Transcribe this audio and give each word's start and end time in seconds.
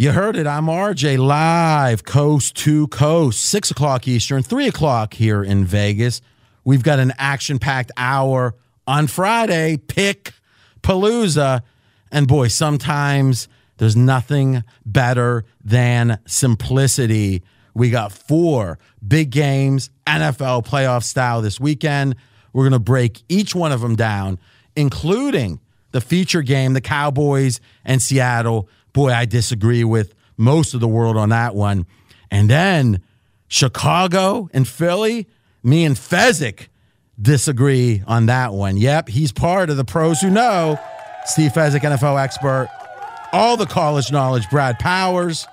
You 0.00 0.12
heard 0.12 0.36
it. 0.36 0.46
I'm 0.46 0.66
RJ 0.66 1.18
live, 1.18 2.04
coast 2.04 2.54
to 2.58 2.86
coast, 2.86 3.40
six 3.44 3.72
o'clock 3.72 4.06
Eastern, 4.06 4.44
three 4.44 4.68
o'clock 4.68 5.12
here 5.12 5.42
in 5.42 5.64
Vegas. 5.64 6.20
We've 6.62 6.84
got 6.84 7.00
an 7.00 7.12
action 7.18 7.58
packed 7.58 7.90
hour 7.96 8.54
on 8.86 9.08
Friday, 9.08 9.76
pick 9.76 10.34
Palooza. 10.82 11.62
And 12.12 12.28
boy, 12.28 12.46
sometimes 12.46 13.48
there's 13.78 13.96
nothing 13.96 14.62
better 14.86 15.44
than 15.64 16.20
simplicity. 16.26 17.42
We 17.74 17.90
got 17.90 18.12
four 18.12 18.78
big 19.04 19.30
games, 19.30 19.90
NFL 20.06 20.64
playoff 20.64 21.02
style 21.02 21.42
this 21.42 21.58
weekend. 21.58 22.14
We're 22.52 22.62
going 22.62 22.72
to 22.72 22.78
break 22.78 23.24
each 23.28 23.52
one 23.52 23.72
of 23.72 23.80
them 23.80 23.96
down, 23.96 24.38
including 24.76 25.58
the 25.90 26.00
feature 26.00 26.42
game, 26.42 26.74
the 26.74 26.80
Cowboys 26.80 27.60
and 27.84 28.00
Seattle 28.00 28.68
boy, 28.92 29.12
I 29.12 29.24
disagree 29.24 29.84
with 29.84 30.14
most 30.36 30.74
of 30.74 30.80
the 30.80 30.88
world 30.88 31.16
on 31.16 31.30
that 31.30 31.54
one. 31.54 31.86
And 32.30 32.48
then 32.48 33.02
Chicago 33.48 34.48
and 34.52 34.66
Philly, 34.66 35.26
me 35.62 35.84
and 35.84 35.96
Fezzik 35.96 36.68
disagree 37.20 38.02
on 38.06 38.26
that 38.26 38.52
one. 38.52 38.76
Yep, 38.76 39.08
he's 39.08 39.32
part 39.32 39.70
of 39.70 39.76
the 39.76 39.84
pros 39.84 40.20
who 40.20 40.30
know. 40.30 40.78
Steve 41.24 41.52
Fezzik, 41.52 41.80
NFL 41.80 42.22
expert. 42.22 42.68
All 43.32 43.56
the 43.56 43.66
college 43.66 44.10
knowledge, 44.10 44.48
Brad 44.50 44.78
Powers. 44.78 45.46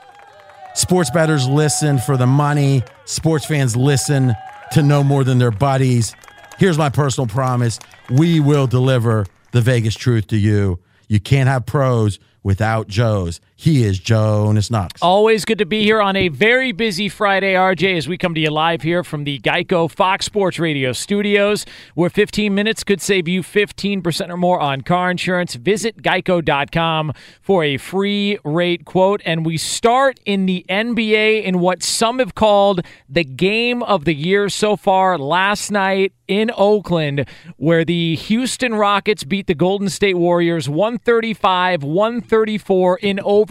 Sports 0.75 1.09
bettors 1.09 1.47
listen 1.47 1.97
for 1.99 2.17
the 2.17 2.27
money. 2.27 2.83
Sports 3.05 3.45
fans 3.45 3.75
listen 3.75 4.33
to 4.71 4.83
know 4.83 5.03
more 5.03 5.23
than 5.23 5.37
their 5.37 5.51
buddies. 5.51 6.15
Here's 6.57 6.77
my 6.77 6.89
personal 6.89 7.27
promise 7.27 7.79
we 8.09 8.39
will 8.39 8.67
deliver 8.67 9.25
the 9.51 9.61
Vegas 9.61 9.95
truth 9.95 10.27
to 10.27 10.37
you. 10.37 10.79
You 11.07 11.19
can't 11.19 11.49
have 11.49 11.65
pros 11.65 12.19
without 12.45 12.87
Joe's. 12.87 13.41
He 13.57 13.85
is 13.85 13.99
Jonas 13.99 14.69
Knox. 14.69 15.01
Always 15.01 15.45
good 15.45 15.59
to 15.59 15.65
be 15.65 15.81
here 15.81 16.01
on 16.01 16.17
a 16.17 16.27
very 16.27 16.73
busy 16.73 17.07
Friday, 17.07 17.53
RJ, 17.53 17.95
as 17.95 18.05
we 18.05 18.17
come 18.17 18.35
to 18.35 18.41
you 18.41 18.51
live 18.51 18.81
here 18.81 19.01
from 19.01 19.23
the 19.23 19.39
Geico 19.39 19.89
Fox 19.89 20.25
Sports 20.25 20.59
Radio 20.59 20.91
studios, 20.91 21.65
where 21.93 22.09
15 22.09 22.53
minutes 22.53 22.83
could 22.83 23.01
save 23.01 23.29
you 23.29 23.41
15% 23.41 24.29
or 24.29 24.35
more 24.35 24.59
on 24.59 24.81
car 24.81 25.09
insurance. 25.09 25.55
Visit 25.55 26.01
geico.com 26.03 27.13
for 27.41 27.63
a 27.63 27.77
free 27.77 28.37
rate 28.43 28.83
quote. 28.83 29.21
And 29.25 29.45
we 29.45 29.57
start 29.57 30.19
in 30.25 30.47
the 30.47 30.65
NBA 30.69 31.43
in 31.43 31.59
what 31.59 31.81
some 31.81 32.19
have 32.19 32.35
called 32.35 32.81
the 33.07 33.23
game 33.23 33.81
of 33.83 34.03
the 34.03 34.13
year 34.13 34.49
so 34.49 34.75
far 34.75 35.17
last 35.17 35.71
night 35.71 36.11
in 36.27 36.51
Oakland, 36.55 37.27
where 37.57 37.85
the 37.85 38.15
Houston 38.15 38.73
Rockets 38.73 39.23
beat 39.23 39.47
the 39.47 39.53
Golden 39.53 39.89
State 39.89 40.17
Warriors 40.17 40.67
135 40.67 41.83
134 41.83 42.97
in 42.97 43.19
overtime, 43.19 43.44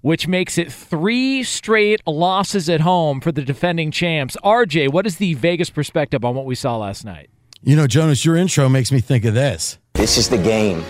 which 0.00 0.28
makes 0.28 0.58
it 0.58 0.72
three 0.72 1.42
straight 1.42 2.00
losses 2.06 2.68
at 2.68 2.80
home 2.80 3.20
for 3.20 3.32
the 3.32 3.42
defending 3.42 3.90
champs. 3.90 4.36
RJ, 4.44 4.92
what 4.92 5.06
is 5.06 5.16
the 5.16 5.34
Vegas 5.34 5.70
perspective 5.70 6.24
on 6.24 6.34
what 6.34 6.46
we 6.46 6.54
saw 6.54 6.76
last 6.76 7.04
night? 7.04 7.30
You 7.62 7.76
know, 7.76 7.86
Jonas, 7.86 8.24
your 8.24 8.36
intro 8.36 8.68
makes 8.68 8.90
me 8.90 9.00
think 9.00 9.24
of 9.24 9.34
this. 9.34 9.78
This 9.94 10.16
is 10.16 10.28
the 10.28 10.38
game 10.38 10.82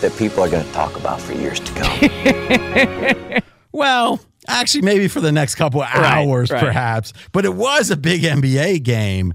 that 0.00 0.16
people 0.16 0.42
are 0.42 0.48
going 0.48 0.64
to 0.64 0.72
talk 0.72 0.96
about 0.96 1.20
for 1.20 1.32
years 1.32 1.60
to 1.60 1.72
come. 1.72 3.42
well, 3.72 4.20
actually, 4.48 4.82
maybe 4.82 5.08
for 5.08 5.20
the 5.20 5.32
next 5.32 5.56
couple 5.56 5.82
of 5.82 5.88
hours, 5.88 6.50
right, 6.50 6.62
right. 6.62 6.66
perhaps. 6.66 7.12
But 7.32 7.44
it 7.44 7.54
was 7.54 7.90
a 7.90 7.96
big 7.96 8.22
NBA 8.22 8.82
game. 8.82 9.34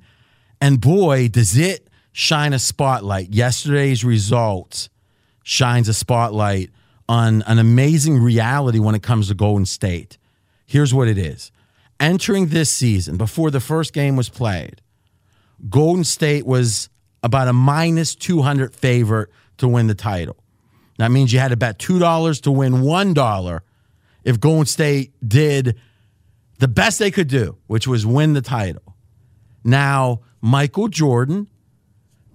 And 0.59 0.79
boy, 0.79 1.27
does 1.27 1.57
it 1.57 1.87
shine 2.11 2.53
a 2.53 2.59
spotlight. 2.59 3.33
Yesterday's 3.33 4.03
results 4.03 4.89
shines 5.43 5.87
a 5.87 5.93
spotlight 5.93 6.69
on 7.07 7.41
an 7.43 7.59
amazing 7.59 8.17
reality 8.19 8.79
when 8.79 8.95
it 8.95 9.03
comes 9.03 9.27
to 9.27 9.33
Golden 9.33 9.65
State. 9.65 10.17
Here's 10.65 10.93
what 10.93 11.07
it 11.07 11.17
is. 11.17 11.51
Entering 11.99 12.47
this 12.47 12.71
season, 12.71 13.17
before 13.17 13.51
the 13.51 13.59
first 13.59 13.93
game 13.93 14.15
was 14.15 14.29
played, 14.29 14.81
Golden 15.69 16.03
State 16.03 16.45
was 16.45 16.89
about 17.21 17.47
a 17.47 17.53
minus 17.53 18.15
200 18.15 18.73
favorite 18.73 19.29
to 19.57 19.67
win 19.67 19.87
the 19.87 19.95
title. 19.95 20.37
That 20.97 21.11
means 21.11 21.31
you 21.33 21.39
had 21.39 21.49
to 21.49 21.57
bet 21.57 21.79
$2 21.79 22.41
to 22.41 22.51
win 22.51 22.73
$1 22.73 23.59
if 24.23 24.39
Golden 24.39 24.65
State 24.65 25.13
did 25.27 25.77
the 26.59 26.67
best 26.67 26.99
they 26.99 27.11
could 27.11 27.27
do, 27.27 27.57
which 27.67 27.87
was 27.87 28.05
win 28.05 28.33
the 28.33 28.41
title. 28.41 28.95
Now, 29.63 30.21
Michael 30.41 30.87
Jordan, 30.87 31.47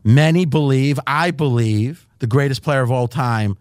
many 0.05 0.45
believe, 0.45 0.99
I 1.07 1.31
believe, 1.31 2.07
the 2.19 2.27
greatest 2.27 2.63
player 2.63 2.83
of 2.83 2.91
all 2.91 3.09
time, 3.09 3.57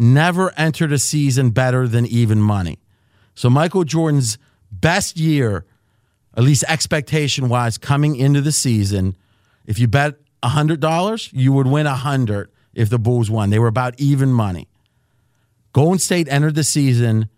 never 0.00 0.52
entered 0.56 0.92
a 0.92 0.98
season 0.98 1.50
better 1.50 1.86
than 1.86 2.06
even 2.06 2.40
money. 2.40 2.78
So 3.34 3.50
Michael 3.50 3.84
Jordan's 3.84 4.38
best 4.72 5.18
year, 5.18 5.66
at 6.36 6.42
least 6.42 6.64
expectation 6.68 7.48
wise, 7.48 7.78
coming 7.78 8.16
into 8.16 8.40
the 8.40 8.52
season, 8.52 9.16
if 9.66 9.78
you 9.78 9.86
bet 9.86 10.16
$100, 10.42 11.30
you 11.32 11.52
would 11.52 11.66
win 11.66 11.86
100 11.86 12.50
if 12.74 12.88
the 12.88 12.98
Bulls 12.98 13.30
won. 13.30 13.50
They 13.50 13.58
were 13.58 13.68
about 13.68 13.98
even 14.00 14.32
money. 14.32 14.68
Golden 15.72 15.98
State 15.98 16.28
entered 16.28 16.54
the 16.54 16.64
season, 16.64 17.28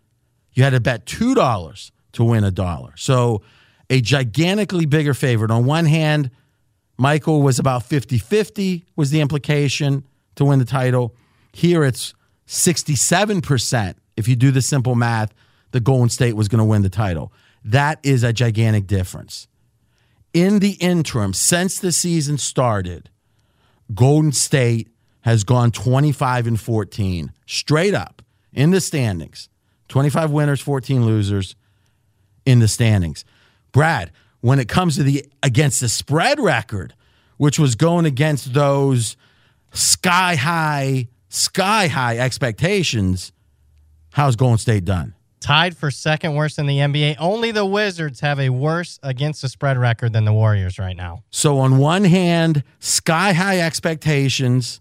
you 0.53 0.63
had 0.63 0.71
to 0.71 0.81
bet 0.81 1.05
$2 1.05 1.91
to 2.13 2.25
win 2.25 2.45
a 2.45 2.51
dollar. 2.51 2.93
So 2.97 3.43
a 3.91 4.01
gigantically 4.01 4.87
bigger 4.87 5.15
favorite. 5.15 5.51
On 5.51 5.67
one 5.67 5.85
hand, 5.85 6.31
Michael 6.97 7.43
was 7.43 7.59
about 7.59 7.83
50 7.83 8.19
50, 8.19 8.85
was 8.97 9.11
the 9.11 9.21
implication 9.21 10.05
to 10.37 10.45
win 10.45 10.59
the 10.59 10.65
title. 10.65 11.15
Here 11.53 11.85
it's 11.85 12.15
67%, 12.47 13.95
if 14.17 14.29
you 14.29 14.37
do 14.37 14.51
the 14.51 14.63
simple 14.63 14.95
math, 14.95 15.33
the 15.71 15.81
Golden 15.81 16.09
State 16.09 16.35
was 16.35 16.49
going 16.49 16.59
to 16.59 16.65
win 16.65 16.83
the 16.83 16.91
title. 16.91 17.33
That 17.65 17.99
is 18.03 18.23
a 18.23 18.33
gigantic 18.33 18.87
difference. 18.87 19.49
In 20.35 20.59
the 20.59 20.73
interim, 20.73 21.35
since 21.35 21.79
the 21.79 21.93
season 21.93 22.39
started, 22.39 23.11
Golden 23.95 24.33
State 24.33 24.89
has 25.23 25.45
gone 25.45 25.71
25 25.71 26.47
and 26.47 26.61
14, 26.61 27.33
straight 27.47 27.95
up 27.95 28.23
in 28.53 28.71
the 28.71 28.81
standings. 28.81 29.49
25 29.89 30.31
winners, 30.31 30.61
14 30.61 31.05
losers 31.05 31.55
in 32.45 32.59
the 32.59 32.69
standings. 32.69 33.25
Brad, 33.73 34.11
when 34.41 34.59
it 34.59 34.69
comes 34.69 34.97
to 34.97 35.03
the 35.03 35.25
against 35.43 35.81
the 35.81 35.89
spread 35.89 36.41
record, 36.41 36.95
which 37.37 37.59
was 37.59 37.75
going 37.75 38.07
against 38.07 38.55
those 38.55 39.17
sky 39.73 40.35
high, 40.35 41.09
sky 41.33 41.89
high 41.89 42.19
expectations, 42.19 43.33
how's 44.13 44.37
Golden 44.37 44.59
State 44.59 44.85
done? 44.85 45.15
Tied 45.41 45.77
for 45.77 45.91
second 45.91 46.37
worst 46.37 46.59
in 46.59 46.67
the 46.67 46.79
NBA. 46.79 47.17
Only 47.19 47.51
the 47.51 47.67
Wizards 47.67 48.21
have 48.21 48.39
a 48.39 48.51
worse 48.51 49.01
against 49.03 49.43
the 49.43 49.49
spread 49.49 49.77
record 49.77 50.13
than 50.13 50.25
the 50.25 50.33
Warriors 50.33 50.79
right 50.79 50.97
now. 50.97 51.25
So, 51.31 51.59
on 51.59 51.79
one 51.79 52.05
hand, 52.05 52.63
sky 52.79 53.33
high 53.33 53.59
expectations 53.61 54.81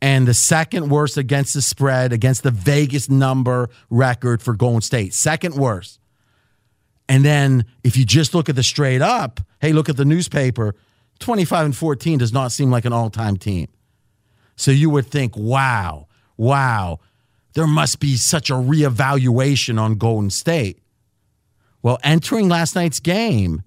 and 0.00 0.26
the 0.26 0.34
second 0.34 0.88
worst 0.88 1.16
against 1.16 1.54
the 1.54 1.62
spread, 1.62 2.12
against 2.12 2.42
the 2.42 2.50
Vegas 2.50 3.08
number 3.08 3.70
record 3.90 4.42
for 4.42 4.54
Golden 4.54 4.80
State. 4.80 5.14
Second 5.14 5.54
worst. 5.54 6.00
And 7.08 7.24
then 7.24 7.66
if 7.84 7.96
you 7.96 8.04
just 8.04 8.34
look 8.34 8.48
at 8.48 8.56
the 8.56 8.62
straight 8.64 9.02
up, 9.02 9.40
hey, 9.60 9.72
look 9.72 9.88
at 9.88 9.96
the 9.96 10.04
newspaper, 10.04 10.74
25 11.20 11.66
and 11.66 11.76
14 11.76 12.18
does 12.18 12.32
not 12.32 12.50
seem 12.50 12.70
like 12.72 12.84
an 12.84 12.92
all 12.92 13.10
time 13.10 13.36
team. 13.36 13.68
So 14.56 14.70
you 14.70 14.90
would 14.90 15.06
think, 15.06 15.36
wow, 15.36 16.08
wow, 16.36 17.00
there 17.54 17.66
must 17.66 18.00
be 18.00 18.16
such 18.16 18.50
a 18.50 18.54
reevaluation 18.54 19.80
on 19.80 19.96
Golden 19.96 20.30
State. 20.30 20.80
Well, 21.82 21.98
entering 22.04 22.48
last 22.48 22.74
night's 22.74 23.00
game, 23.00 23.62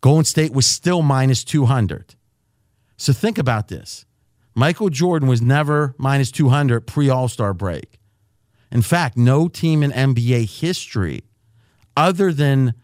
Golden 0.00 0.24
State 0.24 0.52
was 0.52 0.66
still 0.66 1.02
minus 1.02 1.44
200. 1.44 2.14
So 2.96 3.12
think 3.12 3.38
about 3.38 3.68
this 3.68 4.06
Michael 4.54 4.88
Jordan 4.88 5.28
was 5.28 5.42
never 5.42 5.94
minus 5.98 6.30
200 6.30 6.86
pre 6.86 7.08
All 7.08 7.28
Star 7.28 7.52
break. 7.52 7.98
In 8.70 8.82
fact, 8.82 9.16
no 9.16 9.48
team 9.48 9.82
in 9.82 9.92
NBA 9.92 10.60
history, 10.60 11.22
other 11.96 12.32
than 12.32 12.74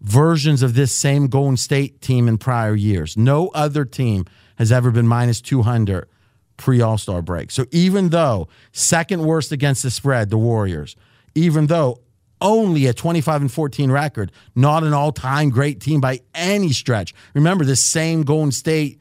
versions 0.00 0.62
of 0.62 0.74
this 0.74 0.94
same 0.94 1.28
Golden 1.28 1.56
State 1.56 2.00
team 2.00 2.28
in 2.28 2.38
prior 2.38 2.74
years, 2.74 3.16
no 3.16 3.48
other 3.48 3.84
team 3.84 4.24
has 4.58 4.70
ever 4.70 4.90
been 4.90 5.06
minus 5.06 5.40
200 5.40 6.08
pre 6.56 6.80
All 6.80 6.98
Star 6.98 7.22
break. 7.22 7.50
So 7.50 7.64
even 7.70 8.10
though 8.10 8.48
second 8.72 9.24
worst 9.24 9.52
against 9.52 9.82
the 9.82 9.90
spread, 9.90 10.30
the 10.30 10.38
Warriors, 10.38 10.96
even 11.34 11.66
though 11.66 12.00
only 12.40 12.86
a 12.86 12.92
25 12.92 13.40
and 13.40 13.52
14 13.52 13.90
record, 13.90 14.30
not 14.54 14.84
an 14.84 14.92
all 14.92 15.12
time 15.12 15.50
great 15.50 15.80
team 15.80 16.00
by 16.00 16.20
any 16.34 16.72
stretch. 16.72 17.14
Remember, 17.34 17.64
this 17.64 17.82
same 17.82 18.22
Golden 18.22 18.52
State 18.52 19.00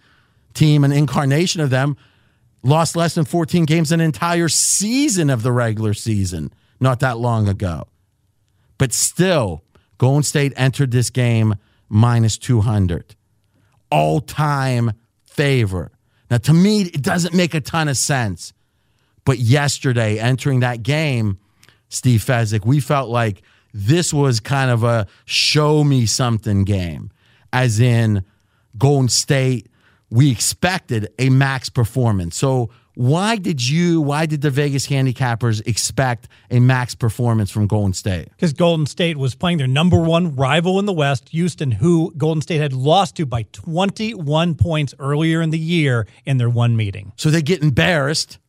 team, 0.53 0.83
an 0.83 0.91
incarnation 0.91 1.61
of 1.61 1.69
them, 1.69 1.97
lost 2.63 2.95
less 2.95 3.15
than 3.15 3.25
14 3.25 3.65
games 3.65 3.91
an 3.91 4.01
entire 4.01 4.49
season 4.49 5.29
of 5.29 5.43
the 5.43 5.51
regular 5.51 5.93
season 5.93 6.51
not 6.79 6.99
that 6.99 7.17
long 7.17 7.47
ago. 7.47 7.87
But 8.77 8.93
still, 8.93 9.63
Golden 9.97 10.23
State 10.23 10.53
entered 10.55 10.91
this 10.91 11.09
game 11.09 11.55
minus 11.89 12.37
200. 12.37 13.15
All 13.89 14.19
time 14.19 14.93
favorite. 15.37 15.93
Now, 16.29 16.37
to 16.39 16.53
me, 16.53 16.81
it 16.81 17.01
doesn't 17.01 17.33
make 17.33 17.53
a 17.53 17.61
ton 17.61 17.87
of 17.87 17.95
sense. 17.95 18.51
But 19.23 19.39
yesterday, 19.39 20.19
entering 20.19 20.59
that 20.61 20.83
game, 20.83 21.37
Steve 21.89 22.21
Fezzik, 22.21 22.65
we 22.65 22.81
felt 22.81 23.09
like 23.09 23.41
this 23.73 24.13
was 24.13 24.39
kind 24.39 24.71
of 24.71 24.83
a 24.83 25.07
show 25.25 25.83
me 25.83 26.05
something 26.05 26.63
game, 26.63 27.11
as 27.53 27.79
in 27.79 28.25
Golden 28.77 29.09
State 29.09 29.69
we 30.09 30.31
expected 30.31 31.09
a 31.19 31.29
max 31.29 31.69
performance. 31.69 32.35
So 32.35 32.69
why 32.97 33.35
did 33.35 33.67
you, 33.67 34.01
why 34.01 34.25
did 34.25 34.41
the 34.41 34.49
Vegas 34.49 34.87
handicappers 34.87 35.61
expect 35.67 36.27
a 36.49 36.59
max 36.59 36.95
performance 36.95 37.51
from 37.51 37.67
Golden 37.67 37.93
State? 37.93 38.29
Because 38.31 38.53
Golden 38.53 38.87
State 38.87 39.17
was 39.17 39.35
playing 39.35 39.59
their 39.59 39.67
number 39.67 39.99
one 39.99 40.35
rival 40.35 40.79
in 40.79 40.87
the 40.87 40.93
West, 40.93 41.29
Houston, 41.29 41.69
who 41.69 42.11
Golden 42.17 42.41
State 42.41 42.59
had 42.59 42.73
lost 42.73 43.15
to 43.17 43.27
by 43.27 43.43
21 43.51 44.55
points 44.55 44.95
earlier 44.97 45.43
in 45.43 45.51
the 45.51 45.59
year 45.59 46.07
in 46.25 46.37
their 46.37 46.49
one 46.49 46.75
meeting. 46.75 47.13
So 47.17 47.29
they 47.29 47.43
get 47.43 47.61
embarrassed. 47.61 48.39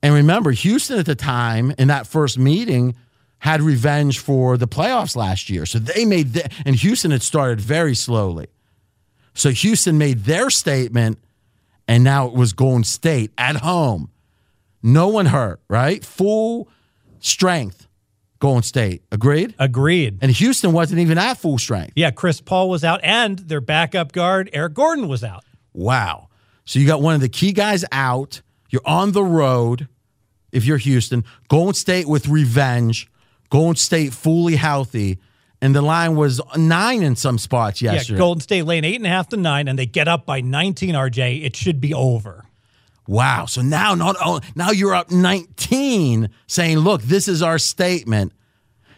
And 0.00 0.14
remember, 0.14 0.52
Houston 0.52 1.00
at 1.00 1.06
the 1.06 1.16
time 1.16 1.74
in 1.76 1.88
that 1.88 2.06
first 2.06 2.38
meeting 2.38 2.94
had 3.38 3.60
revenge 3.60 4.20
for 4.20 4.56
the 4.56 4.68
playoffs 4.68 5.16
last 5.16 5.50
year. 5.50 5.66
So 5.66 5.80
they 5.80 6.04
made, 6.04 6.34
the, 6.34 6.48
and 6.64 6.76
Houston 6.76 7.10
had 7.10 7.22
started 7.22 7.60
very 7.60 7.96
slowly. 7.96 8.46
So 9.34 9.50
Houston 9.50 9.98
made 9.98 10.20
their 10.20 10.50
statement, 10.50 11.18
and 11.88 12.04
now 12.04 12.26
it 12.26 12.32
was 12.32 12.52
Golden 12.52 12.84
State 12.84 13.32
at 13.36 13.56
home. 13.56 14.10
No 14.82 15.08
one 15.08 15.26
hurt, 15.26 15.60
right? 15.68 16.04
Full 16.04 16.68
strength, 17.20 17.86
Golden 18.38 18.62
State. 18.62 19.02
Agreed? 19.12 19.54
Agreed. 19.58 20.18
And 20.20 20.30
Houston 20.32 20.72
wasn't 20.72 21.00
even 21.00 21.18
at 21.18 21.38
full 21.38 21.58
strength. 21.58 21.92
Yeah, 21.94 22.10
Chris 22.10 22.40
Paul 22.40 22.68
was 22.68 22.82
out, 22.82 23.00
and 23.02 23.38
their 23.38 23.60
backup 23.60 24.12
guard, 24.12 24.50
Eric 24.52 24.74
Gordon, 24.74 25.08
was 25.08 25.22
out. 25.22 25.44
Wow. 25.72 26.28
So 26.64 26.78
you 26.78 26.86
got 26.86 27.02
one 27.02 27.14
of 27.14 27.20
the 27.20 27.28
key 27.28 27.52
guys 27.52 27.84
out. 27.92 28.42
You're 28.70 28.86
on 28.86 29.12
the 29.12 29.24
road 29.24 29.88
if 30.50 30.64
you're 30.64 30.78
Houston. 30.78 31.24
Golden 31.48 31.74
State 31.74 32.08
with 32.08 32.28
revenge. 32.28 33.08
Golden 33.50 33.76
State 33.76 34.12
fully 34.12 34.56
healthy 34.56 35.18
and 35.62 35.76
the 35.76 35.80
line 35.80 36.16
was 36.16 36.40
nine 36.56 37.04
in 37.04 37.14
some 37.14 37.38
spots 37.38 37.80
yesterday. 37.80 38.16
Yeah, 38.16 38.18
Golden 38.18 38.40
State 38.40 38.64
laying 38.64 38.84
eight 38.84 38.96
and 38.96 39.06
a 39.06 39.08
half 39.08 39.28
to 39.28 39.36
nine, 39.36 39.68
and 39.68 39.78
they 39.78 39.86
get 39.86 40.08
up 40.08 40.26
by 40.26 40.40
19. 40.40 40.94
RJ, 40.94 41.44
it 41.44 41.54
should 41.54 41.80
be 41.80 41.94
over. 41.94 42.44
Wow! 43.06 43.46
So 43.46 43.62
now, 43.62 43.94
not 43.94 44.16
only, 44.22 44.42
now 44.56 44.72
you're 44.72 44.94
up 44.94 45.10
19, 45.10 46.30
saying, 46.48 46.78
"Look, 46.78 47.02
this 47.02 47.28
is 47.28 47.42
our 47.42 47.58
statement," 47.58 48.32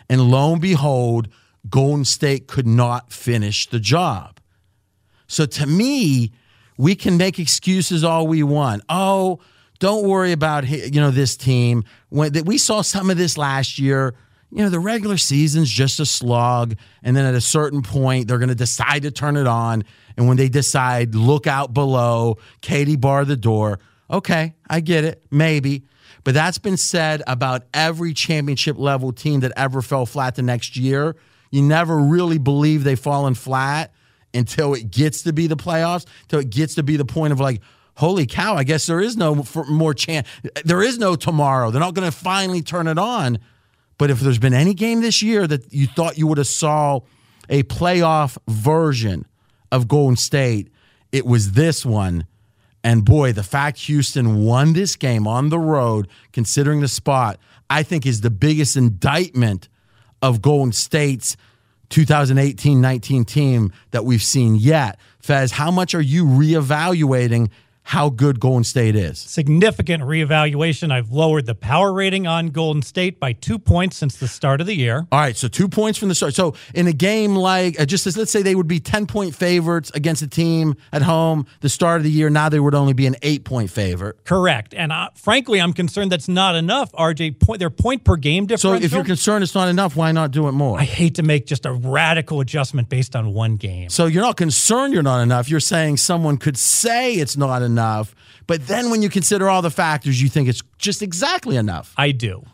and 0.08 0.30
lo 0.30 0.54
and 0.54 0.62
behold, 0.62 1.28
Golden 1.68 2.04
State 2.04 2.48
could 2.48 2.66
not 2.66 3.12
finish 3.12 3.68
the 3.68 3.80
job. 3.80 4.40
So 5.26 5.46
to 5.46 5.66
me, 5.66 6.32
we 6.78 6.94
can 6.94 7.16
make 7.18 7.38
excuses 7.38 8.04
all 8.04 8.26
we 8.26 8.42
want. 8.42 8.82
Oh, 8.88 9.40
don't 9.80 10.06
worry 10.06 10.32
about 10.32 10.66
you 10.66 11.00
know 11.00 11.10
this 11.10 11.36
team. 11.36 11.84
When 12.08 12.32
we 12.44 12.56
saw 12.56 12.80
some 12.80 13.10
of 13.10 13.18
this 13.18 13.36
last 13.36 13.78
year 13.78 14.14
you 14.54 14.62
know, 14.62 14.68
the 14.68 14.78
regular 14.78 15.16
season's 15.16 15.68
just 15.68 15.98
a 15.98 16.06
slog. 16.06 16.76
And 17.02 17.16
then 17.16 17.26
at 17.26 17.34
a 17.34 17.40
certain 17.40 17.82
point, 17.82 18.28
they're 18.28 18.38
going 18.38 18.50
to 18.50 18.54
decide 18.54 19.02
to 19.02 19.10
turn 19.10 19.36
it 19.36 19.48
on. 19.48 19.82
And 20.16 20.28
when 20.28 20.36
they 20.36 20.48
decide, 20.48 21.16
look 21.16 21.48
out 21.48 21.74
below, 21.74 22.38
Katie 22.60 22.94
bar 22.94 23.24
the 23.24 23.36
door. 23.36 23.80
Okay, 24.08 24.54
I 24.70 24.78
get 24.78 25.04
it. 25.04 25.24
Maybe. 25.28 25.82
But 26.22 26.34
that's 26.34 26.58
been 26.58 26.76
said 26.76 27.20
about 27.26 27.64
every 27.74 28.14
championship 28.14 28.78
level 28.78 29.12
team 29.12 29.40
that 29.40 29.50
ever 29.56 29.82
fell 29.82 30.06
flat 30.06 30.36
the 30.36 30.42
next 30.42 30.76
year. 30.76 31.16
You 31.50 31.62
never 31.62 31.98
really 31.98 32.38
believe 32.38 32.84
they've 32.84 32.98
fallen 32.98 33.34
flat 33.34 33.92
until 34.32 34.74
it 34.74 34.88
gets 34.88 35.22
to 35.22 35.32
be 35.32 35.48
the 35.48 35.56
playoffs, 35.56 36.06
until 36.22 36.38
it 36.38 36.50
gets 36.50 36.76
to 36.76 36.84
be 36.84 36.96
the 36.96 37.04
point 37.04 37.32
of 37.32 37.40
like, 37.40 37.60
holy 37.96 38.26
cow, 38.26 38.54
I 38.54 38.62
guess 38.62 38.86
there 38.86 39.00
is 39.00 39.16
no 39.16 39.44
more 39.68 39.94
chance. 39.94 40.28
There 40.64 40.82
is 40.82 40.96
no 40.96 41.16
tomorrow. 41.16 41.72
They're 41.72 41.80
not 41.80 41.94
going 41.94 42.08
to 42.08 42.16
finally 42.16 42.62
turn 42.62 42.86
it 42.86 42.98
on. 42.98 43.38
But 43.98 44.10
if 44.10 44.20
there's 44.20 44.38
been 44.38 44.54
any 44.54 44.74
game 44.74 45.00
this 45.00 45.22
year 45.22 45.46
that 45.46 45.72
you 45.72 45.86
thought 45.86 46.18
you 46.18 46.26
would 46.26 46.38
have 46.38 46.46
saw 46.46 47.00
a 47.48 47.62
playoff 47.64 48.38
version 48.48 49.26
of 49.70 49.88
Golden 49.88 50.16
State, 50.16 50.70
it 51.12 51.26
was 51.26 51.52
this 51.52 51.84
one. 51.84 52.26
And 52.82 53.04
boy, 53.04 53.32
the 53.32 53.42
fact 53.42 53.78
Houston 53.78 54.44
won 54.44 54.72
this 54.74 54.96
game 54.96 55.26
on 55.26 55.48
the 55.48 55.58
road, 55.58 56.08
considering 56.32 56.80
the 56.80 56.88
spot, 56.88 57.38
I 57.70 57.82
think 57.82 58.04
is 58.04 58.20
the 58.20 58.30
biggest 58.30 58.76
indictment 58.76 59.68
of 60.20 60.42
Golden 60.42 60.72
State's 60.72 61.36
2018 61.90 62.80
19 62.80 63.24
team 63.24 63.72
that 63.92 64.04
we've 64.04 64.22
seen 64.22 64.56
yet. 64.56 64.98
Fez, 65.20 65.52
how 65.52 65.70
much 65.70 65.94
are 65.94 66.00
you 66.00 66.24
reevaluating 66.24 67.50
how 67.84 68.08
good 68.08 68.40
Golden 68.40 68.64
State 68.64 68.96
is. 68.96 69.18
Significant 69.18 70.02
reevaluation. 70.02 70.90
I've 70.90 71.10
lowered 71.10 71.44
the 71.44 71.54
power 71.54 71.92
rating 71.92 72.26
on 72.26 72.48
Golden 72.48 72.80
State 72.80 73.20
by 73.20 73.34
two 73.34 73.58
points 73.58 73.98
since 73.98 74.16
the 74.16 74.26
start 74.26 74.62
of 74.62 74.66
the 74.66 74.74
year. 74.74 75.06
All 75.12 75.20
right, 75.20 75.36
so 75.36 75.48
two 75.48 75.68
points 75.68 75.98
from 75.98 76.08
the 76.08 76.14
start. 76.14 76.34
So 76.34 76.54
in 76.74 76.86
a 76.86 76.94
game 76.94 77.36
like, 77.36 77.78
uh, 77.78 77.84
just 77.84 78.06
as 78.06 78.16
let's 78.16 78.32
say 78.32 78.40
they 78.40 78.54
would 78.54 78.66
be 78.66 78.80
10 78.80 79.06
point 79.06 79.34
favorites 79.34 79.92
against 79.94 80.22
a 80.22 80.26
team 80.26 80.76
at 80.92 81.02
home 81.02 81.46
the 81.60 81.68
start 81.68 81.98
of 81.98 82.04
the 82.04 82.10
year, 82.10 82.30
now 82.30 82.48
they 82.48 82.58
would 82.58 82.74
only 82.74 82.94
be 82.94 83.06
an 83.06 83.16
eight 83.20 83.44
point 83.44 83.70
favorite. 83.70 84.24
Correct. 84.24 84.72
And 84.72 84.90
uh, 84.90 85.10
frankly, 85.14 85.60
I'm 85.60 85.74
concerned 85.74 86.10
that's 86.10 86.28
not 86.28 86.56
enough, 86.56 86.90
RJ. 86.92 87.38
Point, 87.38 87.58
their 87.58 87.70
point 87.70 88.02
per 88.02 88.16
game 88.16 88.46
differential. 88.46 88.80
So 88.80 88.84
if 88.84 88.92
you're 88.92 89.04
concerned 89.04 89.44
it's 89.44 89.54
not 89.54 89.68
enough, 89.68 89.94
why 89.94 90.10
not 90.10 90.30
do 90.30 90.48
it 90.48 90.52
more? 90.52 90.80
I 90.80 90.84
hate 90.84 91.16
to 91.16 91.22
make 91.22 91.44
just 91.44 91.66
a 91.66 91.72
radical 91.72 92.40
adjustment 92.40 92.88
based 92.88 93.14
on 93.14 93.34
one 93.34 93.56
game. 93.56 93.90
So 93.90 94.06
you're 94.06 94.22
not 94.22 94.38
concerned 94.38 94.94
you're 94.94 95.02
not 95.02 95.20
enough. 95.20 95.50
You're 95.50 95.60
saying 95.60 95.98
someone 95.98 96.38
could 96.38 96.56
say 96.56 97.14
it's 97.14 97.36
not 97.36 97.60
enough 97.60 97.73
enough. 97.74 98.14
But 98.46 98.66
then 98.66 98.90
when 98.90 99.02
you 99.02 99.08
consider 99.08 99.48
all 99.48 99.62
the 99.62 99.70
factors, 99.70 100.22
you 100.22 100.28
think 100.28 100.48
it's 100.48 100.62
just 100.78 101.02
exactly 101.02 101.56
enough. 101.56 101.92
I 101.96 102.12
do. 102.12 102.44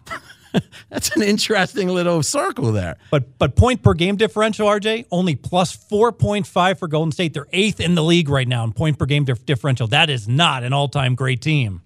That's 0.88 1.14
an 1.14 1.22
interesting 1.22 1.88
little 1.88 2.22
circle 2.22 2.72
there. 2.72 2.96
But 3.10 3.38
but 3.38 3.54
point 3.54 3.82
per 3.82 3.94
game 3.94 4.16
differential, 4.16 4.66
RJ, 4.66 5.06
only 5.10 5.36
plus 5.36 5.76
4.5 5.76 6.78
for 6.78 6.88
Golden 6.88 7.12
State. 7.12 7.34
They're 7.34 7.46
eighth 7.52 7.80
in 7.80 7.94
the 7.94 8.02
league 8.02 8.28
right 8.28 8.48
now 8.48 8.64
in 8.64 8.72
point 8.72 8.98
per 8.98 9.06
game 9.06 9.24
dif- 9.24 9.44
differential. 9.46 9.86
That 9.88 10.10
is 10.10 10.26
not 10.26 10.62
an 10.62 10.72
all 10.72 10.88
time 10.88 11.14
great 11.14 11.40
team. 11.40 11.82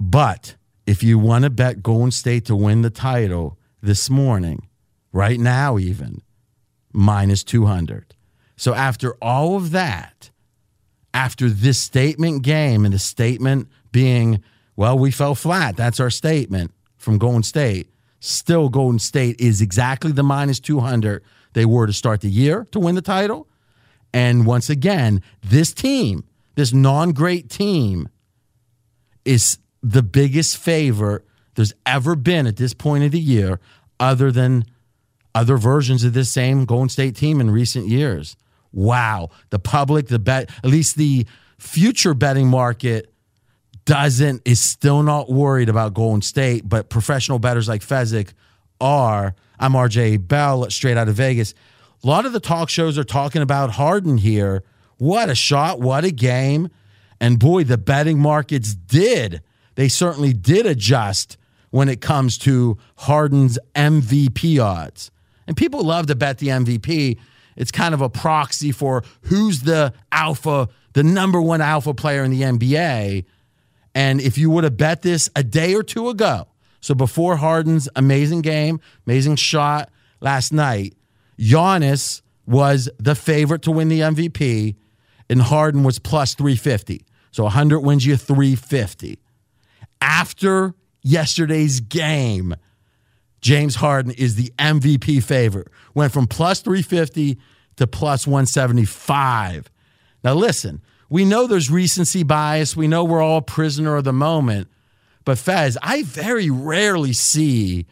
But 0.00 0.56
if 0.86 1.02
you 1.02 1.18
want 1.18 1.44
to 1.44 1.50
bet 1.50 1.82
Golden 1.82 2.10
State 2.10 2.46
to 2.46 2.56
win 2.56 2.82
the 2.82 2.90
title 2.90 3.58
this 3.82 4.08
morning, 4.08 4.68
right 5.12 5.38
now, 5.38 5.78
even 5.78 6.22
minus 6.92 7.44
200. 7.44 8.14
So 8.56 8.74
after 8.74 9.14
all 9.22 9.56
of 9.56 9.70
that, 9.70 10.30
after 11.14 11.48
this 11.48 11.78
statement 11.78 12.42
game 12.42 12.84
and 12.84 12.94
the 12.94 12.98
statement 12.98 13.68
being, 13.92 14.42
well, 14.76 14.98
we 14.98 15.10
fell 15.10 15.34
flat, 15.34 15.76
that's 15.76 16.00
our 16.00 16.10
statement 16.10 16.72
from 16.96 17.18
Golden 17.18 17.42
State. 17.42 17.88
Still, 18.20 18.68
Golden 18.68 18.98
State 18.98 19.40
is 19.40 19.60
exactly 19.60 20.12
the 20.12 20.22
minus 20.22 20.60
200 20.60 21.22
they 21.52 21.64
were 21.64 21.86
to 21.86 21.92
start 21.92 22.20
the 22.20 22.30
year 22.30 22.66
to 22.72 22.78
win 22.78 22.94
the 22.94 23.02
title. 23.02 23.48
And 24.12 24.46
once 24.46 24.70
again, 24.70 25.22
this 25.42 25.72
team, 25.72 26.24
this 26.54 26.72
non 26.72 27.12
great 27.12 27.48
team, 27.48 28.08
is 29.24 29.58
the 29.82 30.02
biggest 30.02 30.56
favor 30.56 31.24
there's 31.54 31.74
ever 31.84 32.14
been 32.16 32.46
at 32.46 32.56
this 32.56 32.74
point 32.74 33.04
of 33.04 33.12
the 33.12 33.20
year, 33.20 33.60
other 34.00 34.30
than 34.30 34.64
other 35.34 35.56
versions 35.56 36.04
of 36.04 36.12
this 36.12 36.30
same 36.30 36.64
Golden 36.64 36.88
State 36.88 37.16
team 37.16 37.40
in 37.40 37.50
recent 37.50 37.88
years. 37.88 38.36
Wow. 38.78 39.30
The 39.50 39.58
public, 39.58 40.06
the 40.06 40.20
bet, 40.20 40.50
at 40.62 40.70
least 40.70 40.94
the 40.94 41.26
future 41.58 42.14
betting 42.14 42.46
market 42.46 43.12
doesn't, 43.84 44.42
is 44.44 44.60
still 44.60 45.02
not 45.02 45.28
worried 45.28 45.68
about 45.68 45.94
Golden 45.94 46.22
State, 46.22 46.68
but 46.68 46.88
professional 46.88 47.40
bettors 47.40 47.68
like 47.68 47.80
Fezzik 47.80 48.34
are. 48.80 49.34
I'm 49.58 49.72
RJ 49.72 50.28
Bell, 50.28 50.70
straight 50.70 50.96
out 50.96 51.08
of 51.08 51.16
Vegas. 51.16 51.54
A 52.04 52.06
lot 52.06 52.24
of 52.24 52.32
the 52.32 52.38
talk 52.38 52.68
shows 52.68 52.96
are 52.96 53.04
talking 53.04 53.42
about 53.42 53.72
Harden 53.72 54.18
here. 54.18 54.62
What 54.98 55.28
a 55.28 55.34
shot. 55.34 55.80
What 55.80 56.04
a 56.04 56.12
game. 56.12 56.68
And 57.20 57.40
boy, 57.40 57.64
the 57.64 57.78
betting 57.78 58.20
markets 58.20 58.76
did. 58.76 59.42
They 59.74 59.88
certainly 59.88 60.32
did 60.32 60.66
adjust 60.66 61.36
when 61.70 61.88
it 61.88 62.00
comes 62.00 62.38
to 62.38 62.78
Harden's 62.98 63.58
MVP 63.74 64.64
odds. 64.64 65.10
And 65.48 65.56
people 65.56 65.82
love 65.82 66.06
to 66.06 66.14
bet 66.14 66.38
the 66.38 66.48
MVP. 66.48 67.18
It's 67.58 67.72
kind 67.72 67.92
of 67.92 68.00
a 68.00 68.08
proxy 68.08 68.72
for 68.72 69.02
who's 69.22 69.60
the 69.60 69.92
alpha, 70.12 70.68
the 70.94 71.02
number 71.02 71.42
one 71.42 71.60
alpha 71.60 71.92
player 71.92 72.24
in 72.24 72.30
the 72.30 72.42
NBA. 72.42 73.26
And 73.94 74.20
if 74.20 74.38
you 74.38 74.48
would 74.50 74.64
have 74.64 74.76
bet 74.76 75.02
this 75.02 75.28
a 75.34 75.42
day 75.42 75.74
or 75.74 75.82
two 75.82 76.08
ago, 76.08 76.46
so 76.80 76.94
before 76.94 77.36
Harden's 77.36 77.88
amazing 77.96 78.42
game, 78.42 78.80
amazing 79.06 79.36
shot 79.36 79.90
last 80.20 80.52
night, 80.52 80.94
Giannis 81.38 82.22
was 82.46 82.88
the 82.98 83.16
favorite 83.16 83.62
to 83.62 83.72
win 83.72 83.88
the 83.88 84.00
MVP, 84.00 84.76
and 85.28 85.42
Harden 85.42 85.82
was 85.82 85.98
plus 85.98 86.34
350. 86.34 87.04
So 87.32 87.42
100 87.42 87.80
wins 87.80 88.06
you 88.06 88.16
350. 88.16 89.18
After 90.00 90.74
yesterday's 91.02 91.80
game, 91.80 92.54
James 93.40 93.76
Harden 93.76 94.12
is 94.12 94.34
the 94.34 94.52
MVP 94.58 95.22
favorite. 95.22 95.68
Went 95.94 96.12
from 96.12 96.26
plus 96.26 96.60
350 96.60 97.38
to 97.76 97.86
plus 97.86 98.26
175. 98.26 99.70
Now, 100.24 100.34
listen, 100.34 100.82
we 101.08 101.24
know 101.24 101.46
there's 101.46 101.70
recency 101.70 102.22
bias. 102.22 102.76
We 102.76 102.88
know 102.88 103.04
we're 103.04 103.22
all 103.22 103.40
prisoner 103.40 103.96
of 103.96 104.04
the 104.04 104.12
moment. 104.12 104.68
But 105.24 105.38
Fez, 105.38 105.78
I 105.82 106.02
very 106.02 106.50
rarely 106.50 107.12
see 107.12 107.86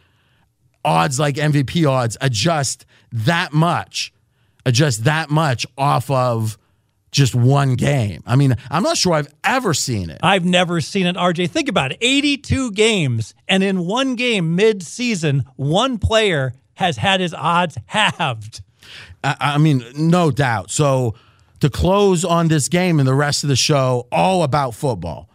odds 0.83 1.19
like 1.19 1.35
MVP 1.35 1.89
odds 1.89 2.17
adjust 2.21 2.85
that 3.11 3.53
much, 3.53 4.13
adjust 4.65 5.03
that 5.03 5.29
much 5.29 5.65
off 5.77 6.09
of 6.09 6.57
just 7.11 7.33
one 7.35 7.75
game. 7.75 8.21
I 8.25 8.35
mean, 8.35 8.55
I'm 8.69 8.83
not 8.83 8.97
sure 8.97 9.13
I've 9.13 9.33
ever 9.43 9.73
seen 9.73 10.09
it. 10.09 10.19
I've 10.21 10.45
never 10.45 10.81
seen 10.81 11.05
it, 11.05 11.15
RJ. 11.15 11.49
Think 11.49 11.69
about 11.69 11.91
it 11.93 11.97
82 12.01 12.71
games, 12.71 13.33
and 13.47 13.63
in 13.63 13.85
one 13.85 14.15
game 14.15 14.55
mid 14.55 14.83
season, 14.83 15.45
one 15.55 15.97
player 15.97 16.53
has 16.75 16.97
had 16.97 17.19
his 17.19 17.33
odds 17.33 17.77
halved. 17.87 18.61
I, 19.23 19.35
I 19.39 19.57
mean, 19.57 19.83
no 19.95 20.31
doubt. 20.31 20.71
So 20.71 21.15
to 21.59 21.69
close 21.69 22.23
on 22.23 22.47
this 22.47 22.69
game 22.69 22.99
and 22.99 23.07
the 23.07 23.15
rest 23.15 23.43
of 23.43 23.49
the 23.49 23.55
show, 23.55 24.07
all 24.11 24.43
about 24.43 24.75
football. 24.75 25.29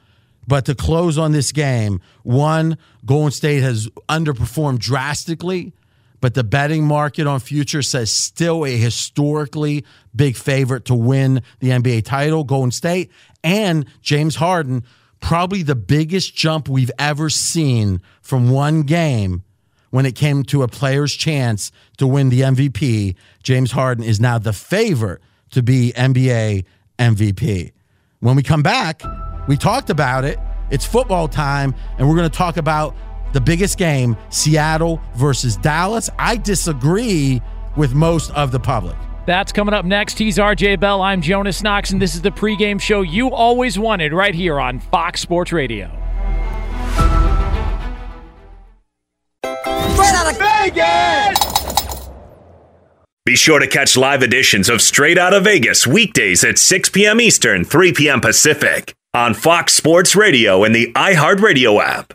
But 0.47 0.65
to 0.67 0.75
close 0.75 1.19
on 1.19 1.33
this 1.33 1.53
game, 1.53 2.01
one, 2.25 2.77
Golden 3.05 3.31
State 3.31 3.63
has 3.63 3.89
underperformed 4.09 4.79
drastically, 4.79 5.73
but 6.23 6.35
the 6.35 6.45
betting 6.45 6.87
market 6.87 7.27
on 7.27 7.41
future 7.41 7.83
says 7.83 8.09
still 8.09 8.65
a 8.65 8.77
historically 8.77 9.85
big 10.15 10.37
favorite 10.37 10.85
to 10.85 10.95
win 10.95 11.43
the 11.59 11.71
NBA 11.71 12.05
title, 12.05 12.45
Golden 12.45 12.71
State, 12.71 13.11
and 13.43 13.85
James 14.03 14.37
Harden, 14.37 14.85
probably 15.19 15.65
the 15.65 15.75
biggest 15.75 16.37
jump 16.37 16.69
we've 16.69 16.93
ever 16.97 17.29
seen 17.29 18.01
from 18.21 18.51
one 18.51 18.83
game 18.83 19.43
when 19.91 20.07
it 20.07 20.15
came 20.15 20.45
to 20.45 20.63
a 20.63 20.69
player's 20.69 21.13
chance 21.13 21.73
to 21.97 22.07
win 22.07 22.29
the 22.29 22.43
MVP. 22.43 23.17
James 23.43 23.73
Harden 23.73 24.05
is 24.05 24.21
now 24.21 24.39
the 24.39 24.53
favorite 24.53 25.21
to 25.51 25.61
be 25.61 25.93
NBA 25.97 26.65
MVP. 27.01 27.73
When 28.21 28.37
we 28.37 28.45
come 28.45 28.63
back, 28.63 29.03
we 29.49 29.57
talked 29.57 29.91
about 29.91 30.25
it. 30.25 30.39
It's 30.71 30.87
football 30.87 31.27
time, 31.27 31.75
and 31.99 32.09
we're 32.09 32.17
going 32.17 32.31
to 32.31 32.39
talk 32.39 32.59
about 32.59 32.95
the 33.33 33.41
biggest 33.41 33.79
game 33.79 34.17
Seattle 34.31 35.01
versus 35.15 35.57
Dallas. 35.57 36.11
I 36.19 36.37
disagree 36.37 37.41
with 37.77 37.95
most 37.95 38.31
of 38.33 38.53
the 38.53 38.61
public. 38.61 38.97
That's 39.27 39.53
coming 39.53 39.75
up 39.75 39.85
next. 39.85 40.19
He's 40.19 40.39
RJ 40.39 40.81
Bell. 40.81 41.01
I'm 41.01 41.23
Jonas 41.23 41.63
Knox, 41.63 41.91
and 41.91 42.03
this 42.03 42.15
is 42.15 42.23
the 42.23 42.31
pregame 42.31 42.81
show 42.81 43.03
you 43.03 43.31
always 43.31 43.79
wanted 43.79 44.13
right 44.13 44.35
here 44.35 44.59
on 44.59 44.81
Fox 44.81 45.21
Sports 45.21 45.53
Radio. 45.53 45.91
Straight 49.43 50.15
out 50.15 50.33
of 50.33 50.39
Vegas! 50.39 51.53
Be 53.25 53.37
sure 53.37 53.61
to 53.61 53.69
catch 53.69 53.97
live 53.97 54.25
editions 54.25 54.69
of 54.69 54.83
Straight 54.83 55.17
Out 55.17 55.33
of 55.33 55.45
Vegas 55.45 55.87
weekdays 55.87 56.43
at 56.43 56.59
6 56.59 56.91
p.m. 56.91 57.21
Eastern, 57.21 57.63
3 57.63 57.93
p.m. 57.93 58.21
Pacific 58.21 58.93
on 59.15 59.35
Fox 59.35 59.75
Sports 59.75 60.17
Radio 60.17 60.65
and 60.65 60.75
the 60.75 60.91
iHeartRadio 60.95 61.81
app. 61.81 62.15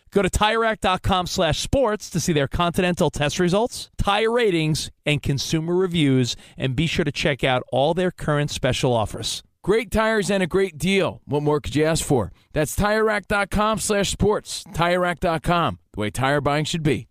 Go 0.11 0.21
to 0.21 0.29
TireRack.com 0.29 1.27
slash 1.27 1.59
sports 1.59 2.09
to 2.09 2.19
see 2.19 2.33
their 2.33 2.47
Continental 2.47 3.09
test 3.09 3.39
results, 3.39 3.89
tire 3.97 4.31
ratings, 4.31 4.91
and 5.05 5.23
consumer 5.23 5.73
reviews, 5.73 6.35
and 6.57 6.75
be 6.75 6.85
sure 6.85 7.05
to 7.05 7.11
check 7.11 7.43
out 7.45 7.63
all 7.71 7.93
their 7.93 8.11
current 8.11 8.51
special 8.51 8.93
offers. 8.93 9.41
Great 9.63 9.89
tires 9.89 10.29
and 10.29 10.43
a 10.43 10.47
great 10.47 10.77
deal. 10.77 11.21
What 11.25 11.43
more 11.43 11.61
could 11.61 11.75
you 11.75 11.85
ask 11.85 12.03
for? 12.03 12.31
That's 12.51 12.75
TireRack.com 12.75 13.79
slash 13.79 14.09
sports. 14.09 14.65
TireRack.com, 14.73 15.79
the 15.93 15.99
way 15.99 16.09
tire 16.09 16.41
buying 16.41 16.65
should 16.65 16.83
be. 16.83 17.07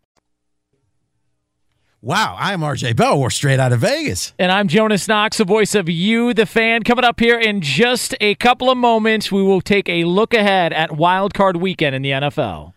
Wow, 2.02 2.36
I'm 2.38 2.60
RJ 2.60 2.96
Bell. 2.96 3.20
We're 3.20 3.30
straight 3.30 3.60
out 3.60 3.72
of 3.72 3.80
Vegas. 3.80 4.32
And 4.38 4.50
I'm 4.50 4.68
Jonas 4.68 5.06
Knox, 5.06 5.36
the 5.36 5.44
voice 5.44 5.74
of 5.74 5.88
you, 5.88 6.32
the 6.32 6.46
fan. 6.46 6.82
Coming 6.82 7.04
up 7.04 7.20
here 7.20 7.38
in 7.38 7.60
just 7.60 8.14
a 8.22 8.34
couple 8.36 8.70
of 8.70 8.78
moments, 8.78 9.30
we 9.30 9.42
will 9.42 9.60
take 9.60 9.88
a 9.88 10.04
look 10.04 10.32
ahead 10.32 10.72
at 10.72 10.92
Wild 10.92 11.34
Card 11.34 11.58
Weekend 11.58 11.94
in 11.94 12.00
the 12.02 12.10
NFL. 12.10 12.72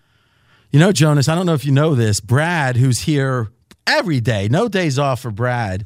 You 0.73 0.79
know, 0.79 0.91
Jonas, 0.91 1.29
I 1.29 1.35
don't 1.35 1.45
know 1.45 1.53
if 1.53 1.65
you 1.65 1.71
know 1.71 1.93
this. 1.93 2.19
Brad, 2.19 2.77
who's 2.77 3.01
here 3.01 3.51
every 3.85 4.19
day, 4.19 4.47
no 4.49 4.67
days 4.67 4.97
off 4.97 5.21
for 5.21 5.29
Brad. 5.29 5.85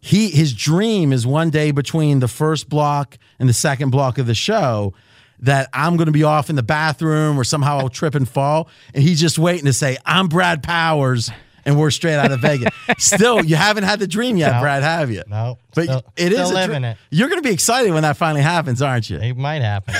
He 0.00 0.30
his 0.30 0.54
dream 0.54 1.12
is 1.12 1.26
one 1.26 1.50
day 1.50 1.70
between 1.70 2.20
the 2.20 2.26
first 2.26 2.70
block 2.70 3.18
and 3.38 3.46
the 3.46 3.52
second 3.52 3.90
block 3.90 4.16
of 4.16 4.26
the 4.26 4.34
show 4.34 4.94
that 5.40 5.68
I'm 5.74 5.98
going 5.98 6.06
to 6.06 6.12
be 6.12 6.22
off 6.22 6.48
in 6.48 6.56
the 6.56 6.62
bathroom 6.62 7.38
or 7.38 7.44
somehow 7.44 7.76
I'll 7.76 7.90
trip 7.90 8.14
and 8.14 8.26
fall, 8.26 8.70
and 8.94 9.04
he's 9.04 9.20
just 9.20 9.38
waiting 9.38 9.66
to 9.66 9.74
say, 9.74 9.98
"I'm 10.06 10.28
Brad 10.28 10.62
Powers." 10.62 11.30
And 11.70 11.78
we're 11.78 11.90
straight 11.92 12.16
out 12.16 12.32
of 12.32 12.40
Vegas. 12.40 12.68
still, 12.98 13.44
you 13.44 13.54
haven't 13.54 13.84
had 13.84 14.00
the 14.00 14.06
dream 14.08 14.36
yet, 14.36 14.54
No. 14.54 14.60
Brad, 14.60 14.82
have 14.82 15.10
you? 15.10 15.22
No, 15.28 15.58
but 15.74 15.84
still- 15.84 16.02
it 16.16 16.32
is 16.32 16.46
still 16.48 16.50
a 16.50 16.54
living 16.54 16.82
dream. 16.82 16.84
it. 16.84 16.96
You're 17.10 17.28
going 17.28 17.40
to 17.40 17.48
be 17.48 17.54
excited 17.54 17.92
when 17.92 18.02
that 18.02 18.16
finally 18.16 18.42
happens, 18.42 18.82
aren't 18.82 19.08
you? 19.08 19.18
It 19.18 19.36
might 19.36 19.62
happen. 19.62 19.94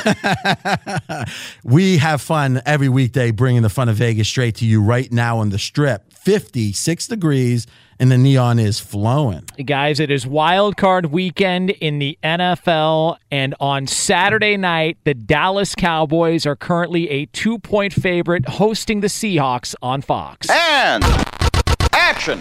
we 1.65 1.99
have 1.99 2.21
fun 2.21 2.61
every 2.67 2.89
weekday 2.89 3.31
bringing 3.31 3.63
the 3.63 3.69
fun 3.69 3.89
of 3.89 3.97
Vegas 3.97 4.29
straight 4.29 4.57
to 4.57 4.67
you 4.67 4.83
right 4.83 5.11
now 5.13 5.39
on 5.39 5.51
the 5.51 5.59
strip. 5.59 6.13
56 6.13 7.07
degrees 7.07 7.67
and 7.99 8.11
the 8.11 8.19
neon 8.19 8.59
is 8.59 8.81
flowing. 8.81 9.45
Guys, 9.65 10.01
it 10.01 10.11
is 10.11 10.27
Wild 10.27 10.77
Card 10.79 11.07
Weekend 11.07 11.69
in 11.71 11.99
the 11.99 12.19
NFL, 12.25 13.19
and 13.31 13.55
on 13.61 13.87
Saturday 13.87 14.57
night, 14.57 14.97
the 15.05 15.13
Dallas 15.13 15.75
Cowboys 15.75 16.47
are 16.47 16.57
currently 16.57 17.11
a 17.11 17.27
two 17.27 17.59
point 17.59 17.93
favorite 17.93 18.49
hosting 18.49 19.01
the 19.01 19.07
Seahawks 19.09 19.75
on 19.83 20.01
Fox. 20.01 20.49
And 20.49 21.05
action. 22.21 22.39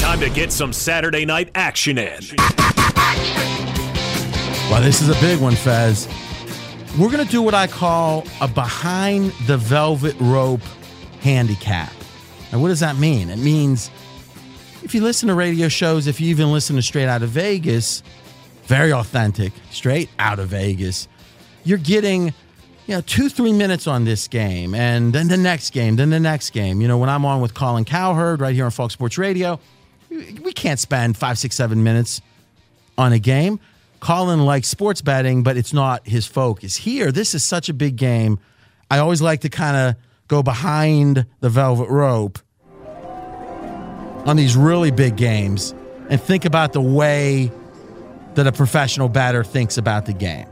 Time 0.00 0.20
to 0.20 0.30
get 0.30 0.52
some 0.52 0.72
Saturday 0.72 1.24
night 1.24 1.50
action 1.54 1.96
in. 1.98 2.20
Well, 4.70 4.82
this 4.82 5.00
is 5.00 5.08
a 5.08 5.18
big 5.20 5.40
one, 5.40 5.54
Fez. 5.54 6.06
We're 6.98 7.10
going 7.10 7.24
to 7.24 7.30
do 7.30 7.40
what 7.40 7.54
I 7.54 7.66
call 7.66 8.26
a 8.40 8.48
behind 8.48 9.32
the 9.46 9.56
velvet 9.56 10.16
rope 10.20 10.60
handicap. 11.20 11.92
Now, 12.52 12.58
what 12.60 12.68
does 12.68 12.80
that 12.80 12.96
mean? 12.96 13.30
It 13.30 13.38
means 13.38 13.90
if 14.88 14.94
you 14.94 15.02
listen 15.02 15.28
to 15.28 15.34
radio 15.34 15.68
shows, 15.68 16.06
if 16.06 16.18
you 16.18 16.30
even 16.30 16.50
listen 16.50 16.74
to 16.76 16.80
Straight 16.80 17.08
Out 17.08 17.22
of 17.22 17.28
Vegas, 17.28 18.02
very 18.64 18.90
authentic, 18.90 19.52
straight 19.70 20.08
out 20.18 20.38
of 20.38 20.48
Vegas, 20.48 21.08
you're 21.62 21.76
getting, 21.76 22.32
you 22.86 22.94
know, 22.94 23.02
two, 23.02 23.28
three 23.28 23.52
minutes 23.52 23.86
on 23.86 24.06
this 24.06 24.28
game, 24.28 24.74
and 24.74 25.12
then 25.12 25.28
the 25.28 25.36
next 25.36 25.74
game, 25.74 25.96
then 25.96 26.08
the 26.08 26.18
next 26.18 26.50
game. 26.50 26.80
You 26.80 26.88
know, 26.88 26.96
when 26.96 27.10
I'm 27.10 27.26
on 27.26 27.42
with 27.42 27.52
Colin 27.52 27.84
Cowherd 27.84 28.40
right 28.40 28.54
here 28.54 28.64
on 28.64 28.70
Fox 28.70 28.94
Sports 28.94 29.18
Radio, 29.18 29.60
we 30.08 30.54
can't 30.54 30.80
spend 30.80 31.18
five, 31.18 31.36
six, 31.36 31.54
seven 31.54 31.84
minutes 31.84 32.22
on 32.96 33.12
a 33.12 33.18
game. 33.18 33.60
Colin 34.00 34.46
likes 34.46 34.68
sports 34.68 35.02
betting, 35.02 35.42
but 35.42 35.58
it's 35.58 35.74
not 35.74 36.08
his 36.08 36.26
focus. 36.26 36.76
Here, 36.76 37.12
this 37.12 37.34
is 37.34 37.44
such 37.44 37.68
a 37.68 37.74
big 37.74 37.96
game. 37.96 38.38
I 38.90 39.00
always 39.00 39.20
like 39.20 39.42
to 39.42 39.50
kind 39.50 39.76
of 39.76 40.02
go 40.28 40.42
behind 40.42 41.26
the 41.40 41.50
velvet 41.50 41.90
rope 41.90 42.38
on 44.26 44.36
these 44.36 44.56
really 44.56 44.90
big 44.90 45.16
games 45.16 45.74
and 46.08 46.20
think 46.20 46.44
about 46.44 46.72
the 46.72 46.80
way 46.80 47.50
that 48.34 48.46
a 48.46 48.52
professional 48.52 49.08
batter 49.08 49.42
thinks 49.42 49.78
about 49.78 50.06
the 50.06 50.12
game. 50.12 50.46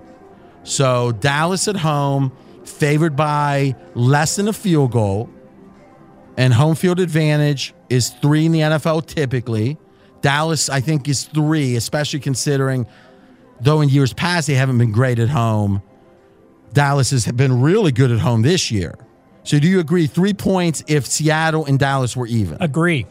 So, 0.64 1.12
Dallas 1.12 1.68
at 1.68 1.76
home, 1.76 2.32
favored 2.64 3.14
by 3.14 3.76
less 3.94 4.36
than 4.36 4.48
a 4.48 4.52
field 4.52 4.90
goal, 4.90 5.30
and 6.36 6.52
home 6.52 6.74
field 6.74 7.00
advantage 7.00 7.74
is 7.88 8.10
three 8.10 8.46
in 8.46 8.52
the 8.52 8.60
NFL 8.60 9.06
typically. 9.06 9.78
Dallas, 10.20 10.68
I 10.68 10.80
think, 10.80 11.08
is 11.08 11.24
three, 11.24 11.76
especially 11.76 12.20
considering, 12.20 12.86
though 13.60 13.80
in 13.80 13.88
years 13.88 14.12
past 14.12 14.48
they 14.48 14.54
haven't 14.54 14.78
been 14.78 14.92
great 14.92 15.18
at 15.20 15.28
home, 15.28 15.82
Dallas 16.72 17.10
has 17.10 17.30
been 17.30 17.60
really 17.60 17.92
good 17.92 18.10
at 18.10 18.18
home 18.18 18.42
this 18.42 18.70
year. 18.70 18.96
So, 19.44 19.60
do 19.60 19.68
you 19.68 19.78
agree 19.78 20.08
three 20.08 20.34
points 20.34 20.82
if 20.88 21.06
Seattle 21.06 21.64
and 21.66 21.78
Dallas 21.78 22.16
were 22.16 22.26
even? 22.26 22.58
Agree. 22.60 23.06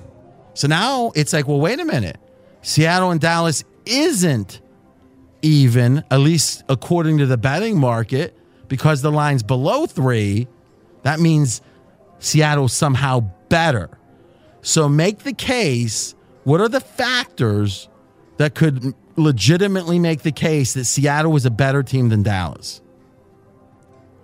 So 0.56 0.68
now 0.68 1.12
it's 1.16 1.34
like, 1.34 1.48
well, 1.48 1.60
wait 1.60 1.80
a 1.80 1.86
minute. 1.86 2.18
Seattle 2.62 3.12
and 3.12 3.22
Dallas 3.22 3.64
isn't 3.86 4.62
even, 5.44 6.04
at 6.10 6.22
least 6.22 6.64
according 6.68 7.20
to 7.20 7.28
the 7.28 7.38
betting 7.38 7.80
market, 7.80 8.36
because 8.68 9.04
the 9.04 9.12
line's 9.12 9.44
below 9.44 9.86
three. 9.86 10.48
That 11.04 11.20
means 11.20 11.62
Seattle's 12.18 12.74
somehow 12.74 13.20
better. 13.50 14.00
So 14.62 14.90
make 14.90 15.20
the 15.20 15.34
case. 15.34 16.16
What 16.46 16.62
are 16.62 16.70
the 16.70 16.80
factors 16.80 17.88
that 18.38 18.56
could 18.56 18.96
legitimately 19.16 20.00
make 20.00 20.24
the 20.24 20.32
case 20.32 20.74
that 20.74 20.86
Seattle 20.86 21.32
was 21.32 21.46
a 21.46 21.52
better 21.52 21.84
team 21.84 22.10
than 22.10 22.24
Dallas? 22.24 22.82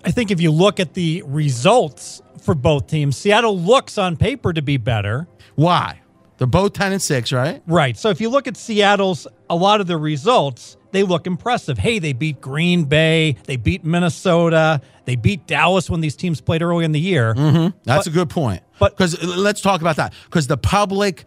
I 0.03 0.11
think 0.11 0.31
if 0.31 0.41
you 0.41 0.49
look 0.49 0.79
at 0.79 0.95
the 0.95 1.23
results 1.27 2.21
for 2.41 2.55
both 2.55 2.87
teams, 2.87 3.17
Seattle 3.17 3.59
looks 3.59 3.99
on 3.99 4.17
paper 4.17 4.53
to 4.53 4.61
be 4.61 4.77
better. 4.77 5.27
Why? 5.55 6.01
They're 6.41 6.47
both 6.47 6.73
10 6.73 6.93
and 6.93 6.99
6, 6.99 7.31
right? 7.33 7.61
Right. 7.67 7.95
So 7.95 8.09
if 8.09 8.19
you 8.19 8.27
look 8.27 8.47
at 8.47 8.57
Seattle's, 8.57 9.27
a 9.47 9.55
lot 9.55 9.79
of 9.79 9.85
the 9.85 9.95
results, 9.95 10.75
they 10.89 11.03
look 11.03 11.27
impressive. 11.27 11.77
Hey, 11.77 11.99
they 11.99 12.13
beat 12.13 12.41
Green 12.41 12.85
Bay, 12.85 13.35
they 13.45 13.57
beat 13.57 13.83
Minnesota, 13.83 14.81
they 15.05 15.15
beat 15.15 15.45
Dallas 15.45 15.87
when 15.87 16.01
these 16.01 16.15
teams 16.15 16.41
played 16.41 16.63
early 16.63 16.83
in 16.83 16.93
the 16.93 16.99
year. 16.99 17.35
Mm-hmm. 17.35 17.77
That's 17.83 18.05
but, 18.05 18.07
a 18.07 18.09
good 18.09 18.31
point. 18.31 18.63
But 18.79 18.97
because 18.97 19.23
let's 19.23 19.61
talk 19.61 19.81
about 19.81 19.97
that. 19.97 20.15
Because 20.25 20.47
the 20.47 20.57
public, 20.57 21.25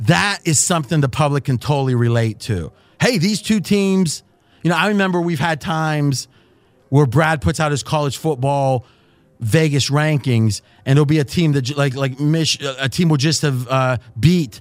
that 0.00 0.40
is 0.44 0.58
something 0.58 1.00
the 1.00 1.08
public 1.08 1.44
can 1.44 1.58
totally 1.58 1.94
relate 1.94 2.40
to. 2.40 2.72
Hey, 3.00 3.18
these 3.18 3.42
two 3.42 3.60
teams, 3.60 4.24
you 4.64 4.70
know, 4.70 4.76
I 4.76 4.88
remember 4.88 5.20
we've 5.20 5.38
had 5.38 5.60
times 5.60 6.26
where 6.88 7.06
Brad 7.06 7.40
puts 7.40 7.60
out 7.60 7.70
his 7.70 7.84
college 7.84 8.16
football 8.16 8.84
Vegas 9.40 9.90
rankings, 9.90 10.62
and 10.84 10.96
it'll 10.96 11.06
be 11.06 11.18
a 11.18 11.24
team 11.24 11.52
that 11.52 11.76
like 11.76 11.94
like 11.94 12.18
Mich- 12.18 12.60
a 12.62 12.88
team 12.88 13.08
will 13.08 13.16
just 13.16 13.42
have 13.42 13.68
uh, 13.68 13.98
beat 14.18 14.60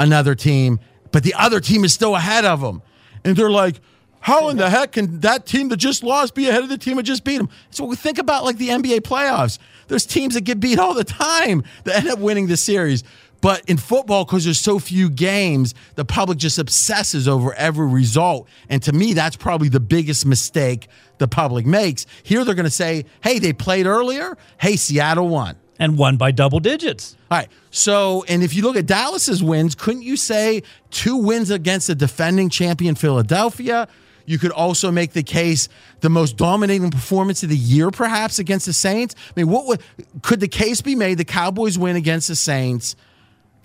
another 0.00 0.34
team, 0.34 0.80
but 1.12 1.22
the 1.22 1.34
other 1.34 1.60
team 1.60 1.84
is 1.84 1.92
still 1.92 2.14
ahead 2.16 2.44
of 2.44 2.60
them, 2.60 2.82
and 3.24 3.36
they're 3.36 3.50
like. 3.50 3.80
How 4.18 4.48
in 4.48 4.56
the 4.56 4.68
heck 4.68 4.92
can 4.92 5.20
that 5.20 5.46
team 5.46 5.68
that 5.68 5.76
just 5.76 6.02
lost 6.02 6.34
be 6.34 6.48
ahead 6.48 6.64
of 6.64 6.68
the 6.68 6.78
team 6.78 6.96
that 6.96 7.04
just 7.04 7.22
beat 7.22 7.36
them? 7.36 7.48
So 7.70 7.84
we 7.84 7.94
think 7.94 8.18
about 8.18 8.42
like 8.42 8.58
the 8.58 8.70
NBA 8.70 9.02
playoffs. 9.02 9.58
There's 9.86 10.04
teams 10.04 10.34
that 10.34 10.40
get 10.40 10.58
beat 10.58 10.80
all 10.80 10.94
the 10.94 11.04
time 11.04 11.62
that 11.84 11.98
end 11.98 12.08
up 12.08 12.18
winning 12.18 12.48
the 12.48 12.56
series. 12.56 13.04
But 13.46 13.62
in 13.70 13.76
football, 13.76 14.24
because 14.24 14.42
there's 14.42 14.58
so 14.58 14.80
few 14.80 15.08
games, 15.08 15.72
the 15.94 16.04
public 16.04 16.36
just 16.36 16.58
obsesses 16.58 17.28
over 17.28 17.54
every 17.54 17.86
result. 17.86 18.48
And 18.68 18.82
to 18.82 18.92
me, 18.92 19.12
that's 19.12 19.36
probably 19.36 19.68
the 19.68 19.78
biggest 19.78 20.26
mistake 20.26 20.88
the 21.18 21.28
public 21.28 21.64
makes. 21.64 22.06
Here 22.24 22.44
they're 22.44 22.56
going 22.56 22.64
to 22.64 22.70
say, 22.70 23.04
hey, 23.22 23.38
they 23.38 23.52
played 23.52 23.86
earlier. 23.86 24.36
Hey, 24.58 24.74
Seattle 24.74 25.28
won. 25.28 25.54
And 25.78 25.96
won 25.96 26.16
by 26.16 26.32
double 26.32 26.58
digits. 26.58 27.16
All 27.30 27.38
right. 27.38 27.48
So, 27.70 28.24
and 28.26 28.42
if 28.42 28.52
you 28.52 28.64
look 28.64 28.74
at 28.74 28.86
Dallas's 28.86 29.44
wins, 29.44 29.76
couldn't 29.76 30.02
you 30.02 30.16
say 30.16 30.64
two 30.90 31.16
wins 31.16 31.48
against 31.50 31.86
the 31.86 31.94
defending 31.94 32.50
champion 32.50 32.96
Philadelphia? 32.96 33.86
You 34.24 34.40
could 34.40 34.50
also 34.50 34.90
make 34.90 35.12
the 35.12 35.22
case 35.22 35.68
the 36.00 36.10
most 36.10 36.36
dominating 36.36 36.90
performance 36.90 37.44
of 37.44 37.50
the 37.50 37.56
year, 37.56 37.92
perhaps 37.92 38.40
against 38.40 38.66
the 38.66 38.72
Saints. 38.72 39.14
I 39.28 39.32
mean, 39.40 39.48
what 39.50 39.68
would 39.68 39.82
could 40.22 40.40
the 40.40 40.48
case 40.48 40.80
be 40.80 40.96
made? 40.96 41.18
The 41.18 41.24
Cowboys 41.24 41.78
win 41.78 41.94
against 41.94 42.26
the 42.26 42.34
Saints 42.34 42.96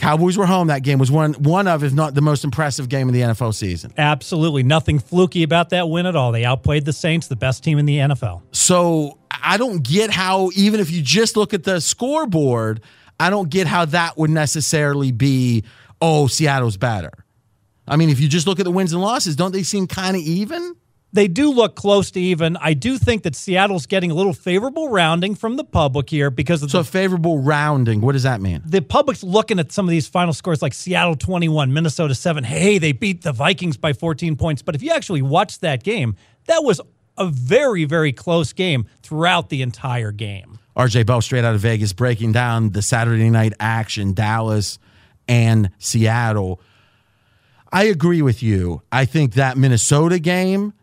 Cowboys 0.01 0.35
were 0.35 0.47
home. 0.47 0.67
That 0.67 0.81
game 0.81 0.97
was 0.97 1.11
one 1.11 1.33
one 1.33 1.67
of, 1.67 1.83
if 1.83 1.93
not 1.93 2.15
the 2.15 2.23
most 2.23 2.43
impressive 2.43 2.89
game 2.89 3.07
of 3.07 3.13
the 3.13 3.21
NFL 3.21 3.53
season. 3.53 3.93
Absolutely, 3.99 4.63
nothing 4.63 4.97
fluky 4.97 5.43
about 5.43 5.69
that 5.69 5.89
win 5.89 6.07
at 6.07 6.15
all. 6.15 6.31
They 6.31 6.43
outplayed 6.43 6.85
the 6.85 6.91
Saints, 6.91 7.27
the 7.27 7.35
best 7.35 7.63
team 7.63 7.77
in 7.77 7.85
the 7.85 7.97
NFL. 7.97 8.41
So 8.51 9.19
I 9.29 9.57
don't 9.57 9.83
get 9.83 10.09
how, 10.09 10.49
even 10.55 10.79
if 10.79 10.89
you 10.89 11.03
just 11.03 11.37
look 11.37 11.53
at 11.53 11.63
the 11.65 11.79
scoreboard, 11.79 12.81
I 13.19 13.29
don't 13.29 13.51
get 13.51 13.67
how 13.67 13.85
that 13.85 14.17
would 14.17 14.31
necessarily 14.31 15.11
be. 15.11 15.65
Oh, 16.01 16.25
Seattle's 16.25 16.77
better. 16.77 17.11
I 17.87 17.95
mean, 17.95 18.09
if 18.09 18.19
you 18.19 18.27
just 18.27 18.47
look 18.47 18.59
at 18.59 18.63
the 18.63 18.71
wins 18.71 18.93
and 18.93 19.03
losses, 19.03 19.35
don't 19.35 19.51
they 19.51 19.61
seem 19.61 19.85
kind 19.85 20.15
of 20.15 20.23
even? 20.23 20.75
They 21.13 21.28
do 21.28 21.52
look 21.52 21.76
close 21.76 22.12
to 22.12 22.21
even. 22.21 22.56
I 22.58 22.74
do 22.74 22.97
think 22.97 23.24
that 23.24 23.36
Seattle's 23.36 23.86
getting 23.86 24.12
a 24.12 24.13
little 24.13 24.34
favorable 24.34 24.89
rounding 24.89 25.36
from 25.36 25.58
the 25.58 25.63
public 25.63 26.10
here 26.10 26.30
because 26.30 26.63
of 26.63 26.71
so 26.71 26.80
the, 26.80 26.84
favorable 26.86 27.39
rounding. 27.39 28.02
What 28.02 28.13
does 28.13 28.24
that 28.24 28.41
mean? 28.41 28.62
The 28.65 28.82
public's 28.82 29.24
looking 29.24 29.60
at 29.60 29.71
some 29.71 29.86
of 29.86 29.89
these 29.89 30.08
final 30.08 30.34
scores 30.34 30.62
like 30.62 30.74
Seattle 30.74 31.15
21, 31.15 31.74
Minnesota 31.74 32.15
7. 32.15 32.43
Hey, 32.43 32.78
they 32.78 32.93
beat 32.93 33.24
the 33.24 33.34
Vikings 33.34 33.78
by 33.78 33.93
14 33.93 34.36
points. 34.38 34.62
But 34.62 34.76
if 34.76 34.82
you 34.82 34.91
actually 34.91 35.21
watch 35.21 35.60
that 35.60 35.84
game, 35.84 36.15
that 36.45 36.63
was 36.63 36.80
a 37.17 37.28
very, 37.28 37.84
very 37.84 38.13
close 38.13 38.54
game 38.54 38.86
throughout 39.04 39.50
the 39.50 39.62
entire 39.62 40.12
game. 40.12 40.60
RJ 40.78 41.06
Bell 41.06 41.21
straight 41.21 41.43
out 41.43 41.54
of 41.54 41.62
Vegas 41.62 41.91
breaking 41.91 42.32
down 42.32 42.69
the 42.69 42.82
Saturday 42.82 43.30
night 43.30 43.54
action, 43.60 44.13
Dallas 44.13 44.80
and 45.28 45.69
Seattle. 45.78 46.62
I 47.74 47.84
agree 47.86 48.21
with 48.21 48.41
you. 48.41 48.82
I 48.91 49.06
think 49.06 49.34
that 49.34 49.58
Minnesota 49.58 50.17
game 50.19 50.74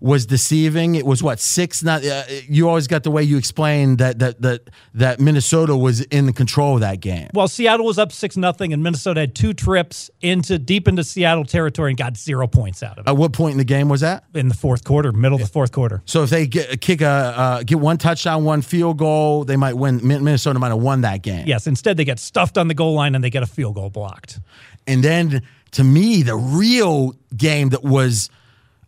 was 0.00 0.26
deceiving. 0.26 0.94
It 0.94 1.06
was 1.06 1.22
what 1.22 1.40
six. 1.40 1.82
Not 1.82 2.04
uh, 2.04 2.24
you 2.48 2.68
always 2.68 2.86
got 2.86 3.02
the 3.02 3.10
way 3.10 3.22
you 3.22 3.38
explained 3.38 3.98
that 3.98 4.18
that 4.18 4.42
that 4.42 4.70
that 4.94 5.20
Minnesota 5.20 5.76
was 5.76 6.02
in 6.02 6.26
the 6.26 6.32
control 6.32 6.74
of 6.74 6.80
that 6.80 7.00
game. 7.00 7.28
Well, 7.34 7.48
Seattle 7.48 7.86
was 7.86 7.98
up 7.98 8.12
six 8.12 8.36
nothing, 8.36 8.72
and 8.72 8.82
Minnesota 8.82 9.20
had 9.20 9.34
two 9.34 9.54
trips 9.54 10.10
into 10.20 10.58
deep 10.58 10.88
into 10.88 11.04
Seattle 11.04 11.44
territory 11.44 11.90
and 11.92 11.98
got 11.98 12.16
zero 12.16 12.46
points 12.46 12.82
out 12.82 12.98
of 12.98 13.06
it. 13.06 13.10
At 13.10 13.16
what 13.16 13.32
point 13.32 13.52
in 13.52 13.58
the 13.58 13.64
game 13.64 13.88
was 13.88 14.02
that? 14.02 14.24
In 14.34 14.48
the 14.48 14.54
fourth 14.54 14.84
quarter, 14.84 15.12
middle 15.12 15.36
of 15.36 15.42
the 15.42 15.48
fourth 15.52 15.72
quarter. 15.72 16.02
So 16.04 16.22
if 16.22 16.30
they 16.30 16.46
get 16.46 16.80
kick 16.80 17.00
a 17.00 17.06
uh, 17.06 17.62
get 17.62 17.78
one 17.78 17.98
touchdown, 17.98 18.44
one 18.44 18.62
field 18.62 18.98
goal, 18.98 19.44
they 19.44 19.56
might 19.56 19.74
win. 19.74 20.00
Minnesota 20.02 20.58
might 20.58 20.68
have 20.68 20.78
won 20.78 21.02
that 21.02 21.22
game. 21.22 21.46
Yes. 21.46 21.66
Instead, 21.66 21.96
they 21.96 22.04
get 22.04 22.18
stuffed 22.18 22.58
on 22.58 22.68
the 22.68 22.74
goal 22.74 22.94
line 22.94 23.14
and 23.14 23.24
they 23.24 23.30
get 23.30 23.42
a 23.42 23.46
field 23.46 23.74
goal 23.74 23.90
blocked. 23.90 24.40
And 24.86 25.02
then 25.02 25.42
to 25.72 25.84
me, 25.84 26.22
the 26.22 26.36
real 26.36 27.14
game 27.36 27.70
that 27.70 27.82
was 27.82 28.30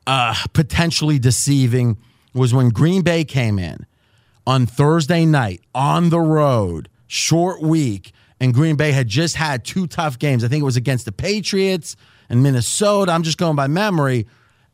uh, 0.09 0.35
potentially 0.55 1.19
deceiving 1.19 1.99
was 2.33 2.55
when 2.55 2.71
Green 2.71 3.03
Bay 3.03 3.25
came 3.25 3.59
in 3.59 3.87
on 4.47 4.65
Thursday 4.65 5.27
night 5.27 5.61
on 5.75 6.09
the 6.09 6.19
road, 6.19 6.89
short 7.07 7.61
week, 7.61 8.13
and 8.41 8.55
Green 8.55 8.75
Bay 8.75 8.93
had 8.93 9.07
just 9.07 9.37
had 9.37 9.67
two 9.67 9.87
tough 9.87 10.19
games. 10.19 10.43
I 10.43 10.49
think 10.49 10.63
it 10.63 10.65
was 10.65 10.79
against 10.79 11.05
the 11.05 11.13
Patriots 11.13 11.95
and 12.31 12.43
Minnesota. 12.43 13.13
I'm 13.13 13.23
just 13.23 13.37
going 13.37 13.55
by 13.55 13.67
memory. 13.67 14.27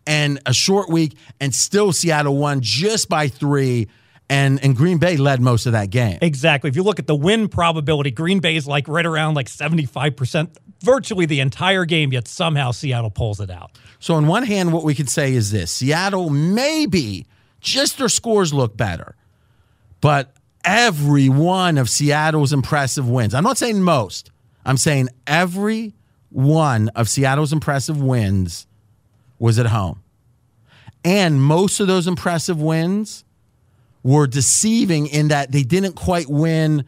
And 0.06 0.38
a 0.46 0.54
short 0.54 0.88
week, 0.88 1.16
and 1.40 1.52
still 1.52 1.92
Seattle 1.92 2.36
won 2.36 2.60
just 2.60 3.08
by 3.08 3.26
three. 3.26 3.88
And, 4.30 4.62
and 4.64 4.74
Green 4.74 4.98
Bay 4.98 5.16
led 5.18 5.40
most 5.42 5.66
of 5.66 5.72
that 5.72 5.90
game. 5.90 6.18
Exactly. 6.22 6.70
If 6.70 6.76
you 6.76 6.82
look 6.82 6.98
at 6.98 7.06
the 7.06 7.14
win 7.14 7.48
probability, 7.48 8.10
Green 8.10 8.40
Bay 8.40 8.56
is 8.56 8.66
like 8.66 8.88
right 8.88 9.04
around 9.04 9.34
like 9.34 9.48
75%, 9.48 10.56
virtually 10.80 11.26
the 11.26 11.40
entire 11.40 11.84
game, 11.84 12.12
yet 12.12 12.26
somehow 12.26 12.70
Seattle 12.70 13.10
pulls 13.10 13.40
it 13.40 13.50
out. 13.50 13.72
So, 13.98 14.14
on 14.14 14.26
one 14.26 14.44
hand, 14.44 14.72
what 14.72 14.82
we 14.82 14.94
can 14.94 15.06
say 15.06 15.34
is 15.34 15.50
this 15.50 15.70
Seattle 15.70 16.30
maybe 16.30 17.26
just 17.60 17.98
their 17.98 18.08
scores 18.08 18.54
look 18.54 18.76
better, 18.76 19.14
but 20.00 20.34
every 20.64 21.28
one 21.28 21.76
of 21.76 21.90
Seattle's 21.90 22.52
impressive 22.52 23.08
wins, 23.08 23.34
I'm 23.34 23.44
not 23.44 23.58
saying 23.58 23.82
most, 23.82 24.30
I'm 24.64 24.76
saying 24.78 25.08
every 25.26 25.94
one 26.30 26.88
of 26.90 27.08
Seattle's 27.08 27.52
impressive 27.52 28.00
wins 28.00 28.66
was 29.38 29.58
at 29.58 29.66
home. 29.66 30.02
And 31.04 31.42
most 31.42 31.80
of 31.80 31.86
those 31.86 32.06
impressive 32.06 32.60
wins 32.60 33.24
were 34.04 34.28
deceiving 34.28 35.08
in 35.08 35.28
that 35.28 35.50
they 35.50 35.64
didn't 35.64 35.94
quite 35.94 36.28
win 36.28 36.84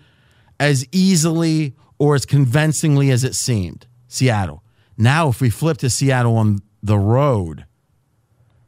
as 0.61 0.87
easily 0.93 1.75
or 1.99 2.15
as 2.15 2.25
convincingly 2.25 3.11
as 3.11 3.25
it 3.25 3.35
seemed. 3.35 3.87
Seattle. 4.07 4.63
Now, 4.97 5.29
if 5.29 5.41
we 5.41 5.51
flip 5.51 5.79
to 5.79 5.91
Seattle 5.91 6.37
on 6.37 6.61
the 6.83 6.99
road. 6.99 7.65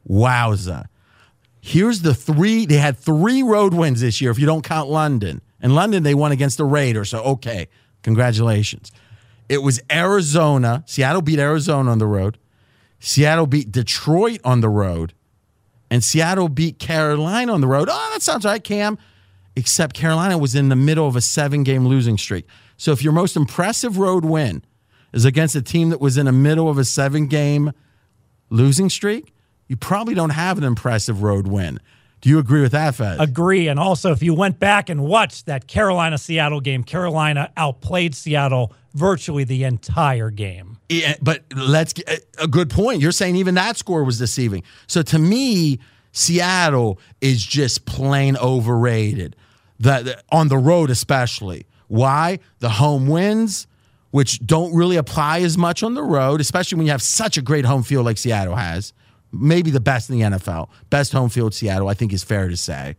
Wowza. 0.09 0.87
Here's 1.61 2.01
the 2.01 2.15
three. 2.15 2.67
They 2.67 2.79
had 2.79 2.97
three 2.97 3.43
road 3.43 3.75
wins 3.75 4.01
this 4.01 4.21
year 4.21 4.31
if 4.31 4.39
you 4.39 4.47
don't 4.47 4.65
count 4.65 4.89
London. 4.89 5.43
In 5.63 5.75
London, 5.75 6.03
they 6.03 6.15
won 6.15 6.33
against 6.33 6.57
the 6.57 6.65
Raiders. 6.65 7.11
So, 7.11 7.23
okay, 7.23 7.69
congratulations. 8.03 8.91
It 9.49 9.63
was 9.63 9.81
Arizona. 9.91 10.85
Seattle 10.87 11.23
beat 11.23 11.39
Arizona 11.39 11.91
on 11.91 11.99
the 11.99 12.07
road. 12.07 12.39
Seattle 13.01 13.47
beat 13.47 13.71
Detroit 13.71 14.41
on 14.45 14.61
the 14.61 14.69
road. 14.69 15.15
And 15.91 16.05
Seattle 16.05 16.49
beat 16.49 16.79
Carolina 16.79 17.53
on 17.53 17.61
the 17.61 17.67
road. 17.67 17.89
Oh, 17.91 18.11
that 18.13 18.23
sounds 18.23 18.45
right, 18.45 18.63
Cam. 18.63 18.99
Except 19.57 19.95
Carolina 19.95 20.39
was 20.39 20.55
in 20.55 20.69
the 20.69 20.77
middle 20.77 21.09
of 21.09 21.17
a 21.17 21.21
seven 21.21 21.65
game 21.65 21.87
losing 21.87 22.19
streak. 22.19 22.47
So, 22.77 22.93
if 22.93 23.03
your 23.03 23.13
most 23.13 23.37
impressive 23.37 23.99
road 23.99 24.25
win 24.25 24.63
is 25.13 25.25
against 25.25 25.57
a 25.57 25.63
team 25.63 25.91
that 25.91 26.01
was 26.01 26.17
in 26.17 26.27
the 26.27 26.33
middle 26.33 26.69
of 26.69 26.79
a 26.79 26.85
seven 26.85 27.27
game 27.27 27.73
losing 28.51 28.89
streak, 28.89 29.33
you 29.67 29.77
probably 29.77 30.15
don't 30.15 30.31
have 30.31 30.59
an 30.59 30.65
impressive 30.65 31.23
road 31.23 31.49
win. 31.49 31.81
Do 32.21 32.29
you 32.29 32.39
agree 32.39 32.63
with 32.63 32.73
that, 32.73 32.95
Fed? 32.97 33.21
Agree. 33.21 33.69
And 33.69 33.79
also, 33.79 34.11
if 34.13 34.23
you 34.23 34.35
went 34.35 34.59
back 34.59 34.89
and 34.89 35.03
watched 35.03 35.47
that 35.47 35.69
Carolina 35.69 36.19
Seattle 36.19 36.61
game, 36.61 36.83
Carolina 36.83 37.53
outplayed 37.57 38.15
Seattle 38.15 38.73
virtually 38.95 39.45
the 39.45 39.65
entire 39.65 40.31
game. 40.31 40.78
But 41.21 41.45
let's 41.55 41.93
get 41.93 42.27
a 42.39 42.49
good 42.49 42.71
point. 42.71 43.01
You're 43.01 43.13
saying 43.13 43.37
even 43.37 43.55
that 43.57 43.77
score 43.77 44.05
was 44.05 44.19
deceiving. 44.19 44.63
So 44.87 45.03
to 45.03 45.19
me, 45.19 45.81
Seattle 46.13 46.99
is 47.21 47.45
just 47.45 47.85
plain 47.85 48.37
overrated. 48.37 49.37
The, 49.81 50.21
on 50.33 50.49
the 50.49 50.59
road, 50.59 50.91
especially. 50.91 51.67
Why? 51.87 52.41
The 52.59 52.69
home 52.69 53.07
wins, 53.07 53.67
which 54.11 54.45
don't 54.45 54.75
really 54.75 54.97
apply 54.97 55.41
as 55.41 55.57
much 55.57 55.83
on 55.83 55.95
the 55.95 56.03
road, 56.03 56.41
especially 56.41 56.77
when 56.77 56.87
you 56.87 56.93
have 56.93 57.03
such 57.03 57.37
a 57.37 57.43
great 57.43 57.65
home 57.65 57.83
field 57.83 58.05
like 58.05 58.19
Seattle 58.19 58.57
has. 58.57 58.93
Maybe 59.31 59.71
the 59.71 59.81
best 59.81 60.11
in 60.11 60.19
the 60.19 60.25
NFL. 60.25 60.69
Best 60.91 61.13
home 61.13 61.29
field 61.29 61.55
Seattle, 61.55 61.89
I 61.89 61.95
think 61.95 62.13
is 62.13 62.25
fair 62.25 62.49
to 62.49 62.57
say. 62.57 62.97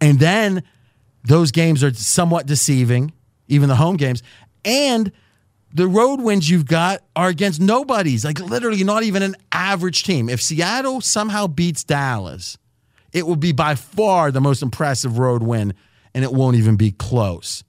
And 0.00 0.18
then 0.18 0.62
those 1.24 1.50
games 1.50 1.82
are 1.82 1.92
somewhat 1.92 2.46
deceiving, 2.46 3.12
even 3.48 3.68
the 3.68 3.76
home 3.76 3.96
games. 3.96 4.22
And 4.64 5.12
the 5.74 5.88
road 5.88 6.20
wins 6.20 6.48
you've 6.48 6.66
got 6.66 7.02
are 7.16 7.28
against 7.28 7.60
nobodies, 7.60 8.24
like 8.24 8.38
literally 8.38 8.84
not 8.84 9.02
even 9.02 9.22
an 9.22 9.34
average 9.50 10.04
team. 10.04 10.28
If 10.28 10.40
Seattle 10.40 11.00
somehow 11.00 11.48
beats 11.48 11.82
Dallas, 11.82 12.56
it 13.12 13.26
will 13.26 13.36
be 13.36 13.52
by 13.52 13.74
far 13.74 14.30
the 14.30 14.40
most 14.40 14.62
impressive 14.62 15.18
road 15.18 15.42
win, 15.42 15.74
and 16.14 16.24
it 16.24 16.32
won't 16.32 16.56
even 16.56 16.76
be 16.76 16.92
close. 16.92 17.64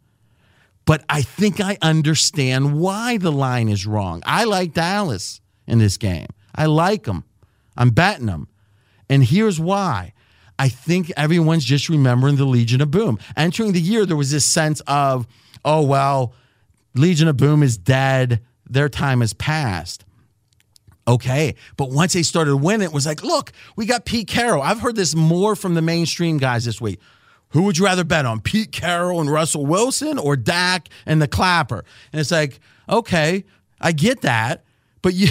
But 0.86 1.04
I 1.10 1.24
think 1.24 1.60
I 1.60 1.80
understand 1.82 2.80
why 2.80 3.18
the 3.18 3.32
line 3.32 3.70
is 3.70 3.88
wrong. 3.88 4.22
I 4.24 4.44
like 4.44 4.74
Dallas 4.74 5.42
in 5.66 5.80
this 5.80 5.98
game. 5.98 6.28
I 6.54 6.68
like 6.68 7.06
them. 7.06 7.24
I'm 7.76 7.90
betting 7.90 8.28
them. 8.28 8.48
And 9.10 9.24
here's 9.24 9.60
why. 9.60 10.14
I 10.60 10.70
think 10.70 11.12
everyone's 11.18 11.66
just 11.66 11.90
remembering 11.90 12.36
the 12.36 12.46
Legion 12.46 12.82
of 12.82 12.92
Boom. 12.92 13.18
Entering 13.36 13.74
the 13.74 13.82
year, 13.82 14.06
there 14.06 14.16
was 14.16 14.32
this 14.32 14.46
sense 14.46 14.80
of, 14.82 15.28
oh, 15.66 15.82
well, 15.82 16.34
Legion 16.96 17.28
of 17.28 17.38
Boom 17.38 17.62
is 17.62 17.78
dead. 17.78 18.42
Their 18.68 18.90
time 18.90 19.22
has 19.22 19.34
passed. 19.34 20.06
Okay. 21.08 21.56
But 21.78 21.92
once 21.92 22.14
they 22.14 22.24
started 22.24 22.58
winning, 22.58 22.88
it 22.88 22.94
was 22.94 23.06
like, 23.06 23.24
look, 23.24 23.52
we 23.76 23.86
got 23.86 24.06
Pete 24.06 24.28
Carroll. 24.28 24.62
I've 24.62 24.80
heard 24.80 24.96
this 24.96 25.16
more 25.16 25.56
from 25.56 25.76
the 25.76 25.82
mainstream 25.82 26.38
guys 26.38 26.66
this 26.66 26.82
week. 26.82 27.00
Who 27.50 27.64
would 27.64 27.78
you 27.78 27.86
rather 27.86 28.04
bet 28.04 28.26
on, 28.26 28.42
Pete 28.42 28.72
Carroll 28.72 29.22
and 29.22 29.32
Russell 29.32 29.66
Wilson 29.66 30.18
or 30.18 30.36
Dak 30.36 30.90
and 31.06 31.22
the 31.22 31.28
Clapper? 31.28 31.86
And 32.12 32.20
it's 32.20 32.32
like, 32.32 32.60
okay, 32.90 33.46
I 33.80 33.92
get 33.92 34.22
that. 34.22 34.64
But 35.02 35.14
you, 35.14 35.28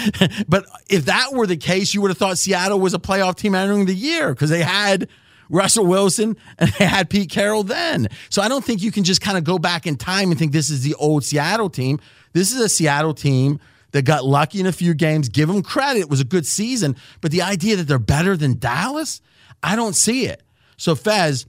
but 0.48 0.66
if 0.90 1.04
that 1.04 1.32
were 1.32 1.46
the 1.46 1.56
case, 1.56 1.94
you 1.94 2.02
would 2.02 2.10
have 2.10 2.18
thought 2.18 2.36
Seattle 2.36 2.80
was 2.80 2.94
a 2.94 2.98
playoff 2.98 3.36
team 3.36 3.54
entering 3.54 3.86
the 3.86 3.94
year 3.94 4.34
because 4.34 4.50
they 4.50 4.62
had 4.62 5.08
Russell 5.52 5.86
Wilson 5.86 6.36
and 6.58 6.72
they 6.72 6.84
had 6.88 7.08
Pete 7.08 7.30
Carroll 7.30 7.62
then. 7.62 8.08
So 8.30 8.42
I 8.42 8.48
don't 8.48 8.64
think 8.64 8.82
you 8.82 8.90
can 8.90 9.04
just 9.04 9.20
kind 9.20 9.38
of 9.38 9.44
go 9.44 9.58
back 9.58 9.86
in 9.86 9.96
time 9.96 10.30
and 10.30 10.38
think 10.38 10.50
this 10.50 10.70
is 10.70 10.82
the 10.82 10.94
old 10.94 11.24
Seattle 11.24 11.70
team. 11.70 12.00
This 12.32 12.50
is 12.50 12.60
a 12.60 12.68
Seattle 12.68 13.14
team 13.14 13.60
that 13.92 14.02
got 14.02 14.24
lucky 14.24 14.58
in 14.58 14.66
a 14.66 14.72
few 14.72 14.94
games. 14.94 15.28
Give 15.28 15.48
them 15.48 15.62
credit; 15.62 16.00
it 16.00 16.10
was 16.10 16.20
a 16.20 16.24
good 16.24 16.46
season. 16.46 16.96
But 17.20 17.30
the 17.30 17.42
idea 17.42 17.76
that 17.76 17.84
they're 17.84 17.98
better 17.98 18.36
than 18.36 18.58
Dallas, 18.58 19.20
I 19.62 19.76
don't 19.76 19.94
see 19.94 20.24
it. 20.26 20.42
So 20.78 20.94
Fez, 20.94 21.46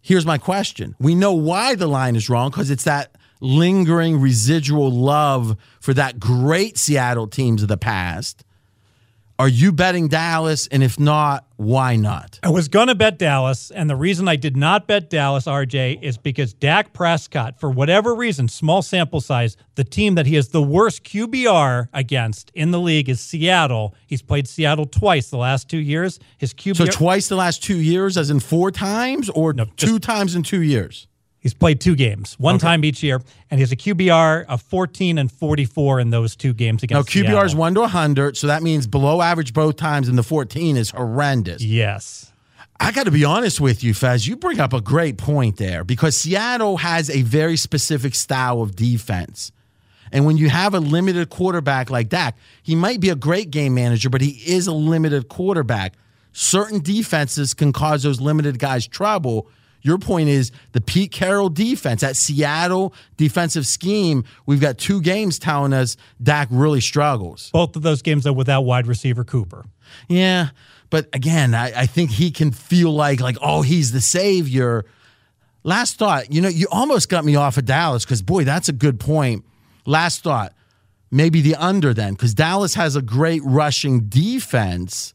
here's 0.00 0.24
my 0.24 0.38
question: 0.38 0.94
We 1.00 1.16
know 1.16 1.32
why 1.32 1.74
the 1.74 1.88
line 1.88 2.14
is 2.14 2.30
wrong 2.30 2.50
because 2.50 2.70
it's 2.70 2.84
that 2.84 3.16
lingering 3.40 4.20
residual 4.20 4.92
love 4.92 5.56
for 5.80 5.92
that 5.94 6.20
great 6.20 6.78
Seattle 6.78 7.26
teams 7.26 7.62
of 7.62 7.68
the 7.68 7.76
past. 7.76 8.44
Are 9.42 9.48
you 9.48 9.72
betting 9.72 10.06
Dallas? 10.06 10.68
And 10.68 10.84
if 10.84 11.00
not, 11.00 11.48
why 11.56 11.96
not? 11.96 12.38
I 12.44 12.50
was 12.50 12.68
going 12.68 12.86
to 12.86 12.94
bet 12.94 13.18
Dallas. 13.18 13.72
And 13.72 13.90
the 13.90 13.96
reason 13.96 14.28
I 14.28 14.36
did 14.36 14.56
not 14.56 14.86
bet 14.86 15.10
Dallas, 15.10 15.46
RJ, 15.46 16.00
is 16.00 16.16
because 16.16 16.54
Dak 16.54 16.92
Prescott, 16.92 17.58
for 17.58 17.68
whatever 17.68 18.14
reason, 18.14 18.46
small 18.46 18.82
sample 18.82 19.20
size, 19.20 19.56
the 19.74 19.82
team 19.82 20.14
that 20.14 20.26
he 20.26 20.36
has 20.36 20.50
the 20.50 20.62
worst 20.62 21.02
QBR 21.02 21.88
against 21.92 22.52
in 22.54 22.70
the 22.70 22.78
league 22.78 23.08
is 23.08 23.20
Seattle. 23.20 23.96
He's 24.06 24.22
played 24.22 24.46
Seattle 24.46 24.86
twice 24.86 25.30
the 25.30 25.38
last 25.38 25.68
two 25.68 25.80
years. 25.80 26.20
His 26.38 26.54
QBR. 26.54 26.76
So 26.76 26.86
twice 26.86 27.26
the 27.26 27.34
last 27.34 27.64
two 27.64 27.80
years, 27.80 28.16
as 28.16 28.30
in 28.30 28.38
four 28.38 28.70
times, 28.70 29.28
or 29.28 29.52
no, 29.52 29.64
two 29.76 29.98
times 29.98 30.36
in 30.36 30.44
two 30.44 30.62
years? 30.62 31.08
He's 31.42 31.54
played 31.54 31.80
two 31.80 31.96
games, 31.96 32.38
one 32.38 32.54
okay. 32.54 32.62
time 32.62 32.84
each 32.84 33.02
year, 33.02 33.20
and 33.50 33.58
he 33.58 33.62
has 33.62 33.72
a 33.72 33.76
QBR 33.76 34.46
of 34.46 34.62
14 34.62 35.18
and 35.18 35.30
44 35.30 35.98
in 35.98 36.10
those 36.10 36.36
two 36.36 36.52
games 36.52 36.84
against. 36.84 37.16
Now 37.16 37.20
QBR 37.20 37.26
Seattle. 37.26 37.44
is 37.44 37.56
one 37.56 37.74
to 37.74 37.80
100, 37.80 38.36
so 38.36 38.46
that 38.46 38.62
means 38.62 38.86
below 38.86 39.20
average 39.20 39.52
both 39.52 39.74
times, 39.74 40.06
and 40.06 40.16
the 40.16 40.22
14 40.22 40.76
is 40.76 40.90
horrendous. 40.90 41.60
Yes. 41.60 42.32
I 42.78 42.92
got 42.92 43.06
to 43.06 43.10
be 43.10 43.24
honest 43.24 43.60
with 43.60 43.82
you, 43.82 43.92
Fez. 43.92 44.26
You 44.26 44.36
bring 44.36 44.60
up 44.60 44.72
a 44.72 44.80
great 44.80 45.18
point 45.18 45.56
there 45.56 45.82
because 45.82 46.16
Seattle 46.16 46.76
has 46.76 47.10
a 47.10 47.22
very 47.22 47.56
specific 47.56 48.14
style 48.14 48.62
of 48.62 48.76
defense. 48.76 49.50
And 50.12 50.26
when 50.26 50.36
you 50.36 50.48
have 50.48 50.74
a 50.74 50.80
limited 50.80 51.28
quarterback 51.28 51.90
like 51.90 52.08
Dak, 52.08 52.36
he 52.62 52.76
might 52.76 53.00
be 53.00 53.08
a 53.08 53.16
great 53.16 53.50
game 53.50 53.74
manager, 53.74 54.10
but 54.10 54.20
he 54.20 54.30
is 54.46 54.68
a 54.68 54.72
limited 54.72 55.28
quarterback. 55.28 55.94
Certain 56.32 56.80
defenses 56.80 57.52
can 57.52 57.72
cause 57.72 58.04
those 58.04 58.20
limited 58.20 58.60
guys 58.60 58.86
trouble 58.86 59.48
your 59.82 59.98
point 59.98 60.28
is 60.28 60.52
the 60.72 60.80
Pete 60.80 61.12
Carroll 61.12 61.48
defense, 61.48 62.00
that 62.00 62.16
Seattle 62.16 62.94
defensive 63.16 63.66
scheme. 63.66 64.24
We've 64.46 64.60
got 64.60 64.78
two 64.78 65.00
games 65.00 65.38
telling 65.38 65.72
us 65.72 65.96
Dak 66.22 66.48
really 66.50 66.80
struggles. 66.80 67.50
Both 67.52 67.76
of 67.76 67.82
those 67.82 68.00
games 68.00 68.26
are 68.26 68.32
without 68.32 68.62
wide 68.62 68.86
receiver 68.86 69.24
Cooper. 69.24 69.66
Yeah, 70.08 70.50
but 70.88 71.08
again, 71.12 71.54
I, 71.54 71.82
I 71.82 71.86
think 71.86 72.10
he 72.10 72.30
can 72.30 72.52
feel 72.52 72.92
like 72.92 73.20
like 73.20 73.36
oh 73.42 73.62
he's 73.62 73.92
the 73.92 74.00
savior. 74.00 74.84
Last 75.64 75.96
thought, 75.96 76.32
you 76.32 76.40
know, 76.40 76.48
you 76.48 76.66
almost 76.70 77.08
got 77.08 77.24
me 77.24 77.36
off 77.36 77.56
of 77.56 77.64
Dallas 77.64 78.04
because 78.04 78.22
boy, 78.22 78.44
that's 78.44 78.68
a 78.68 78.72
good 78.72 78.98
point. 78.98 79.44
Last 79.84 80.22
thought, 80.22 80.54
maybe 81.10 81.40
the 81.40 81.56
under 81.56 81.92
then 81.92 82.14
because 82.14 82.34
Dallas 82.34 82.74
has 82.74 82.96
a 82.96 83.02
great 83.02 83.42
rushing 83.44 84.08
defense 84.08 85.14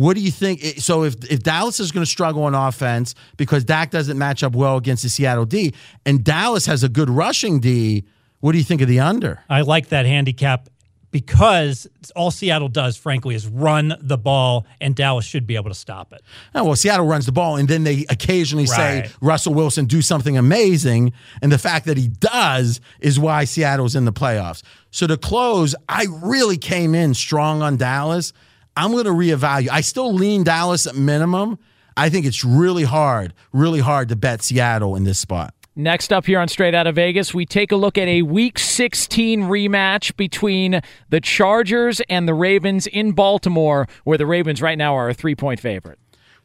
what 0.00 0.16
do 0.16 0.22
you 0.22 0.30
think? 0.30 0.62
So 0.78 1.04
if 1.04 1.14
if 1.30 1.42
Dallas 1.42 1.78
is 1.78 1.92
going 1.92 2.02
to 2.02 2.10
struggle 2.10 2.44
on 2.44 2.54
offense 2.54 3.14
because 3.36 3.64
Dak 3.64 3.90
doesn't 3.90 4.16
match 4.16 4.42
up 4.42 4.54
well 4.54 4.78
against 4.78 5.02
the 5.02 5.10
Seattle 5.10 5.44
D, 5.44 5.74
and 6.06 6.24
Dallas 6.24 6.64
has 6.64 6.82
a 6.82 6.88
good 6.88 7.10
rushing 7.10 7.60
D, 7.60 8.06
what 8.40 8.52
do 8.52 8.58
you 8.58 8.64
think 8.64 8.80
of 8.80 8.88
the 8.88 9.00
under? 9.00 9.40
I 9.50 9.60
like 9.60 9.90
that 9.90 10.06
handicap 10.06 10.70
because 11.10 11.86
all 12.16 12.30
Seattle 12.30 12.70
does, 12.70 12.96
frankly, 12.96 13.34
is 13.34 13.46
run 13.46 13.94
the 14.00 14.16
ball, 14.16 14.64
and 14.80 14.96
Dallas 14.96 15.26
should 15.26 15.46
be 15.46 15.56
able 15.56 15.68
to 15.68 15.74
stop 15.74 16.14
it. 16.14 16.22
Oh, 16.54 16.64
well, 16.64 16.76
Seattle 16.76 17.06
runs 17.06 17.26
the 17.26 17.32
ball, 17.32 17.56
and 17.56 17.68
then 17.68 17.84
they 17.84 18.06
occasionally 18.08 18.64
right. 18.64 19.06
say 19.06 19.12
Russell 19.20 19.52
Wilson 19.52 19.84
do 19.84 20.00
something 20.00 20.38
amazing, 20.38 21.12
and 21.42 21.52
the 21.52 21.58
fact 21.58 21.84
that 21.84 21.98
he 21.98 22.08
does 22.08 22.80
is 23.00 23.20
why 23.20 23.44
Seattle's 23.44 23.94
in 23.94 24.06
the 24.06 24.14
playoffs. 24.14 24.62
So 24.92 25.06
to 25.06 25.18
close, 25.18 25.74
I 25.90 26.06
really 26.22 26.56
came 26.56 26.94
in 26.94 27.12
strong 27.12 27.60
on 27.60 27.76
Dallas. 27.76 28.32
I'm 28.80 28.92
going 28.92 29.04
to 29.04 29.10
reevaluate. 29.10 29.68
I 29.70 29.82
still 29.82 30.14
lean 30.14 30.42
Dallas 30.42 30.86
at 30.86 30.94
minimum. 30.94 31.58
I 31.98 32.08
think 32.08 32.24
it's 32.24 32.46
really 32.46 32.84
hard, 32.84 33.34
really 33.52 33.80
hard 33.80 34.08
to 34.08 34.16
bet 34.16 34.42
Seattle 34.42 34.96
in 34.96 35.04
this 35.04 35.18
spot. 35.18 35.52
Next 35.76 36.14
up 36.14 36.24
here 36.24 36.40
on 36.40 36.48
Straight 36.48 36.74
Out 36.74 36.86
of 36.86 36.94
Vegas, 36.94 37.34
we 37.34 37.44
take 37.44 37.72
a 37.72 37.76
look 37.76 37.98
at 37.98 38.08
a 38.08 38.22
Week 38.22 38.58
16 38.58 39.42
rematch 39.42 40.16
between 40.16 40.80
the 41.10 41.20
Chargers 41.20 42.00
and 42.08 42.26
the 42.26 42.32
Ravens 42.32 42.86
in 42.86 43.12
Baltimore, 43.12 43.86
where 44.04 44.16
the 44.16 44.24
Ravens 44.24 44.62
right 44.62 44.78
now 44.78 44.94
are 44.96 45.10
a 45.10 45.14
three 45.14 45.34
point 45.34 45.60
favorite. 45.60 45.98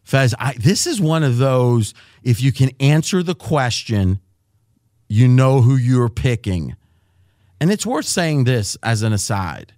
Fez, 0.04 0.36
I, 0.38 0.56
this 0.56 0.86
is 0.86 1.00
one 1.00 1.24
of 1.24 1.38
those, 1.38 1.94
if 2.22 2.44
you 2.44 2.52
can 2.52 2.72
answer 2.82 3.24
the 3.24 3.34
question, 3.34 4.20
you 5.08 5.30
know 5.30 5.62
who 5.62 5.78
you're 5.78 6.10
picking. 6.10 6.76
And 7.62 7.72
it's 7.72 7.86
worth 7.86 8.06
saying 8.06 8.44
this 8.44 8.76
as 8.84 9.04
an 9.04 9.14
aside 9.14 9.72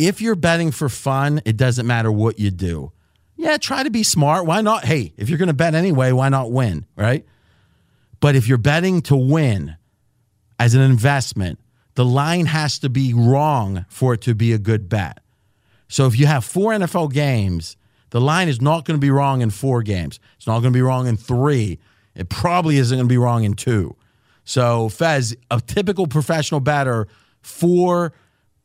if 0.00 0.22
you're 0.22 0.34
betting 0.34 0.70
for 0.70 0.88
fun, 0.88 1.42
it 1.44 1.56
doesn't 1.56 1.86
matter 1.86 2.10
what 2.10 2.38
you 2.38 2.50
do. 2.50 2.92
Yeah, 3.36 3.58
try 3.58 3.82
to 3.82 3.90
be 3.90 4.02
smart. 4.02 4.46
Why 4.46 4.62
not? 4.62 4.84
Hey, 4.84 5.12
if 5.16 5.28
you're 5.28 5.38
going 5.38 5.48
to 5.48 5.54
bet 5.54 5.74
anyway, 5.74 6.12
why 6.12 6.30
not 6.30 6.50
win, 6.50 6.86
right? 6.96 7.24
But 8.18 8.34
if 8.34 8.48
you're 8.48 8.58
betting 8.58 9.02
to 9.02 9.16
win 9.16 9.76
as 10.58 10.74
an 10.74 10.80
investment, 10.80 11.58
the 11.94 12.04
line 12.04 12.46
has 12.46 12.78
to 12.78 12.88
be 12.88 13.12
wrong 13.12 13.84
for 13.88 14.14
it 14.14 14.22
to 14.22 14.34
be 14.34 14.52
a 14.52 14.58
good 14.58 14.88
bet. 14.88 15.20
So 15.88 16.06
if 16.06 16.18
you 16.18 16.26
have 16.26 16.44
four 16.44 16.72
NFL 16.72 17.12
games, 17.12 17.76
the 18.10 18.20
line 18.20 18.48
is 18.48 18.60
not 18.60 18.84
going 18.84 18.98
to 18.98 19.00
be 19.00 19.10
wrong 19.10 19.42
in 19.42 19.50
four 19.50 19.82
games. 19.82 20.18
It's 20.36 20.46
not 20.46 20.60
going 20.60 20.72
to 20.72 20.76
be 20.76 20.82
wrong 20.82 21.06
in 21.06 21.16
three. 21.16 21.78
It 22.14 22.28
probably 22.28 22.76
isn't 22.78 22.96
going 22.96 23.08
to 23.08 23.12
be 23.12 23.18
wrong 23.18 23.44
in 23.44 23.54
two. 23.54 23.96
So, 24.44 24.88
Fez, 24.88 25.36
a 25.50 25.60
typical 25.60 26.06
professional 26.06 26.60
batter, 26.60 27.06
four 27.42 28.12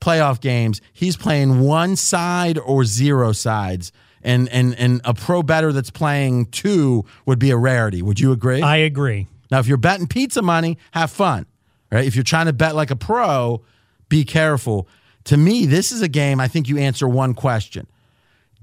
playoff 0.05 0.39
games, 0.39 0.81
he's 0.93 1.17
playing 1.17 1.61
one 1.61 1.95
side 1.95 2.57
or 2.59 2.85
zero 2.85 3.31
sides. 3.31 3.91
And, 4.21 4.49
and, 4.49 4.73
and 4.79 5.01
a 5.03 5.13
pro 5.13 5.43
bettor 5.43 5.71
that's 5.71 5.91
playing 5.91 6.47
two 6.47 7.05
would 7.25 7.39
be 7.39 7.51
a 7.51 7.57
rarity. 7.57 8.01
Would 8.01 8.19
you 8.19 8.31
agree? 8.31 8.61
I 8.61 8.77
agree. 8.77 9.27
Now, 9.51 9.59
if 9.59 9.67
you're 9.67 9.77
betting 9.77 10.07
pizza 10.07 10.41
money, 10.41 10.77
have 10.91 11.11
fun. 11.11 11.45
Right? 11.91 12.05
If 12.05 12.15
you're 12.15 12.23
trying 12.23 12.47
to 12.47 12.53
bet 12.53 12.75
like 12.75 12.91
a 12.91 12.95
pro, 12.95 13.63
be 14.09 14.25
careful. 14.25 14.87
To 15.25 15.37
me, 15.37 15.65
this 15.65 15.91
is 15.91 16.01
a 16.01 16.07
game 16.07 16.39
I 16.39 16.47
think 16.47 16.67
you 16.67 16.77
answer 16.77 17.07
one 17.07 17.33
question. 17.33 17.87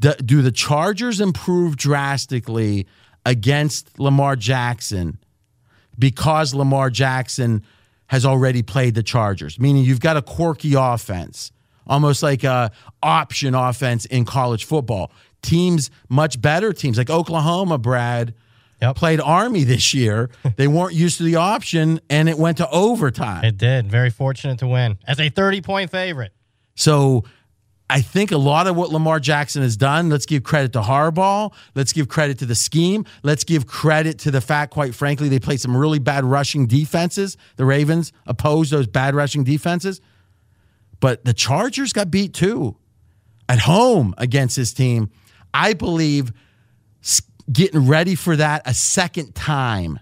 Do, 0.01 0.15
do 0.15 0.43
the 0.43 0.51
Chargers 0.53 1.21
improve 1.21 1.77
drastically 1.77 2.87
against 3.25 3.99
Lamar 4.01 4.35
Jackson 4.35 5.19
because 5.99 6.55
Lamar 6.55 6.91
Jackson 6.91 7.63
has 8.13 8.27
already 8.27 8.63
played 8.63 8.95
the 8.95 9.03
Chargers, 9.03 9.59
meaning 9.59 9.85
you've 9.85 9.99
got 9.99 10.19
a 10.19 10.23
quirky 10.23 10.75
offense, 10.75 11.51
almost 11.87 12.23
like 12.23 12.45
a 12.45 12.71
option 13.03 13.55
offense 13.55 14.05
in 14.05 14.27
college 14.27 14.67
football. 14.67 15.11
Teams, 15.41 15.91
much 16.11 16.39
better 16.39 16.75
teams 16.75 16.99
like 16.99 17.09
Oklahoma, 17.09 17.79
Brad, 17.79 18.35
yep. 18.83 18.97
played 18.97 19.19
Army 19.19 19.65
this 19.65 19.95
year. 19.95 20.29
they 20.57 20.69
weren't 20.69 20.93
used 20.93 21.17
to 21.17 21.23
the 21.23 21.37
option, 21.37 22.03
and 22.11 22.29
it 22.29 22.37
went 22.37 22.59
to 22.59 22.69
overtime. 22.69 23.45
It 23.47 23.57
did. 23.57 23.91
Very 23.91 24.11
fortunate 24.11 24.59
to 24.59 24.67
win 24.67 24.99
as 25.07 25.19
a 25.19 25.31
30 25.31 25.63
point 25.63 25.91
favorite. 25.91 26.35
So 26.75 27.25
I 27.93 28.01
think 28.01 28.33
a 28.33 28.39
lot 28.39 28.67
of 28.67 28.75
what 28.75 28.89
Lamar 28.89 29.21
Jackson 29.21 29.61
has 29.61 29.77
done, 29.77 30.09
let's 30.09 30.25
give 30.25 30.45
credit 30.45 30.73
to 30.73 30.81
Harbaugh. 30.81 31.53
Let's 31.75 31.93
give 31.93 32.09
credit 32.09 32.39
to 32.39 32.47
the 32.47 32.55
scheme. 32.55 33.05
Let's 33.23 33.45
give 33.45 33.67
credit 33.67 34.19
to 34.21 34.31
the 34.31 34.41
fact, 34.41 34.73
quite 34.73 34.95
frankly, 34.95 35.29
they 35.29 35.39
played 35.39 35.61
some 35.61 35.77
really 35.77 35.99
bad 35.99 36.25
rushing 36.25 36.67
defenses. 36.67 37.37
The 37.57 37.67
Ravens 37.67 38.11
opposed 38.27 38.73
those 38.73 38.87
bad 38.87 39.15
rushing 39.15 39.45
defenses. 39.45 40.01
But 41.01 41.27
the 41.27 41.35
Chargers 41.35 41.93
got 41.93 42.11
beat 42.11 42.33
too 42.33 42.77
at 43.47 43.59
home 43.59 44.15
against 44.17 44.57
this 44.57 44.73
team. 44.73 45.11
I 45.53 45.75
believe 45.75 46.33
getting 47.53 47.87
ready 47.87 48.15
for 48.15 48.37
that 48.37 48.63
a 48.65 48.73
second 48.73 49.35
time 49.35 50.01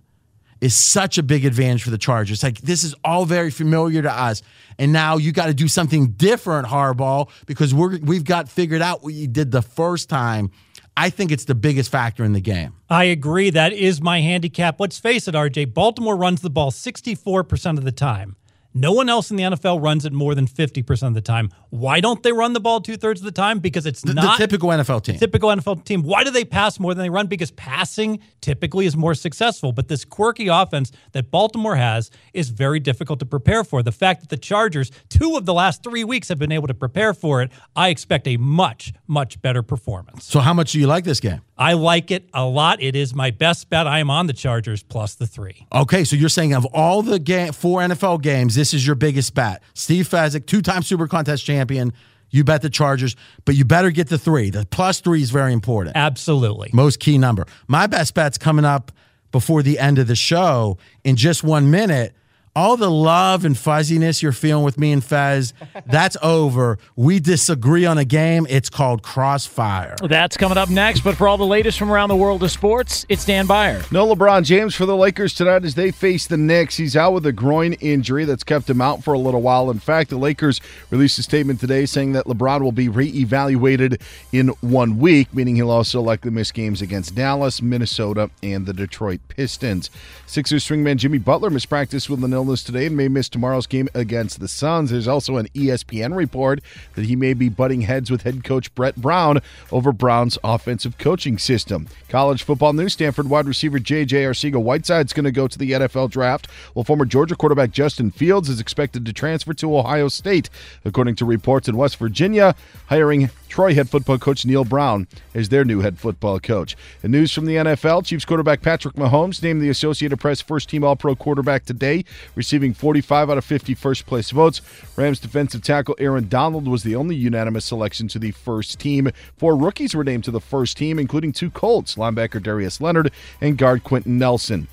is 0.61 0.77
such 0.77 1.19
a 1.19 1.23
big 1.23 1.45
advantage 1.45 1.83
for 1.83 1.91
the 1.91 1.99
Chargers. 1.99 2.43
Like 2.43 2.61
this 2.61 2.85
is 2.85 2.95
all 3.05 3.25
very 3.25 3.51
familiar 3.51 4.03
to 4.03 4.13
us, 4.13 4.43
and 4.79 4.93
now 4.93 5.17
you 5.17 5.33
got 5.33 5.47
to 5.47 5.55
do 5.55 5.69
something 5.69 6.13
different, 6.13 6.69
Harbaugh, 6.69 7.29
because 7.47 7.75
we're 7.75 7.99
we've 7.99 8.25
got 8.25 8.49
figured 8.49 8.83
out 8.83 9.03
what 9.03 9.15
you 9.15 9.27
did 9.27 9.51
the 9.51 9.63
first 9.63 10.09
time. 10.09 10.51
I 10.97 11.09
think 11.09 11.31
it's 11.31 11.45
the 11.45 11.55
biggest 11.55 11.91
factor 11.91 12.25
in 12.25 12.33
the 12.33 12.41
game. 12.41 12.75
I 12.91 13.05
agree. 13.05 13.51
That 13.51 13.73
is 13.73 14.03
my 14.03 14.21
handicap. 14.21 14.79
Let's 14.81 14.99
face 14.99 15.29
it, 15.29 15.35
RJ. 15.35 15.73
Baltimore 15.73 16.17
runs 16.17 16.43
the 16.43 16.51
ball 16.51 16.71
64% 16.71 17.79
of 17.79 17.85
the 17.85 17.93
time. 17.93 18.37
No 18.73 18.93
one 18.93 19.09
else 19.09 19.31
in 19.31 19.37
the 19.37 19.43
NFL 19.43 19.83
runs 19.83 20.05
it 20.05 20.13
more 20.13 20.35
than 20.35 20.47
50% 20.47 21.07
of 21.07 21.15
the 21.15 21.21
time. 21.21 21.51
Why 21.71 22.01
don't 22.01 22.23
they 22.23 22.33
run 22.33 22.53
the 22.53 22.61
ball 22.61 22.81
two 22.81 22.97
thirds 22.97 23.21
of 23.21 23.25
the 23.25 23.33
time? 23.33 23.59
Because 23.59 23.85
it's 23.85 24.01
the, 24.01 24.15
not 24.15 24.39
the 24.39 24.47
typical 24.47 24.69
NFL 24.69 25.03
team. 25.03 25.19
Typical 25.19 25.51
NFL 25.51 25.85
team. 25.85 26.03
Why 26.03 26.23
do 26.23 26.31
they 26.31 26.45
pass 26.45 26.79
more 26.79 26.95
than 26.95 27.03
they 27.03 27.11
run? 27.11 27.27
Because 27.27 27.51
passing 27.53 28.21
typically 28.41 28.87
is 28.87 28.97
more 28.97 29.15
successful. 29.15 29.73
But 29.73 29.89
this 29.89 30.05
quirky 30.05 30.49
offense 30.49 30.93
that 31.13 31.31
Baltimore 31.31 31.77
has 31.77 32.11
is 32.33 32.51
very 32.51 32.79
difficult 32.79 33.19
to 33.21 33.27
prepare 33.27 33.65
for. 33.65 33.83
The 33.83 33.93
fact 33.93 34.21
that 34.21 34.29
the 34.31 34.37
Chargers, 34.37 34.91
two 35.09 35.37
of 35.37 35.47
the 35.47 35.55
last 35.55 35.83
three 35.83 36.05
weeks, 36.05 36.29
have 36.29 36.39
been 36.39 36.53
able 36.53 36.69
to 36.69 36.75
prepare 36.75 37.13
for 37.13 37.43
it, 37.43 37.51
I 37.75 37.89
expect 37.89 38.29
a 38.29 38.37
much, 38.37 38.93
much 39.07 39.43
better 39.43 39.63
performance. 39.63 40.25
So, 40.25 40.41
how 40.41 40.55
much 40.55 40.73
do 40.73 40.81
you 40.81 40.87
like 40.87 41.05
this 41.05 41.21
game? 41.21 41.41
I 41.61 41.75
like 41.75 42.11
it 42.11 42.27
a 42.33 42.45
lot. 42.47 42.83
It 42.83 42.97
is 42.97 43.15
my 43.15 43.31
best 43.31 43.69
bet. 43.69 43.87
I 43.87 43.99
am 43.99 44.09
on 44.09 44.27
the 44.27 44.33
Chargers 44.33 44.83
plus 44.83 45.17
the 45.17 45.27
three. 45.27 45.67
Okay, 45.71 46.05
so 46.05 46.17
you're 46.17 46.31
saying 46.31 46.55
of 46.55 46.65
all 46.67 47.03
the 47.03 47.19
game, 47.19 47.53
four 47.53 47.83
NFL 47.83 48.23
games, 48.23 48.57
this 48.61 48.75
is 48.75 48.87
your 48.87 48.95
biggest 48.95 49.35
bet. 49.35 49.63
Steve 49.73 50.07
Fezzik, 50.07 50.45
two-time 50.45 50.83
Super 50.83 51.09
Contest 51.09 51.45
champion. 51.47 51.95
You 52.29 52.45
bet 52.45 52.61
the 52.61 52.69
Chargers, 52.69 53.17
but 53.47 53.55
you 53.57 53.65
better 53.65 53.91
get 53.91 54.09
the 54.09 54.19
three. 54.19 54.51
The 54.51 54.67
plus 54.67 55.01
three 55.01 55.23
is 55.23 55.31
very 55.31 55.53
important. 55.55 55.97
Absolutely. 55.97 56.69
Most 56.75 57.01
key 57.01 57.17
number. 57.17 57.47
My 57.67 57.87
best 57.87 58.15
bet's 58.15 58.37
coming 58.39 58.67
up 58.67 58.93
before 59.33 59.63
the 59.63 59.79
end 59.79 59.99
of 59.99 60.07
the 60.07 60.15
show 60.15 60.77
in 61.05 61.17
just 61.17 61.43
one 61.43 61.71
minute 61.71 62.15
all 62.57 62.77
the 62.77 62.91
love 62.91 63.45
and 63.45 63.57
fuzziness 63.57 64.23
you're 64.23 64.33
feeling 64.33 64.65
with 64.65 64.79
me 64.79 64.93
and 64.93 65.05
Fez, 65.05 65.53
that's 65.87 66.17
over. 66.23 66.79
We 66.97 67.21
disagree 67.21 67.87
on 67.87 67.99
a 67.99 68.05
game. 68.05 68.47
It's 68.51 68.69
called 68.69 69.03
Crossfire. 69.03 69.97
That's 70.03 70.37
coming 70.37 70.59
up 70.59 70.69
next. 70.69 71.01
But 71.01 71.17
for 71.17 71.29
all 71.29 71.37
the 71.37 71.47
latest 71.47 71.79
from 71.79 71.91
around 71.91 72.09
the 72.09 72.17
world 72.17 72.43
of 72.43 72.51
sports, 72.51 73.07
it's 73.09 73.25
Dan 73.25 73.47
Beyer. 73.47 73.83
No 73.91 74.07
LeBron 74.13 74.45
James 74.45 74.75
for 74.75 74.87
the 74.87 74.97
Lakers 74.97 75.35
tonight 75.35 75.65
as 75.65 75.75
they 75.75 75.91
face 75.91 76.27
the 76.27 76.37
Knicks. 76.37 76.77
He's 76.77 76.97
out 76.97 77.13
with 77.13 77.27
a 77.27 77.33
groin 77.33 77.75
injury 77.75 78.25
that's 78.25 78.45
kept 78.45 78.69
him 78.69 78.81
out 78.81 79.05
for 79.05 79.15
a 79.15 79.19
little 79.19 79.43
while. 79.43 79.71
In 79.71 79.79
fact, 79.79 80.11
the 80.11 80.17
Lakers 80.17 80.61
released 80.91 81.19
a 81.19 81.23
statement 81.23 81.61
today 81.61 81.87
saying 81.87 82.13
that 82.13 82.27
LeBron 82.27 82.63
will 82.63 82.73
be 82.73 82.89
reevaluated 82.89 84.01
in 84.33 84.49
one 84.61 84.99
week, 84.99 85.33
meaning 85.33 85.57
he'll 85.57 85.71
also 85.71 86.01
likely 86.01 86.31
miss 86.31 86.51
games 86.53 86.83
against 86.83 87.15
Dallas, 87.15 87.63
Minnesota, 87.63 88.31
and 88.43 88.67
the 88.67 88.73
Detroit 88.73 89.21
Pistons. 89.29 89.91
Sixers 90.27 90.67
swingman 90.67 90.97
Jimmy 90.97 91.19
Butler 91.19 91.51
mispracticed 91.51 92.09
with 92.09 92.23
an 92.25 92.33
illness 92.41 92.63
today 92.63 92.87
and 92.87 92.97
may 92.97 93.07
miss 93.07 93.29
tomorrow's 93.29 93.67
game 93.67 93.87
against 93.95 94.41
the 94.41 94.49
Suns. 94.49 94.91
There's 94.91 95.07
also 95.07 95.37
an 95.37 95.47
ESPN 95.49 96.17
report 96.17 96.63
that 96.95 97.05
he 97.05 97.15
may 97.15 97.35
be 97.35 97.51
butting 97.51 97.83
heads 97.83 98.11
with 98.11 98.23
head 98.23 98.45
coach 98.45 98.75
Brett 98.75 98.97
Brown 98.97 99.43
over 99.71 99.93
Brown's 99.93 100.39
offensive 100.43 100.97
coaching 100.97 101.37
system. 101.37 101.87
College 102.09 102.43
football 102.43 102.73
news 102.73 102.95
Stanford 102.95 103.29
wide 103.29 103.45
receiver 103.45 103.79
J.J. 103.79 104.25
Arcega-Whiteside's 104.25 105.13
going 105.13 105.25
to 105.25 105.31
go 105.31 105.47
to 105.47 105.59
the 105.59 105.73
NFL 105.73 106.09
draft, 106.11 106.49
while 106.73 106.85
former 106.85 107.05
Georgia 107.05 107.37
quarterback 107.37 107.73
Justin 107.73 108.11
Fields 108.11 108.49
is 108.49 108.59
expected 108.59 109.05
to 109.05 109.13
transfer 109.13 109.53
to 109.53 109.77
Ohio 109.77 110.09
State. 110.09 110.49
According 110.87 111.17
to 111.17 111.27
reports 111.27 111.69
in 111.69 111.77
West 111.77 111.99
Virginia, 111.99 112.55
hiring 112.87 113.29
Troy 113.51 113.75
head 113.75 113.91
football 113.91 114.17
coach 114.17 114.47
Neal 114.47 114.65
Brown 114.65 115.09
as 115.35 115.49
their 115.49 115.65
new 115.65 115.81
head 115.81 115.99
football 115.99 116.39
coach. 116.39 116.77
And 117.03 117.13
news 117.13 117.33
from 117.33 117.47
the 117.47 117.57
NFL 117.57 118.07
Chiefs 118.07 118.25
quarterback 118.25 118.63
Patrick 118.63 118.95
Mahomes 118.95 119.43
named 119.43 119.61
the 119.61 119.69
Associated 119.69 120.19
Press 120.19 120.41
first 120.41 120.69
team 120.71 120.85
All 120.85 120.95
Pro 120.95 121.17
quarterback 121.17 121.65
today, 121.65 122.05
receiving 122.35 122.75
45 122.75 123.31
out 123.31 123.39
of 123.39 123.45
50 123.45 123.75
first 123.75 124.07
place 124.07 124.31
votes. 124.31 124.61
Rams 124.97 125.21
defensive 125.21 125.63
tackle 125.63 125.97
Aaron 125.99 126.29
Donald 126.29 126.67
was 126.69 126.83
the 126.83 126.97
only 126.97 127.17
unanimous 127.17 127.65
selection 127.65 128.09
to 128.09 128.19
the 128.19 128.31
first 128.31 128.79
team. 128.79 129.11
Four 129.37 129.57
rookies 129.57 129.95
were 129.95 130.05
named 130.05 130.25
to 130.25 130.31
the 130.31 130.41
first 130.41 130.77
team, 130.77 130.99
including 130.99 131.33
two 131.33 131.51
Colts, 131.51 131.97
linebacker 131.97 132.43
Darius 132.43 132.81
Leonard 132.81 133.13
and 133.41 133.59
guard 133.59 133.85
Quenton 133.85 134.19
Nelson. 134.19 134.69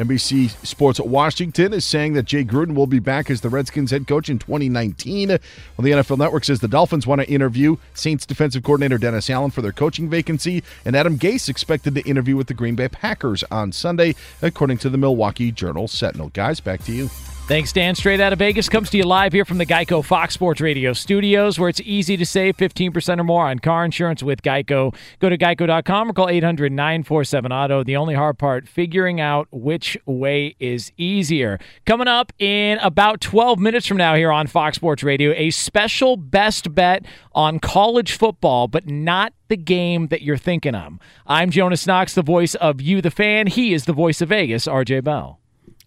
NBC 0.00 0.48
Sports 0.66 0.98
Washington 0.98 1.74
is 1.74 1.84
saying 1.84 2.14
that 2.14 2.24
Jay 2.24 2.42
Gruden 2.42 2.74
will 2.74 2.86
be 2.86 3.00
back 3.00 3.30
as 3.30 3.42
the 3.42 3.50
Redskins 3.50 3.90
head 3.90 4.06
coach 4.06 4.30
in 4.30 4.38
2019. 4.38 5.28
Well, 5.28 5.38
the 5.78 5.90
NFL 5.90 6.16
Network 6.16 6.44
says 6.44 6.60
the 6.60 6.68
Dolphins 6.68 7.06
want 7.06 7.20
to 7.20 7.30
interview 7.30 7.76
Saints 7.92 8.24
defensive 8.24 8.62
coordinator 8.62 8.96
Dennis 8.96 9.28
Allen 9.28 9.50
for 9.50 9.60
their 9.60 9.72
coaching 9.72 10.08
vacancy, 10.08 10.62
and 10.86 10.96
Adam 10.96 11.18
Gase 11.18 11.50
expected 11.50 11.94
to 11.96 12.08
interview 12.08 12.34
with 12.34 12.46
the 12.46 12.54
Green 12.54 12.76
Bay 12.76 12.88
Packers 12.88 13.44
on 13.50 13.72
Sunday, 13.72 14.14
according 14.40 14.78
to 14.78 14.88
the 14.88 14.96
Milwaukee 14.96 15.52
Journal 15.52 15.86
Sentinel. 15.86 16.30
Guys, 16.30 16.60
back 16.60 16.82
to 16.84 16.92
you. 16.92 17.10
Thanks, 17.50 17.72
Dan. 17.72 17.96
Straight 17.96 18.20
out 18.20 18.32
of 18.32 18.38
Vegas 18.38 18.68
comes 18.68 18.90
to 18.90 18.96
you 18.96 19.02
live 19.02 19.32
here 19.32 19.44
from 19.44 19.58
the 19.58 19.66
Geico 19.66 20.04
Fox 20.04 20.34
Sports 20.34 20.60
Radio 20.60 20.92
studios, 20.92 21.58
where 21.58 21.68
it's 21.68 21.80
easy 21.80 22.16
to 22.16 22.24
save 22.24 22.56
15% 22.56 23.18
or 23.18 23.24
more 23.24 23.48
on 23.48 23.58
car 23.58 23.84
insurance 23.84 24.22
with 24.22 24.40
Geico. 24.42 24.94
Go 25.18 25.28
to 25.28 25.36
geico.com 25.36 26.10
or 26.10 26.12
call 26.12 26.28
800 26.28 26.70
947 26.70 27.50
Auto. 27.50 27.82
The 27.82 27.96
only 27.96 28.14
hard 28.14 28.38
part, 28.38 28.68
figuring 28.68 29.20
out 29.20 29.48
which 29.50 29.98
way 30.06 30.54
is 30.60 30.92
easier. 30.96 31.58
Coming 31.86 32.06
up 32.06 32.32
in 32.38 32.78
about 32.78 33.20
12 33.20 33.58
minutes 33.58 33.84
from 33.84 33.96
now 33.96 34.14
here 34.14 34.30
on 34.30 34.46
Fox 34.46 34.76
Sports 34.76 35.02
Radio, 35.02 35.32
a 35.32 35.50
special 35.50 36.16
best 36.16 36.72
bet 36.72 37.04
on 37.32 37.58
college 37.58 38.12
football, 38.12 38.68
but 38.68 38.88
not 38.88 39.32
the 39.48 39.56
game 39.56 40.06
that 40.06 40.22
you're 40.22 40.36
thinking 40.36 40.76
of. 40.76 41.00
I'm 41.26 41.50
Jonas 41.50 41.84
Knox, 41.84 42.14
the 42.14 42.22
voice 42.22 42.54
of 42.54 42.80
You, 42.80 43.02
the 43.02 43.10
fan. 43.10 43.48
He 43.48 43.74
is 43.74 43.86
the 43.86 43.92
voice 43.92 44.20
of 44.20 44.28
Vegas, 44.28 44.66
RJ 44.66 45.02
Bell 45.02 45.40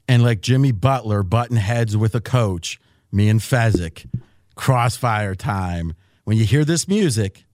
and 0.08 0.24
like 0.24 0.42
Jimmy 0.42 0.72
Butler 0.72 1.24
button 1.24 1.58
heads 1.58 1.96
with 1.96 2.16
a 2.16 2.22
coach, 2.22 2.80
me 3.12 3.30
and 3.30 3.40
Fezzik, 3.40 4.06
crossfire 4.56 5.36
time. 5.36 5.94
When 6.24 6.38
you 6.38 6.46
hear 6.46 6.66
this 6.66 6.88
music, 6.88 7.46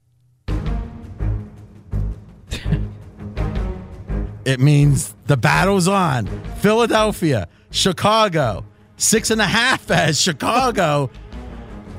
it 4.44 4.60
means 4.60 5.14
the 5.26 5.36
battle's 5.36 5.88
on. 5.88 6.26
Philadelphia, 6.56 7.48
Chicago, 7.70 8.64
six 8.96 9.30
and 9.30 9.40
a 9.40 9.46
half 9.46 9.90
as 9.90 10.20
Chicago 10.20 11.10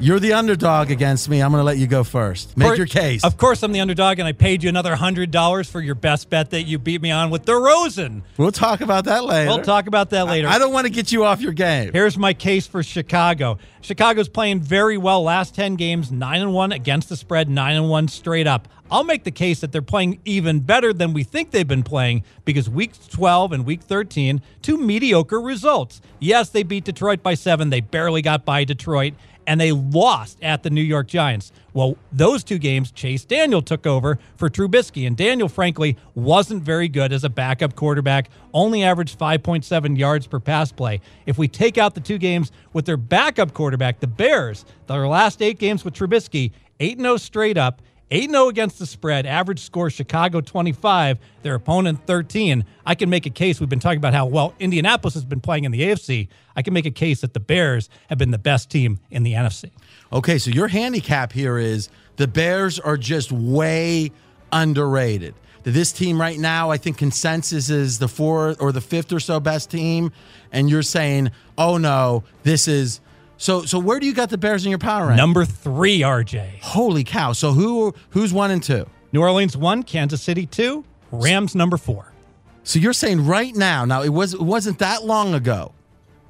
you're 0.01 0.19
the 0.19 0.33
underdog 0.33 0.91
against 0.91 1.29
me. 1.29 1.41
I'm 1.41 1.51
going 1.51 1.59
to 1.61 1.65
let 1.65 1.77
you 1.77 1.87
go 1.87 2.03
first. 2.03 2.57
Make 2.57 2.77
your 2.77 2.87
case. 2.87 3.23
Of 3.23 3.37
course, 3.37 3.63
I'm 3.63 3.71
the 3.71 3.79
underdog, 3.79 4.19
and 4.19 4.27
I 4.27 4.31
paid 4.31 4.63
you 4.63 4.69
another 4.69 4.95
$100 4.95 5.69
for 5.69 5.79
your 5.79 5.95
best 5.95 6.29
bet 6.29 6.51
that 6.51 6.63
you 6.63 6.79
beat 6.79 7.01
me 7.01 7.11
on 7.11 7.29
with 7.29 7.45
the 7.45 7.53
DeRozan. 7.53 8.23
We'll 8.37 8.51
talk 8.51 8.81
about 8.81 9.05
that 9.05 9.23
later. 9.25 9.49
We'll 9.49 9.61
talk 9.61 9.87
about 9.87 10.09
that 10.11 10.27
later. 10.27 10.47
I, 10.47 10.55
I 10.55 10.59
don't 10.59 10.73
want 10.73 10.87
to 10.87 10.91
get 10.91 11.11
you 11.11 11.23
off 11.23 11.41
your 11.41 11.53
game. 11.53 11.91
Here's 11.93 12.17
my 12.17 12.33
case 12.33 12.67
for 12.67 12.81
Chicago. 12.83 13.57
Chicago's 13.81 14.29
playing 14.29 14.61
very 14.61 14.97
well 14.97 15.23
last 15.23 15.55
10 15.55 15.75
games, 15.75 16.11
9 16.11 16.41
and 16.41 16.53
1 16.53 16.71
against 16.71 17.09
the 17.09 17.15
spread, 17.15 17.49
9 17.49 17.75
and 17.75 17.89
1 17.89 18.07
straight 18.07 18.47
up. 18.47 18.67
I'll 18.91 19.05
make 19.05 19.23
the 19.23 19.31
case 19.31 19.61
that 19.61 19.71
they're 19.71 19.81
playing 19.81 20.19
even 20.25 20.59
better 20.59 20.91
than 20.91 21.13
we 21.13 21.23
think 21.23 21.51
they've 21.51 21.67
been 21.67 21.81
playing 21.81 22.25
because 22.43 22.69
week 22.69 22.91
12 23.09 23.53
and 23.53 23.65
week 23.65 23.81
13, 23.81 24.41
two 24.61 24.77
mediocre 24.77 25.39
results. 25.39 26.01
Yes, 26.19 26.49
they 26.49 26.63
beat 26.63 26.83
Detroit 26.83 27.23
by 27.23 27.35
7. 27.35 27.69
They 27.69 27.79
barely 27.79 28.21
got 28.21 28.43
by 28.43 28.65
Detroit 28.65 29.13
and 29.47 29.59
they 29.59 29.71
lost 29.71 30.37
at 30.41 30.63
the 30.63 30.69
New 30.69 30.81
York 30.81 31.07
Giants. 31.07 31.51
Well, 31.73 31.97
those 32.11 32.43
two 32.43 32.57
games, 32.57 32.91
Chase 32.91 33.23
Daniel 33.23 33.61
took 33.61 33.87
over 33.87 34.19
for 34.35 34.49
Trubisky, 34.49 35.07
and 35.07 35.15
Daniel, 35.15 35.47
frankly, 35.47 35.97
wasn't 36.15 36.63
very 36.63 36.87
good 36.87 37.13
as 37.13 37.23
a 37.23 37.29
backup 37.29 37.75
quarterback, 37.75 38.29
only 38.53 38.83
averaged 38.83 39.17
5.7 39.17 39.97
yards 39.97 40.27
per 40.27 40.39
pass 40.39 40.71
play. 40.71 40.99
If 41.25 41.37
we 41.37 41.47
take 41.47 41.77
out 41.77 41.95
the 41.95 42.01
two 42.01 42.17
games 42.17 42.51
with 42.73 42.85
their 42.85 42.97
backup 42.97 43.53
quarterback, 43.53 43.99
the 43.99 44.07
Bears, 44.07 44.65
their 44.87 45.07
last 45.07 45.41
eight 45.41 45.59
games 45.59 45.85
with 45.85 45.93
Trubisky, 45.93 46.51
8 46.79 46.99
0 46.99 47.17
straight 47.17 47.57
up, 47.57 47.81
8 48.11 48.29
0 48.29 48.49
against 48.49 48.77
the 48.77 48.85
spread, 48.85 49.25
average 49.25 49.59
score 49.61 49.89
Chicago 49.89 50.41
25, 50.41 51.17
their 51.43 51.55
opponent 51.55 52.05
13. 52.05 52.65
I 52.85 52.93
can 52.93 53.09
make 53.09 53.25
a 53.25 53.29
case. 53.29 53.61
We've 53.61 53.69
been 53.69 53.79
talking 53.79 53.99
about 53.99 54.13
how 54.13 54.25
well 54.25 54.53
Indianapolis 54.59 55.13
has 55.13 55.23
been 55.23 55.39
playing 55.39 55.63
in 55.63 55.71
the 55.71 55.81
AFC. 55.81 56.27
I 56.55 56.61
can 56.61 56.73
make 56.73 56.85
a 56.85 56.91
case 56.91 57.21
that 57.21 57.33
the 57.33 57.39
Bears 57.39 57.89
have 58.09 58.17
been 58.17 58.31
the 58.31 58.37
best 58.37 58.69
team 58.69 58.99
in 59.09 59.23
the 59.23 59.33
NFC. 59.33 59.71
Okay, 60.11 60.37
so 60.37 60.51
your 60.51 60.67
handicap 60.67 61.31
here 61.31 61.57
is 61.57 61.87
the 62.17 62.27
Bears 62.27 62.79
are 62.79 62.97
just 62.97 63.31
way 63.31 64.11
underrated. 64.51 65.33
This 65.63 65.93
team 65.93 66.19
right 66.19 66.39
now, 66.39 66.69
I 66.69 66.77
think 66.77 66.97
consensus 66.97 67.69
is 67.69 67.99
the 67.99 68.07
fourth 68.07 68.61
or 68.61 68.71
the 68.71 68.81
fifth 68.81 69.13
or 69.13 69.19
so 69.19 69.39
best 69.39 69.69
team. 69.69 70.11
And 70.51 70.69
you're 70.69 70.81
saying, 70.81 71.31
oh 71.57 71.77
no, 71.77 72.23
this 72.43 72.67
is 72.67 72.99
So 73.41 73.65
so 73.65 73.79
where 73.79 73.99
do 73.99 74.05
you 74.05 74.13
got 74.13 74.29
the 74.29 74.37
Bears 74.37 74.65
in 74.65 74.69
your 74.69 74.77
power 74.77 75.07
rank? 75.07 75.17
Number 75.17 75.45
three, 75.45 76.01
RJ. 76.01 76.59
Holy 76.61 77.03
cow! 77.03 77.33
So 77.33 77.53
who 77.53 77.91
who's 78.11 78.31
one 78.31 78.51
and 78.51 78.61
two? 78.61 78.85
New 79.13 79.21
Orleans 79.21 79.57
one, 79.57 79.81
Kansas 79.81 80.21
City 80.21 80.45
two, 80.45 80.85
Rams 81.11 81.55
number 81.55 81.77
four. 81.77 82.13
So 82.61 82.77
you're 82.77 82.93
saying 82.93 83.25
right 83.25 83.55
now? 83.55 83.83
Now 83.83 84.03
it 84.03 84.09
was 84.09 84.35
it 84.35 84.41
wasn't 84.41 84.77
that 84.77 85.05
long 85.05 85.33
ago. 85.33 85.71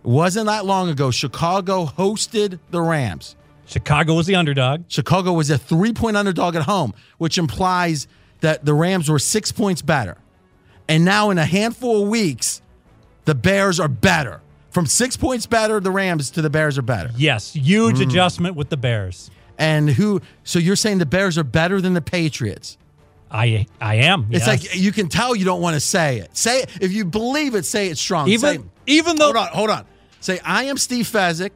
It 0.05 0.07
wasn't 0.07 0.45
that 0.45 0.65
long 0.65 0.87
ago. 0.87 1.11
Chicago 1.11 1.85
hosted 1.85 2.59
the 2.69 2.81
Rams. 2.81 3.35
Chicago 3.65 4.13
was 4.13 4.25
the 4.25 4.35
underdog. 4.35 4.85
Chicago 4.87 5.33
was 5.33 5.49
a 5.49 5.57
three 5.57 5.91
point 5.91 6.15
underdog 6.15 6.55
at 6.55 6.63
home, 6.63 6.93
which 7.17 7.37
implies 7.37 8.07
that 8.39 8.63
the 8.63 8.73
Rams 8.73 9.09
were 9.09 9.19
six 9.19 9.51
points 9.51 9.81
better. 9.81 10.17
And 10.87 11.03
now 11.03 11.29
in 11.29 11.37
a 11.37 11.45
handful 11.45 12.03
of 12.03 12.07
weeks, 12.07 12.61
the 13.25 13.35
Bears 13.35 13.81
are 13.81 13.89
better. 13.89 14.39
From 14.71 14.85
six 14.85 15.17
points 15.17 15.45
better, 15.45 15.79
the 15.79 15.91
Rams 15.91 16.31
to 16.31 16.41
the 16.41 16.49
Bears 16.49 16.77
are 16.77 16.81
better. 16.81 17.11
Yes, 17.15 17.53
huge 17.53 17.97
mm. 17.97 18.03
adjustment 18.03 18.55
with 18.55 18.69
the 18.69 18.77
Bears. 18.77 19.29
And 19.57 19.89
who? 19.89 20.21
So 20.43 20.59
you're 20.59 20.75
saying 20.75 20.97
the 20.97 21.05
Bears 21.05 21.37
are 21.37 21.43
better 21.43 21.81
than 21.81 21.93
the 21.93 22.01
Patriots? 22.01 22.77
I 23.29 23.67
I 23.79 23.95
am. 23.95 24.27
It's 24.31 24.45
yes. 24.45 24.47
like 24.47 24.75
you 24.75 24.91
can 24.91 25.07
tell 25.07 25.35
you 25.35 25.45
don't 25.45 25.61
want 25.61 25.75
to 25.75 25.79
say 25.79 26.17
it. 26.17 26.35
Say 26.35 26.63
it 26.63 26.69
if 26.81 26.91
you 26.91 27.05
believe 27.05 27.55
it. 27.55 27.65
Say 27.65 27.89
it 27.89 27.97
strong. 27.97 28.27
Even 28.29 28.61
say, 28.61 28.67
even 28.87 29.17
though 29.17 29.25
hold 29.25 29.37
on, 29.37 29.47
hold 29.49 29.69
on. 29.69 29.85
Say 30.19 30.39
I 30.43 30.63
am 30.63 30.77
Steve 30.77 31.05
Fezzik. 31.05 31.51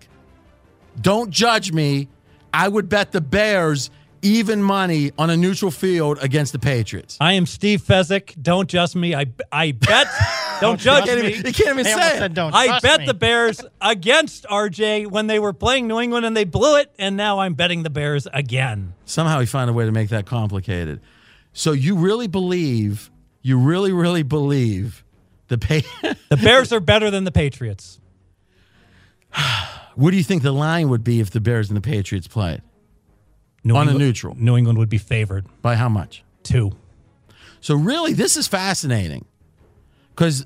Don't 0.99 1.31
judge 1.31 1.71
me. 1.71 2.07
I 2.53 2.67
would 2.67 2.87
bet 2.87 3.11
the 3.11 3.21
Bears 3.21 3.89
even 4.25 4.63
money 4.63 5.11
on 5.19 5.29
a 5.29 5.37
neutral 5.37 5.69
field 5.69 6.17
against 6.19 6.51
the 6.51 6.59
Patriots. 6.59 7.17
I 7.21 7.33
am 7.33 7.45
Steve 7.45 7.81
Fezzik. 7.81 8.41
Don't 8.41 8.67
judge 8.67 8.95
me. 8.95 9.13
I 9.13 9.27
I 9.51 9.71
bet. 9.71 10.07
Don't 10.61 10.79
judge 10.79 11.05
me. 11.05 11.33
Even, 11.33 11.45
you 11.45 11.53
can't 11.53 11.79
even 11.79 11.85
say 11.85 12.25
it. 12.25 12.33
Don't 12.33 12.53
I 12.53 12.79
bet 12.79 13.01
me. 13.01 13.05
the 13.05 13.13
Bears 13.13 13.61
against 13.81 14.45
RJ 14.45 15.07
when 15.07 15.27
they 15.27 15.37
were 15.37 15.53
playing 15.53 15.87
New 15.87 15.99
England 15.99 16.25
and 16.25 16.35
they 16.35 16.45
blew 16.45 16.77
it, 16.77 16.91
and 16.97 17.15
now 17.15 17.39
I'm 17.39 17.53
betting 17.53 17.83
the 17.83 17.89
Bears 17.89 18.27
again. 18.33 18.95
Somehow 19.05 19.39
he 19.39 19.45
found 19.45 19.69
a 19.69 19.73
way 19.73 19.85
to 19.85 19.91
make 19.91 20.09
that 20.09 20.25
complicated. 20.25 21.01
So 21.53 21.71
you 21.71 21.95
really 21.95 22.27
believe? 22.27 23.11
You 23.41 23.59
really, 23.59 23.91
really 23.91 24.23
believe 24.23 25.03
the 25.49 25.59
pa- 25.59 26.15
the 26.29 26.37
Bears 26.37 26.73
are 26.73 26.79
better 26.79 27.11
than 27.11 27.25
the 27.25 27.31
Patriots? 27.31 27.99
what 29.95 30.11
do 30.11 30.17
you 30.17 30.23
think 30.23 30.41
the 30.41 30.51
line 30.51 30.89
would 30.89 31.03
be 31.03 31.19
if 31.19 31.29
the 31.29 31.41
Bears 31.41 31.69
and 31.69 31.77
the 31.77 31.81
Patriots 31.81 32.27
played? 32.27 32.61
New 33.65 33.75
on 33.75 33.87
England, 33.87 34.01
a 34.01 34.05
neutral. 34.05 34.35
New 34.37 34.55
England 34.55 34.77
would 34.77 34.89
be 34.89 34.99
favored. 34.99 35.45
By 35.61 35.75
how 35.75 35.89
much? 35.89 36.23
Two. 36.43 36.71
So, 37.59 37.75
really, 37.75 38.13
this 38.13 38.37
is 38.37 38.47
fascinating 38.47 39.25
because 40.11 40.45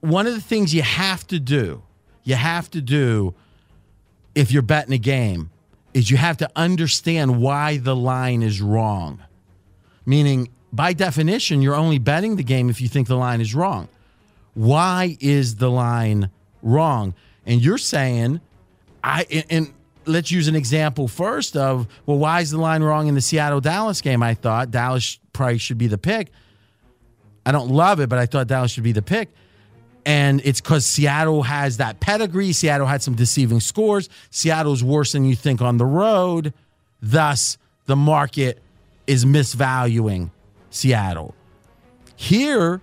one 0.00 0.26
of 0.28 0.34
the 0.34 0.40
things 0.40 0.72
you 0.72 0.82
have 0.82 1.26
to 1.26 1.40
do, 1.40 1.82
you 2.22 2.36
have 2.36 2.70
to 2.70 2.80
do 2.80 3.34
if 4.36 4.52
you're 4.52 4.62
betting 4.62 4.94
a 4.94 4.98
game, 4.98 5.50
is 5.92 6.12
you 6.12 6.16
have 6.16 6.36
to 6.36 6.50
understand 6.54 7.42
why 7.42 7.78
the 7.78 7.96
line 7.96 8.42
is 8.42 8.62
wrong. 8.62 9.20
Meaning, 10.06 10.48
by 10.72 10.92
definition, 10.92 11.62
you're 11.62 11.74
only 11.74 11.98
betting 11.98 12.36
the 12.36 12.44
game 12.44 12.70
if 12.70 12.80
you 12.80 12.86
think 12.86 13.08
the 13.08 13.16
line 13.16 13.40
is 13.40 13.52
wrong. 13.52 13.88
Why 14.54 15.16
is 15.18 15.56
the 15.56 15.70
line 15.70 16.30
wrong? 16.62 17.14
And 17.44 17.60
you're 17.60 17.78
saying, 17.78 18.40
I, 19.02 19.44
and 19.50 19.72
let's 20.06 20.30
use 20.30 20.48
an 20.48 20.54
example 20.54 21.08
first 21.08 21.56
of 21.56 21.86
well, 22.06 22.18
why 22.18 22.40
is 22.40 22.50
the 22.50 22.58
line 22.58 22.82
wrong 22.82 23.08
in 23.08 23.14
the 23.14 23.20
Seattle 23.20 23.60
Dallas 23.60 24.00
game? 24.00 24.22
I 24.22 24.34
thought 24.34 24.70
Dallas 24.70 25.18
probably 25.32 25.58
should 25.58 25.78
be 25.78 25.86
the 25.86 25.98
pick. 25.98 26.30
I 27.44 27.52
don't 27.52 27.70
love 27.70 28.00
it, 28.00 28.08
but 28.08 28.18
I 28.18 28.26
thought 28.26 28.46
Dallas 28.46 28.70
should 28.70 28.84
be 28.84 28.92
the 28.92 29.02
pick. 29.02 29.28
And 30.06 30.40
it's 30.44 30.60
because 30.60 30.86
Seattle 30.86 31.42
has 31.42 31.76
that 31.76 32.00
pedigree. 32.00 32.52
Seattle 32.52 32.86
had 32.86 33.02
some 33.02 33.14
deceiving 33.14 33.60
scores. 33.60 34.08
Seattle's 34.30 34.82
worse 34.82 35.12
than 35.12 35.24
you 35.24 35.36
think 35.36 35.60
on 35.60 35.76
the 35.76 35.84
road. 35.84 36.54
Thus, 37.02 37.58
the 37.86 37.96
market 37.96 38.60
is 39.06 39.24
misvaluing 39.24 40.30
Seattle. 40.70 41.34
Here, 42.16 42.80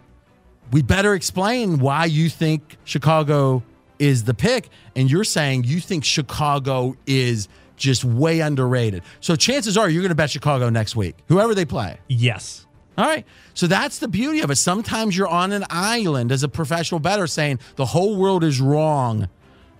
we 0.71 0.81
better 0.81 1.13
explain 1.13 1.79
why 1.79 2.05
you 2.05 2.29
think 2.29 2.77
Chicago 2.83 3.63
is 3.99 4.23
the 4.23 4.33
pick, 4.33 4.69
and 4.95 5.09
you're 5.09 5.23
saying 5.23 5.63
you 5.63 5.79
think 5.79 6.03
Chicago 6.03 6.95
is 7.05 7.47
just 7.75 8.03
way 8.03 8.39
underrated. 8.39 9.03
So 9.21 9.35
chances 9.35 9.77
are 9.77 9.89
you're 9.89 10.01
going 10.01 10.09
to 10.09 10.15
bet 10.15 10.29
Chicago 10.29 10.69
next 10.69 10.95
week, 10.95 11.15
whoever 11.27 11.53
they 11.53 11.65
play. 11.65 11.97
Yes. 12.07 12.65
All 12.97 13.05
right. 13.05 13.25
So 13.53 13.67
that's 13.67 13.99
the 13.99 14.07
beauty 14.07 14.41
of 14.41 14.49
it. 14.49 14.55
Sometimes 14.55 15.15
you're 15.15 15.27
on 15.27 15.51
an 15.51 15.65
island 15.69 16.31
as 16.31 16.43
a 16.43 16.49
professional 16.49 16.99
bettor 16.99 17.27
saying 17.27 17.59
the 17.75 17.85
whole 17.85 18.17
world 18.17 18.43
is 18.43 18.59
wrong 18.59 19.29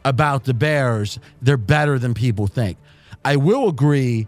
about 0.06 0.46
the 0.46 0.54
Bears. 0.54 1.20
They're 1.42 1.58
better 1.58 1.98
than 1.98 2.14
people 2.14 2.46
think. 2.46 2.78
I 3.26 3.36
will 3.36 3.68
agree 3.68 4.28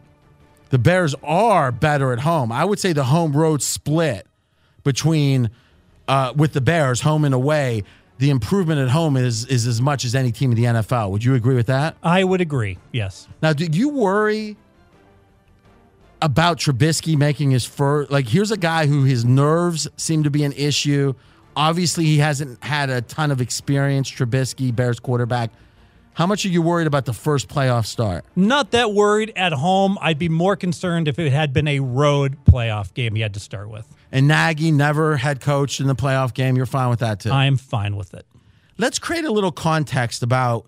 the 0.71 0.79
Bears 0.79 1.15
are 1.23 1.71
better 1.71 2.11
at 2.11 2.19
home. 2.19 2.51
I 2.51 2.65
would 2.65 2.79
say 2.79 2.93
the 2.93 3.05
home 3.05 3.33
road 3.33 3.61
split 3.61 4.25
between 4.83 5.51
uh, 6.07 6.33
with 6.35 6.53
the 6.53 6.61
Bears, 6.61 7.01
home 7.01 7.23
and 7.23 7.35
away, 7.35 7.83
the 8.19 8.29
improvement 8.29 8.81
at 8.81 8.89
home 8.89 9.15
is 9.15 9.45
is 9.45 9.65
as 9.65 9.81
much 9.81 10.03
as 10.05 10.13
any 10.13 10.31
team 10.31 10.51
in 10.51 10.57
the 10.57 10.65
NFL. 10.65 11.09
Would 11.11 11.23
you 11.23 11.35
agree 11.35 11.55
with 11.55 11.67
that? 11.67 11.95
I 12.03 12.23
would 12.23 12.41
agree. 12.41 12.77
Yes. 12.91 13.27
Now, 13.41 13.53
do 13.53 13.65
you 13.65 13.89
worry 13.89 14.57
about 16.21 16.57
Trubisky 16.57 17.17
making 17.17 17.51
his 17.51 17.63
first? 17.63 18.11
Like, 18.11 18.27
here's 18.27 18.51
a 18.51 18.57
guy 18.57 18.87
who 18.87 19.05
his 19.05 19.23
nerves 19.23 19.87
seem 19.95 20.23
to 20.23 20.29
be 20.29 20.43
an 20.43 20.51
issue. 20.51 21.13
Obviously, 21.55 22.03
he 22.03 22.17
hasn't 22.17 22.61
had 22.61 22.89
a 22.89 23.01
ton 23.01 23.31
of 23.31 23.39
experience. 23.39 24.11
Trubisky, 24.11 24.75
Bears 24.75 24.99
quarterback. 24.99 25.49
How 26.13 26.27
much 26.27 26.45
are 26.45 26.49
you 26.49 26.61
worried 26.61 26.87
about 26.87 27.05
the 27.05 27.13
first 27.13 27.47
playoff 27.47 27.85
start? 27.85 28.25
Not 28.35 28.71
that 28.71 28.91
worried 28.91 29.31
at 29.37 29.53
home. 29.53 29.97
I'd 30.01 30.19
be 30.19 30.27
more 30.27 30.57
concerned 30.57 31.07
if 31.07 31.17
it 31.17 31.31
had 31.31 31.53
been 31.53 31.69
a 31.69 31.79
road 31.79 32.35
playoff 32.43 32.93
game 32.93 33.15
he 33.15 33.21
had 33.21 33.33
to 33.35 33.39
start 33.39 33.69
with. 33.69 33.87
And 34.11 34.27
Nagy 34.27 34.71
never 34.71 35.17
had 35.17 35.39
coached 35.39 35.79
in 35.79 35.87
the 35.87 35.95
playoff 35.95 36.33
game. 36.33 36.55
You're 36.55 36.65
fine 36.65 36.89
with 36.89 36.99
that 36.99 37.19
too. 37.19 37.31
I'm 37.31 37.57
fine 37.57 37.95
with 37.95 38.13
it. 38.13 38.25
Let's 38.77 38.97
create 38.97 39.25
a 39.25 39.31
little 39.31 39.51
context 39.51 40.23
about 40.23 40.65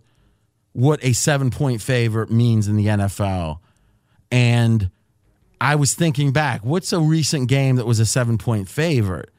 what 0.74 1.04
a 1.04 1.14
seven 1.14 1.50
point 1.50 1.82
favorite 1.82 2.30
means 2.30 2.68
in 2.68 2.76
the 2.76 2.86
NFL. 2.88 3.60
And 4.32 4.92
I 5.60 5.76
was 5.76 5.94
thinking 5.94 6.32
back, 6.32 6.64
what's 6.64 6.94
a 6.94 7.00
recent 7.00 7.48
game 7.48 7.76
that 7.78 7.86
was 7.86 8.00
a 8.00 8.06
seven 8.06 8.38
point 8.38 8.70
favorite? 8.70 9.30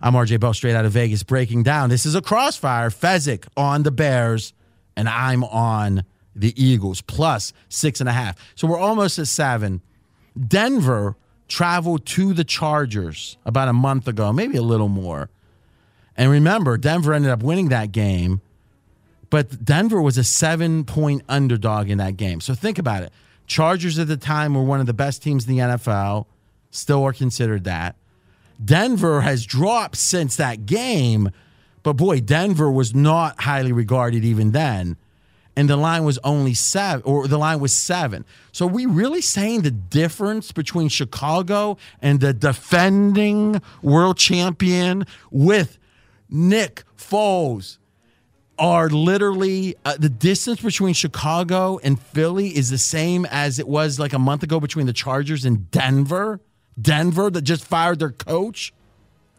I'm 0.00 0.12
RJ 0.12 0.40
Bell, 0.40 0.52
straight 0.52 0.74
out 0.74 0.84
of 0.84 0.92
Vegas, 0.92 1.22
breaking 1.22 1.62
down. 1.62 1.88
This 1.88 2.04
is 2.04 2.14
a 2.14 2.20
crossfire. 2.20 2.90
Fezzik 2.90 3.46
on 3.56 3.82
the 3.82 3.90
Bears, 3.90 4.52
and 4.94 5.08
I'm 5.08 5.42
on 5.44 6.04
the 6.34 6.52
Eagles, 6.62 7.00
plus 7.00 7.52
six 7.68 8.00
and 8.00 8.08
a 8.08 8.12
half. 8.12 8.36
So 8.56 8.66
we're 8.68 8.78
almost 8.78 9.18
at 9.18 9.26
seven. 9.26 9.80
Denver 10.36 11.16
traveled 11.48 12.04
to 12.06 12.32
the 12.32 12.44
Chargers 12.44 13.36
about 13.44 13.68
a 13.68 13.72
month 13.72 14.08
ago, 14.08 14.32
maybe 14.32 14.56
a 14.56 14.62
little 14.62 14.88
more. 14.88 15.30
And 16.16 16.30
remember, 16.30 16.76
Denver 16.78 17.12
ended 17.12 17.30
up 17.30 17.42
winning 17.42 17.68
that 17.68 17.92
game, 17.92 18.40
but 19.30 19.64
Denver 19.64 20.00
was 20.00 20.18
a 20.18 20.24
seven 20.24 20.84
point 20.84 21.22
underdog 21.28 21.90
in 21.90 21.98
that 21.98 22.16
game. 22.16 22.40
So 22.40 22.54
think 22.54 22.78
about 22.78 23.02
it. 23.02 23.12
Chargers 23.46 23.98
at 23.98 24.08
the 24.08 24.16
time 24.16 24.54
were 24.54 24.62
one 24.62 24.80
of 24.80 24.86
the 24.86 24.94
best 24.94 25.22
teams 25.22 25.46
in 25.46 25.56
the 25.56 25.62
NFL, 25.62 26.26
still 26.70 27.04
are 27.04 27.12
considered 27.12 27.64
that. 27.64 27.96
Denver 28.64 29.20
has 29.20 29.44
dropped 29.44 29.96
since 29.96 30.36
that 30.36 30.66
game, 30.66 31.30
but 31.82 31.94
boy, 31.94 32.20
Denver 32.20 32.70
was 32.70 32.94
not 32.94 33.40
highly 33.42 33.72
regarded 33.72 34.24
even 34.24 34.52
then. 34.52 34.96
And 35.58 35.70
the 35.70 35.76
line 35.76 36.04
was 36.04 36.18
only 36.22 36.52
seven, 36.52 37.02
or 37.04 37.26
the 37.26 37.38
line 37.38 37.60
was 37.60 37.72
seven. 37.72 38.26
So, 38.52 38.66
are 38.66 38.70
we 38.70 38.84
really 38.84 39.22
saying 39.22 39.62
the 39.62 39.70
difference 39.70 40.52
between 40.52 40.88
Chicago 40.88 41.78
and 42.02 42.20
the 42.20 42.34
defending 42.34 43.62
world 43.80 44.18
champion 44.18 45.06
with 45.30 45.78
Nick 46.28 46.84
Foles 46.98 47.78
are 48.58 48.88
literally 48.88 49.76
uh, 49.84 49.96
the 49.98 50.08
distance 50.08 50.60
between 50.60 50.94
Chicago 50.94 51.78
and 51.82 52.00
Philly 52.00 52.56
is 52.56 52.70
the 52.70 52.78
same 52.78 53.26
as 53.26 53.58
it 53.58 53.68
was 53.68 53.98
like 53.98 54.12
a 54.12 54.18
month 54.18 54.42
ago 54.42 54.60
between 54.60 54.86
the 54.86 54.92
Chargers 54.92 55.44
and 55.44 55.70
Denver? 55.70 56.40
Denver 56.80 57.30
that 57.30 57.42
just 57.42 57.64
fired 57.64 57.98
their 57.98 58.10
coach? 58.10 58.72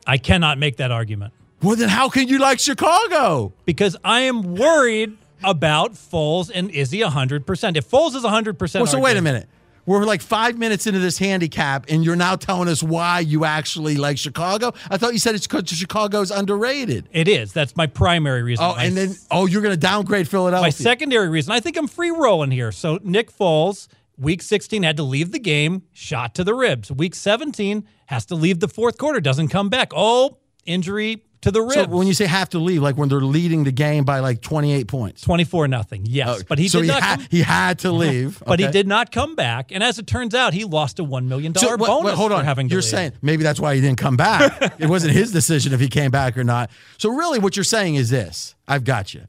I 0.05 0.17
cannot 0.17 0.57
make 0.57 0.77
that 0.77 0.91
argument. 0.91 1.33
Well, 1.61 1.75
then 1.75 1.89
how 1.89 2.09
can 2.09 2.27
you 2.27 2.37
like 2.39 2.59
Chicago? 2.59 3.53
Because 3.65 3.97
I 4.03 4.21
am 4.21 4.55
worried 4.55 5.17
about 5.43 5.93
Foles 5.93 6.51
and 6.53 6.69
is 6.71 6.91
he 6.91 7.01
100%? 7.01 7.77
If 7.77 7.89
Foles 7.89 8.15
is 8.15 8.23
100%. 8.23 8.75
Well, 8.75 8.85
so 8.85 8.99
wait 8.99 9.17
a 9.17 9.21
minute. 9.21 9.47
We're 9.87 10.03
like 10.03 10.21
five 10.21 10.57
minutes 10.57 10.85
into 10.85 10.99
this 10.99 11.17
handicap, 11.17 11.85
and 11.87 12.03
you're 12.03 12.17
now 12.17 12.35
telling 12.35 12.67
us 12.67 12.83
why 12.83 13.21
you 13.21 13.45
actually 13.45 13.95
like 13.95 14.17
Chicago. 14.17 14.73
I 14.91 14.97
thought 14.97 15.13
you 15.13 15.19
said 15.19 15.33
it's 15.33 15.47
because 15.47 15.69
Chicago's 15.69 16.29
underrated. 16.29 17.07
It 17.13 17.29
is. 17.29 17.53
That's 17.53 17.73
my 17.77 17.87
primary 17.87 18.43
reason. 18.43 18.65
Oh, 18.65 18.75
and 18.77 18.97
then 18.97 19.15
oh, 19.31 19.45
you're 19.45 19.61
going 19.61 19.73
to 19.73 19.79
downgrade 19.79 20.27
Philadelphia. 20.27 20.65
My 20.65 20.71
secondary 20.71 21.29
reason. 21.29 21.53
I 21.53 21.61
think 21.61 21.77
I'm 21.77 21.87
free 21.87 22.11
rolling 22.11 22.51
here. 22.51 22.73
So 22.73 22.99
Nick 23.01 23.31
Foles, 23.31 23.87
week 24.17 24.41
16 24.41 24.83
had 24.83 24.97
to 24.97 25.03
leave 25.03 25.31
the 25.31 25.39
game, 25.39 25.83
shot 25.93 26.35
to 26.35 26.43
the 26.43 26.53
ribs. 26.53 26.91
Week 26.91 27.15
17 27.15 27.87
has 28.07 28.25
to 28.25 28.35
leave 28.35 28.59
the 28.59 28.67
fourth 28.67 28.97
quarter, 28.97 29.21
doesn't 29.21 29.47
come 29.47 29.69
back. 29.69 29.93
Oh, 29.95 30.37
injury 30.65 31.23
to 31.41 31.51
the 31.51 31.61
ribs. 31.61 31.73
So 31.75 31.85
when 31.87 32.07
you 32.07 32.13
say 32.13 32.25
have 32.25 32.49
to 32.49 32.59
leave, 32.59 32.81
like 32.81 32.97
when 32.97 33.09
they're 33.09 33.19
leading 33.21 33.63
the 33.63 33.71
game 33.71 34.03
by 34.05 34.19
like 34.19 34.41
28 34.41 34.87
points. 34.87 35.21
24 35.21 35.67
nothing. 35.67 36.03
Yes, 36.05 36.43
but 36.43 36.57
he 36.59 36.67
so 36.67 36.79
did 36.79 36.85
he, 36.85 36.91
not 36.91 37.03
ha- 37.03 37.27
he 37.29 37.41
had 37.41 37.79
to 37.79 37.91
leave. 38.03 38.41
but 38.45 38.59
he 38.59 38.67
did 38.67 38.87
not 38.87 39.11
come 39.11 39.35
back. 39.35 39.71
And 39.71 39.83
as 39.83 39.99
it 39.99 40.07
turns 40.07 40.33
out, 40.33 40.53
he 40.53 40.63
lost 40.65 40.99
a 40.99 41.03
1 41.03 41.27
million 41.29 41.53
So, 41.55 41.77
bonus 41.77 42.05
wait, 42.05 42.15
hold 42.15 42.31
for 42.31 42.37
on. 42.37 42.45
having 42.45 42.67
to 42.69 42.73
You're 42.73 42.81
leave. 42.81 42.89
saying 42.89 43.11
maybe 43.21 43.43
that's 43.43 43.59
why 43.59 43.75
he 43.75 43.81
didn't 43.81 43.99
come 43.99 44.17
back. 44.17 44.75
it 44.79 44.87
wasn't 44.87 45.13
his 45.13 45.31
decision 45.31 45.73
if 45.73 45.79
he 45.79 45.87
came 45.89 46.11
back 46.11 46.37
or 46.37 46.43
not. 46.43 46.69
So 46.97 47.09
really, 47.09 47.39
what 47.39 47.55
you're 47.55 47.63
saying 47.63 47.95
is 47.95 48.09
this: 48.09 48.55
I've 48.67 48.83
got 48.83 49.13
you. 49.13 49.25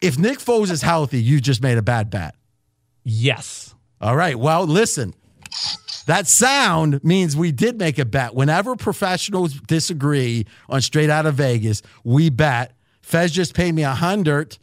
If 0.00 0.18
Nick 0.18 0.38
Foles 0.38 0.70
is 0.70 0.82
healthy, 0.82 1.22
you 1.22 1.40
just 1.40 1.62
made 1.62 1.78
a 1.78 1.82
bad 1.82 2.10
bet. 2.10 2.34
Yes. 3.04 3.74
All 4.00 4.16
right. 4.16 4.36
Well, 4.38 4.64
listen. 4.66 5.14
That 6.06 6.26
sound 6.26 7.02
means 7.04 7.36
we 7.36 7.52
did 7.52 7.78
make 7.78 7.98
a 7.98 8.04
bet. 8.04 8.34
Whenever 8.34 8.76
professionals 8.76 9.54
disagree 9.54 10.46
on 10.68 10.80
straight 10.80 11.10
out 11.10 11.26
of 11.26 11.34
Vegas, 11.34 11.82
we 12.04 12.30
bet. 12.30 12.72
Fez 13.02 13.30
just 13.32 13.54
paid 13.54 13.74
me 13.74 13.82
a 13.82 13.90
hundred 13.90 14.58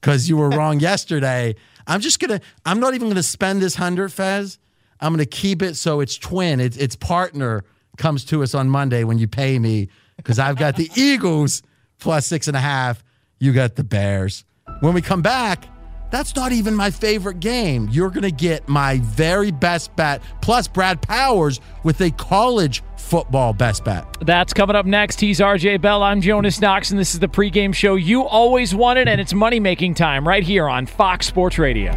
because 0.00 0.28
you 0.28 0.36
were 0.36 0.48
wrong 0.50 0.80
yesterday. 0.80 1.54
I'm 1.86 2.00
just 2.00 2.20
gonna. 2.20 2.40
I'm 2.64 2.80
not 2.80 2.94
even 2.94 3.08
gonna 3.08 3.22
spend 3.22 3.60
this 3.60 3.74
hundred, 3.74 4.12
Fez. 4.12 4.58
I'm 5.00 5.12
gonna 5.12 5.26
keep 5.26 5.62
it 5.62 5.76
so 5.76 6.00
it's 6.00 6.16
twin. 6.16 6.60
It's 6.60 6.76
its 6.76 6.96
partner 6.96 7.64
comes 7.96 8.24
to 8.26 8.42
us 8.42 8.54
on 8.54 8.68
Monday 8.68 9.04
when 9.04 9.18
you 9.18 9.28
pay 9.28 9.58
me 9.58 9.88
because 10.16 10.38
I've 10.38 10.56
got 10.56 10.76
the 10.76 10.90
Eagles 10.96 11.62
plus 11.98 12.26
six 12.26 12.48
and 12.48 12.56
a 12.56 12.60
half. 12.60 13.02
You 13.38 13.52
got 13.52 13.74
the 13.74 13.84
Bears. 13.84 14.44
When 14.80 14.94
we 14.94 15.02
come 15.02 15.22
back, 15.22 15.66
that's 16.12 16.36
not 16.36 16.52
even 16.52 16.74
my 16.74 16.90
favorite 16.90 17.40
game. 17.40 17.88
You're 17.90 18.10
going 18.10 18.22
to 18.22 18.30
get 18.30 18.68
my 18.68 19.00
very 19.02 19.50
best 19.50 19.96
bet 19.96 20.22
plus 20.42 20.68
Brad 20.68 21.02
Powers 21.02 21.58
with 21.82 22.00
a 22.02 22.12
college 22.12 22.84
football 22.96 23.52
best 23.52 23.82
bet. 23.82 24.06
That's 24.20 24.52
coming 24.52 24.76
up 24.76 24.86
next. 24.86 25.20
He's 25.20 25.40
RJ 25.40 25.80
Bell. 25.80 26.02
I'm 26.02 26.20
Jonas 26.20 26.60
Knox, 26.60 26.90
and 26.90 27.00
this 27.00 27.14
is 27.14 27.20
the 27.20 27.28
pregame 27.28 27.74
show 27.74 27.96
you 27.96 28.22
always 28.24 28.74
wanted, 28.74 29.08
and 29.08 29.20
it's 29.20 29.34
money 29.34 29.58
making 29.58 29.94
time 29.94 30.28
right 30.28 30.44
here 30.44 30.68
on 30.68 30.86
Fox 30.86 31.26
Sports 31.26 31.58
Radio. 31.58 31.92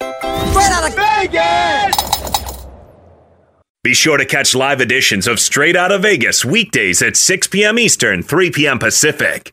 Straight 0.00 0.72
out 0.72 0.88
of 0.88 0.96
Vegas! 0.96 2.66
Be 3.84 3.94
sure 3.94 4.16
to 4.16 4.24
catch 4.24 4.54
live 4.54 4.80
editions 4.80 5.26
of 5.26 5.40
Straight 5.40 5.76
Out 5.76 5.90
of 5.92 6.02
Vegas 6.02 6.44
weekdays 6.44 7.02
at 7.02 7.16
6 7.16 7.48
p.m. 7.48 7.78
Eastern, 7.78 8.22
3 8.22 8.50
p.m. 8.52 8.78
Pacific. 8.78 9.52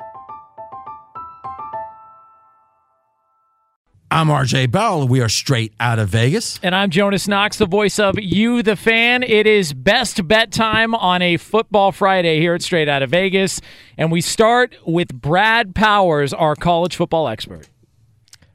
I'm 4.13 4.27
RJ 4.27 4.71
Bell. 4.71 5.07
We 5.07 5.21
are 5.21 5.29
straight 5.29 5.71
out 5.79 5.97
of 5.97 6.09
Vegas. 6.09 6.59
And 6.61 6.75
I'm 6.75 6.89
Jonas 6.89 7.29
Knox, 7.29 7.57
the 7.57 7.65
voice 7.65 7.97
of 7.97 8.19
You, 8.19 8.61
the 8.61 8.75
fan. 8.75 9.23
It 9.23 9.47
is 9.47 9.71
best 9.71 10.27
bet 10.27 10.51
time 10.51 10.93
on 10.93 11.21
a 11.21 11.37
football 11.37 11.93
Friday 11.93 12.41
here 12.41 12.53
at 12.53 12.61
Straight 12.61 12.89
Out 12.89 13.03
of 13.03 13.11
Vegas. 13.11 13.61
And 13.97 14.11
we 14.11 14.19
start 14.19 14.75
with 14.85 15.13
Brad 15.13 15.73
Powers, 15.73 16.33
our 16.33 16.57
college 16.57 16.97
football 16.97 17.29
expert. 17.29 17.69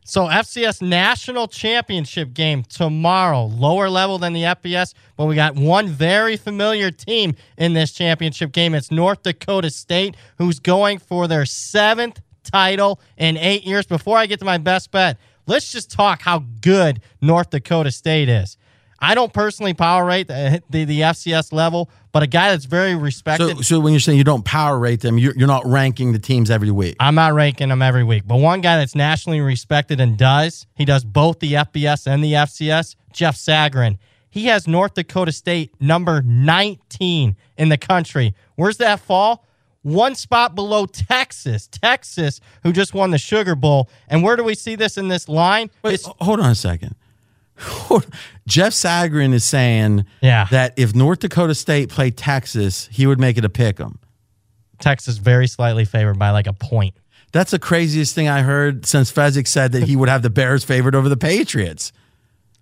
So 0.05 0.27
FCS 0.27 0.83
national 0.83 1.49
championship 1.49 2.35
game 2.35 2.63
tomorrow, 2.63 3.47
lower 3.47 3.89
level 3.89 4.19
than 4.19 4.35
the 4.35 4.43
FBS, 4.43 4.93
but 5.17 5.25
we 5.25 5.37
got 5.37 5.55
one 5.55 5.89
very 5.89 6.37
familiar 6.37 6.91
team 6.91 7.35
in 7.57 7.73
this 7.73 7.93
championship 7.93 8.53
game. 8.53 8.75
It's 8.75 8.91
North 8.91 9.23
Dakota 9.23 9.71
State, 9.71 10.17
who's 10.37 10.61
going 10.61 10.99
for 10.99 11.27
their 11.27 11.47
seventh 11.47 12.21
title 12.45 13.01
in 13.17 13.39
eight 13.39 13.65
years. 13.65 13.87
Before 13.87 14.19
I 14.19 14.27
get 14.27 14.39
to 14.41 14.45
my 14.45 14.59
best 14.59 14.91
bet, 14.91 15.17
let's 15.47 15.73
just 15.73 15.91
talk 15.91 16.23
how 16.23 16.45
good 16.61 17.01
North 17.21 17.51
Dakota 17.51 17.91
State 17.91 18.29
is. 18.29 18.57
I 18.99 19.15
don't 19.15 19.33
personally 19.33 19.75
power 19.75 20.05
rate 20.05 20.29
the, 20.29 20.63
the, 20.71 20.85
the 20.85 21.01
FCS 21.01 21.53
level, 21.53 21.91
but 22.13 22.23
a 22.23 22.27
guy 22.27 22.51
that's 22.51 22.65
very 22.65 22.95
respected. 22.95 23.57
So, 23.57 23.63
so 23.63 23.81
when 23.81 23.93
you're 23.93 24.01
saying 24.01 24.19
you 24.19 24.25
don't 24.25 24.45
power 24.45 24.79
rate 24.79 25.01
them, 25.01 25.19
you're, 25.19 25.35
you're 25.37 25.49
not 25.49 25.67
ranking 25.67 26.13
the 26.13 26.19
teams 26.19 26.51
every 26.51 26.71
week. 26.71 26.97
I'm 26.99 27.15
not 27.15 27.35
ranking 27.35 27.69
them 27.69 27.83
every 27.83 28.05
week, 28.05 28.25
but 28.27 28.37
one 28.37 28.61
guy 28.61 28.79
that's 28.79 28.95
nationally 28.95 29.41
respected 29.41 30.01
and 30.01 30.17
does, 30.17 30.67
he 30.75 30.85
does 30.85 31.05
both 31.05 31.41
the 31.41 31.55
FBS 31.55 32.07
and 32.07 32.25
the 32.25 32.33
FCS, 32.33 32.97
Jeff 33.13 33.37
Sagarin. 33.37 33.99
He 34.31 34.47
has 34.47 34.67
North 34.67 34.95
Dakota 34.95 35.33
State 35.33 35.73
number 35.81 36.21
19 36.23 37.37
in 37.57 37.69
the 37.69 37.79
country. 37.79 38.35
Where's 38.57 38.77
that 38.79 39.01
fall? 39.01 39.46
One 39.87 40.17
spot 40.17 40.57
below 40.57 40.87
Texas. 40.87 41.69
Texas, 41.69 42.41
who 42.65 42.73
just 42.73 42.93
won 42.93 43.13
the 43.13 43.19
Sugar 43.19 43.55
Bowl. 43.55 43.89
And 44.09 44.21
where 44.25 44.35
do 44.35 44.43
we 44.43 44.57
see 44.57 44.75
this 44.75 44.99
in 44.99 45.07
this 45.07 45.29
line? 45.29 45.71
Wait, 45.85 46.03
hold 46.03 46.41
on 46.41 46.51
a 46.51 46.55
second. 46.57 46.97
Jeff 48.49 48.73
Sagarin 48.73 49.33
is 49.33 49.45
saying 49.45 50.05
yeah. 50.21 50.49
that 50.51 50.75
if 50.77 50.93
North 50.93 51.21
Dakota 51.21 51.55
State 51.55 51.89
played 51.89 52.17
Texas, 52.17 52.89
he 52.91 53.07
would 53.07 53.21
make 53.21 53.39
it 53.39 53.45
a 53.45 53.49
pick 53.49 53.79
'em. 53.79 54.01
Texas 54.81 55.19
very 55.19 55.47
slightly 55.47 55.85
favored 55.85 56.19
by 56.19 56.31
like 56.31 56.49
a 56.49 56.53
point. 56.53 56.97
That's 57.31 57.53
the 57.53 57.61
craziest 57.61 58.13
thing 58.13 58.27
I 58.27 58.43
heard 58.43 58.87
since 58.87 59.13
Fezzik 59.13 59.47
said 59.47 59.71
that 59.71 59.85
he 59.85 59.95
would 59.95 60.09
have 60.09 60.23
the 60.23 60.31
Bears 60.31 60.65
favored 60.65 60.97
over 60.97 61.09
the 61.09 61.17
Patriots. 61.17 61.93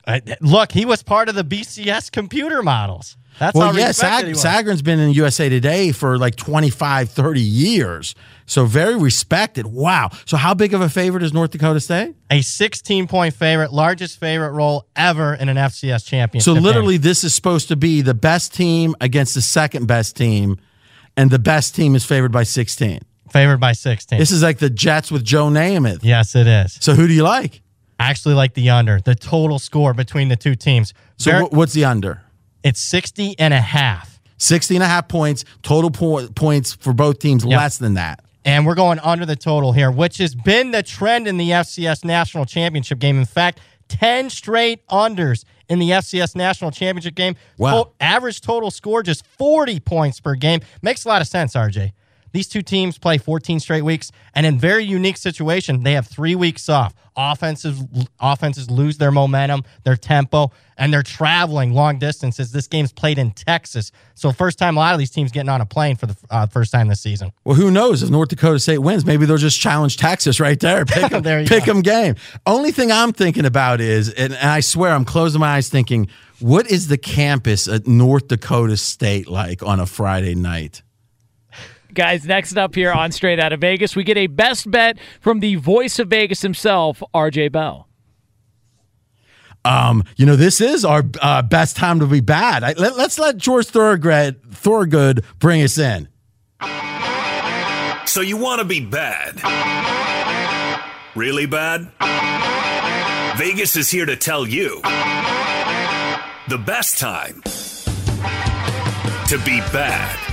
Uh, 0.06 0.20
look, 0.42 0.72
he 0.72 0.84
was 0.84 1.02
part 1.02 1.30
of 1.30 1.36
the 1.36 1.44
BCS 1.44 2.12
computer 2.12 2.62
models. 2.62 3.16
That's 3.38 3.56
well, 3.56 3.76
yeah, 3.76 3.92
Sag- 3.92 4.26
Sagarin's 4.26 4.82
been 4.82 5.00
in 5.00 5.10
USA 5.10 5.48
Today 5.48 5.92
for 5.92 6.18
like 6.18 6.36
25, 6.36 7.10
30 7.10 7.40
years. 7.40 8.14
So 8.46 8.66
very 8.66 8.96
respected. 8.96 9.66
Wow. 9.66 10.10
So 10.26 10.36
how 10.36 10.54
big 10.54 10.74
of 10.74 10.80
a 10.80 10.88
favorite 10.88 11.22
is 11.22 11.32
North 11.32 11.50
Dakota 11.50 11.80
State? 11.80 12.14
A 12.30 12.42
16 12.42 13.08
point 13.08 13.34
favorite, 13.34 13.72
largest 13.72 14.20
favorite 14.20 14.52
role 14.52 14.86
ever 14.94 15.34
in 15.34 15.48
an 15.48 15.56
FCS 15.56 16.06
championship. 16.06 16.44
So 16.44 16.52
literally, 16.52 16.94
game. 16.94 17.02
this 17.02 17.24
is 17.24 17.34
supposed 17.34 17.68
to 17.68 17.76
be 17.76 18.02
the 18.02 18.14
best 18.14 18.54
team 18.54 18.94
against 19.00 19.34
the 19.34 19.42
second 19.42 19.86
best 19.86 20.16
team, 20.16 20.58
and 21.16 21.30
the 21.30 21.38
best 21.38 21.74
team 21.74 21.94
is 21.94 22.04
favored 22.04 22.32
by 22.32 22.42
16. 22.42 23.00
Favored 23.30 23.58
by 23.58 23.72
16. 23.72 24.18
This 24.18 24.30
is 24.30 24.42
like 24.42 24.58
the 24.58 24.70
Jets 24.70 25.10
with 25.10 25.24
Joe 25.24 25.48
Namath. 25.48 26.00
Yes, 26.02 26.36
it 26.36 26.46
is. 26.46 26.78
So 26.80 26.94
who 26.94 27.08
do 27.08 27.14
you 27.14 27.22
like? 27.22 27.62
I 27.98 28.10
actually 28.10 28.34
like 28.34 28.54
the 28.54 28.70
under, 28.70 29.00
the 29.00 29.14
total 29.14 29.58
score 29.58 29.94
between 29.94 30.28
the 30.28 30.36
two 30.36 30.54
teams. 30.54 30.92
So 31.16 31.30
Very, 31.30 31.44
what's 31.44 31.72
the 31.72 31.84
under? 31.84 32.23
It's 32.64 32.80
60 32.80 33.38
and 33.38 33.54
a 33.54 33.60
half. 33.60 34.18
60 34.38 34.74
and 34.74 34.82
a 34.82 34.86
half 34.86 35.06
points, 35.06 35.44
total 35.62 35.90
po- 35.90 36.26
points 36.28 36.72
for 36.74 36.92
both 36.92 37.18
teams, 37.18 37.44
yep. 37.44 37.58
less 37.58 37.78
than 37.78 37.94
that. 37.94 38.24
And 38.44 38.66
we're 38.66 38.74
going 38.74 38.98
under 38.98 39.24
the 39.24 39.36
total 39.36 39.72
here, 39.72 39.90
which 39.90 40.18
has 40.18 40.34
been 40.34 40.70
the 40.70 40.82
trend 40.82 41.28
in 41.28 41.36
the 41.36 41.50
FCS 41.50 42.04
National 42.04 42.44
Championship 42.44 42.98
game. 42.98 43.18
In 43.18 43.24
fact, 43.24 43.60
10 43.88 44.30
straight 44.30 44.86
unders 44.88 45.44
in 45.68 45.78
the 45.78 45.90
FCS 45.90 46.34
National 46.34 46.70
Championship 46.70 47.14
game. 47.14 47.36
Wow. 47.58 47.84
To- 47.84 47.90
average 48.00 48.40
total 48.40 48.70
score 48.70 49.02
just 49.02 49.26
40 49.26 49.80
points 49.80 50.20
per 50.20 50.34
game. 50.34 50.60
Makes 50.82 51.04
a 51.04 51.08
lot 51.08 51.22
of 51.22 51.28
sense, 51.28 51.54
RJ. 51.54 51.92
These 52.34 52.48
two 52.48 52.62
teams 52.62 52.98
play 52.98 53.16
14 53.16 53.60
straight 53.60 53.82
weeks, 53.82 54.10
and 54.34 54.44
in 54.44 54.58
very 54.58 54.82
unique 54.82 55.18
situation, 55.18 55.84
they 55.84 55.92
have 55.92 56.08
three 56.08 56.34
weeks 56.34 56.68
off. 56.68 56.92
Offenses 57.16 57.80
offenses 58.18 58.68
lose 58.68 58.98
their 58.98 59.12
momentum, 59.12 59.62
their 59.84 59.94
tempo, 59.94 60.50
and 60.76 60.92
they're 60.92 61.04
traveling 61.04 61.74
long 61.74 62.00
distances. 62.00 62.50
This 62.50 62.66
game's 62.66 62.92
played 62.92 63.18
in 63.18 63.30
Texas, 63.30 63.92
so 64.16 64.32
first 64.32 64.58
time 64.58 64.76
a 64.76 64.80
lot 64.80 64.94
of 64.94 64.98
these 64.98 65.12
teams 65.12 65.30
getting 65.30 65.48
on 65.48 65.60
a 65.60 65.64
plane 65.64 65.94
for 65.94 66.06
the 66.06 66.16
uh, 66.28 66.48
first 66.48 66.72
time 66.72 66.88
this 66.88 67.00
season. 67.00 67.30
Well, 67.44 67.54
who 67.54 67.70
knows 67.70 68.02
if 68.02 68.10
North 68.10 68.30
Dakota 68.30 68.58
State 68.58 68.78
wins? 68.78 69.06
Maybe 69.06 69.26
they'll 69.26 69.36
just 69.36 69.60
challenge 69.60 69.96
Texas 69.96 70.40
right 70.40 70.58
there. 70.58 70.84
Pick 70.86 71.12
them, 71.12 71.22
there 71.22 71.44
pick 71.44 71.66
them 71.66 71.82
game. 71.82 72.16
Only 72.46 72.72
thing 72.72 72.90
I'm 72.90 73.12
thinking 73.12 73.44
about 73.44 73.80
is, 73.80 74.12
and 74.12 74.34
I 74.34 74.58
swear 74.58 74.90
I'm 74.90 75.04
closing 75.04 75.40
my 75.40 75.54
eyes 75.54 75.68
thinking, 75.68 76.08
what 76.40 76.68
is 76.68 76.88
the 76.88 76.98
campus 76.98 77.68
at 77.68 77.86
North 77.86 78.26
Dakota 78.26 78.76
State 78.76 79.28
like 79.28 79.62
on 79.62 79.78
a 79.78 79.86
Friday 79.86 80.34
night? 80.34 80.82
Guys, 81.94 82.26
next 82.26 82.56
up 82.56 82.74
here 82.74 82.90
on 82.90 83.12
Straight 83.12 83.38
Out 83.38 83.52
of 83.52 83.60
Vegas, 83.60 83.94
we 83.94 84.02
get 84.02 84.16
a 84.16 84.26
best 84.26 84.68
bet 84.68 84.98
from 85.20 85.38
the 85.38 85.54
voice 85.54 86.00
of 86.00 86.08
Vegas 86.08 86.42
himself, 86.42 87.00
RJ 87.14 87.52
Bell. 87.52 87.88
Um, 89.64 90.02
you 90.16 90.26
know, 90.26 90.34
this 90.34 90.60
is 90.60 90.84
our 90.84 91.04
uh, 91.22 91.42
best 91.42 91.76
time 91.76 92.00
to 92.00 92.06
be 92.06 92.20
bad. 92.20 92.64
I, 92.64 92.72
let, 92.72 92.94
us 92.94 93.18
let 93.18 93.36
George 93.36 93.66
Thorogood, 93.66 94.40
Thorogood 94.52 95.24
bring 95.38 95.62
us 95.62 95.78
in. 95.78 96.08
So 98.06 98.20
you 98.20 98.36
want 98.36 98.58
to 98.58 98.64
be 98.64 98.84
bad? 98.84 99.40
Really 101.14 101.46
bad? 101.46 101.92
Vegas 103.38 103.76
is 103.76 103.88
here 103.88 104.06
to 104.06 104.16
tell 104.16 104.46
you 104.46 104.82
the 106.48 106.58
best 106.58 106.98
time 106.98 107.40
to 109.28 109.38
be 109.44 109.60
bad 109.72 110.23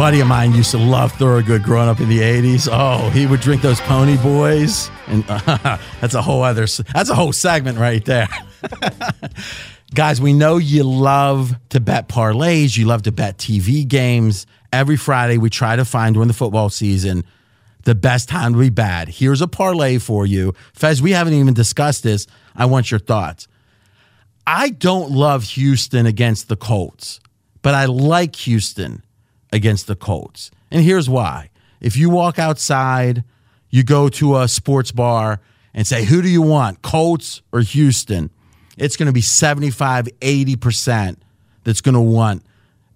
buddy 0.00 0.20
of 0.20 0.26
mine 0.26 0.54
used 0.54 0.70
to 0.70 0.78
love 0.78 1.12
Thorogood 1.12 1.62
growing 1.62 1.86
up 1.86 2.00
in 2.00 2.08
the 2.08 2.20
80s. 2.20 2.70
Oh, 2.72 3.10
he 3.10 3.26
would 3.26 3.40
drink 3.40 3.60
those 3.60 3.82
pony 3.82 4.16
boys. 4.16 4.90
And 5.08 5.26
uh, 5.28 5.76
that's 6.00 6.14
a 6.14 6.22
whole 6.22 6.42
other, 6.42 6.62
that's 6.94 7.10
a 7.10 7.14
whole 7.14 7.34
segment 7.34 7.76
right 7.76 8.02
there. 8.06 8.26
Guys, 9.94 10.18
we 10.18 10.32
know 10.32 10.56
you 10.56 10.84
love 10.84 11.54
to 11.68 11.80
bet 11.80 12.08
parlays. 12.08 12.78
You 12.78 12.86
love 12.86 13.02
to 13.02 13.12
bet 13.12 13.36
TV 13.36 13.86
games. 13.86 14.46
Every 14.72 14.96
Friday, 14.96 15.36
we 15.36 15.50
try 15.50 15.76
to 15.76 15.84
find 15.84 16.14
during 16.14 16.28
the 16.28 16.34
football 16.34 16.70
season 16.70 17.22
the 17.84 17.94
best 17.94 18.26
time 18.26 18.54
to 18.54 18.58
be 18.58 18.70
bad. 18.70 19.06
Here's 19.06 19.42
a 19.42 19.48
parlay 19.48 19.98
for 19.98 20.24
you. 20.24 20.54
Fez, 20.72 21.02
we 21.02 21.10
haven't 21.10 21.34
even 21.34 21.52
discussed 21.52 22.04
this. 22.04 22.26
I 22.56 22.64
want 22.64 22.90
your 22.90 23.00
thoughts. 23.00 23.48
I 24.46 24.70
don't 24.70 25.10
love 25.10 25.44
Houston 25.44 26.06
against 26.06 26.48
the 26.48 26.56
Colts, 26.56 27.20
but 27.60 27.74
I 27.74 27.84
like 27.84 28.34
Houston 28.36 29.02
against 29.52 29.86
the 29.86 29.96
Colts. 29.96 30.50
And 30.70 30.82
here's 30.82 31.08
why. 31.08 31.50
If 31.80 31.96
you 31.96 32.10
walk 32.10 32.38
outside, 32.38 33.24
you 33.70 33.82
go 33.82 34.08
to 34.10 34.38
a 34.38 34.48
sports 34.48 34.92
bar 34.92 35.40
and 35.72 35.86
say, 35.86 36.04
Who 36.04 36.22
do 36.22 36.28
you 36.28 36.42
want, 36.42 36.82
Colts 36.82 37.42
or 37.52 37.60
Houston? 37.60 38.30
It's 38.76 38.96
going 38.96 39.06
to 39.06 39.12
be 39.12 39.20
75, 39.20 40.08
80% 40.20 41.16
that's 41.64 41.80
going 41.80 41.94
to 41.94 42.00
want 42.00 42.42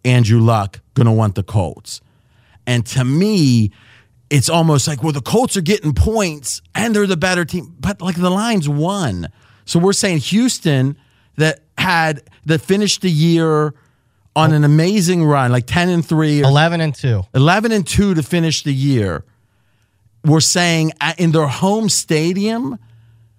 Andrew 0.05 0.41
Luck, 0.41 0.81
going 0.95 1.07
to 1.07 1.13
want 1.13 1.35
the 1.35 1.43
Colts. 1.43 2.01
And 2.67 2.87
to 2.87 3.05
me, 3.05 3.71
it's 4.31 4.49
almost 4.49 4.89
like, 4.89 5.03
well, 5.03 5.13
the 5.13 5.21
Colts 5.21 5.57
are 5.57 5.63
getting 5.63 5.93
points 5.93 6.63
and 6.75 6.95
they're 6.95 7.07
the 7.07 7.17
better 7.17 7.45
team, 7.45 7.77
but 7.79 8.01
like 8.01 8.17
the 8.17 8.31
line's 8.31 8.69
won. 8.69 9.29
So 9.65 9.79
we're 9.79 9.93
saying 9.93 10.19
Houston 10.19 10.97
that 11.37 11.61
had 11.77 12.23
that 12.47 12.61
finished 12.61 13.03
the 13.03 13.11
year 13.11 13.75
on 14.37 14.53
an 14.53 14.65
amazing 14.65 15.25
run, 15.25 15.53
like 15.53 15.67
10 15.67 15.89
and 15.89 16.05
3, 16.05 16.41
11 16.41 16.81
and 16.81 16.95
2. 16.95 17.23
11 17.35 17.73
and 17.73 17.87
2 17.87 18.15
to 18.15 18.23
finish 18.23 18.63
the 18.63 18.73
year. 18.75 19.25
We're 20.25 20.41
saying 20.41 20.93
in 21.19 21.33
their 21.33 21.47
home 21.47 21.89
stadium, 21.89 22.79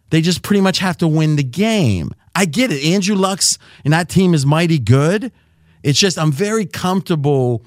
they 0.09 0.21
just 0.21 0.41
pretty 0.41 0.61
much 0.61 0.79
have 0.79 0.97
to 0.97 1.07
win 1.07 1.35
the 1.35 1.43
game. 1.43 2.11
I 2.35 2.45
get 2.45 2.71
it. 2.71 2.83
Andrew 2.85 3.15
Luck's 3.15 3.57
and 3.83 3.93
that 3.93 4.09
team 4.09 4.33
is 4.33 4.45
mighty 4.45 4.79
good. 4.79 5.31
It's 5.83 5.99
just 5.99 6.17
I'm 6.17 6.31
very 6.31 6.65
comfortable 6.65 7.63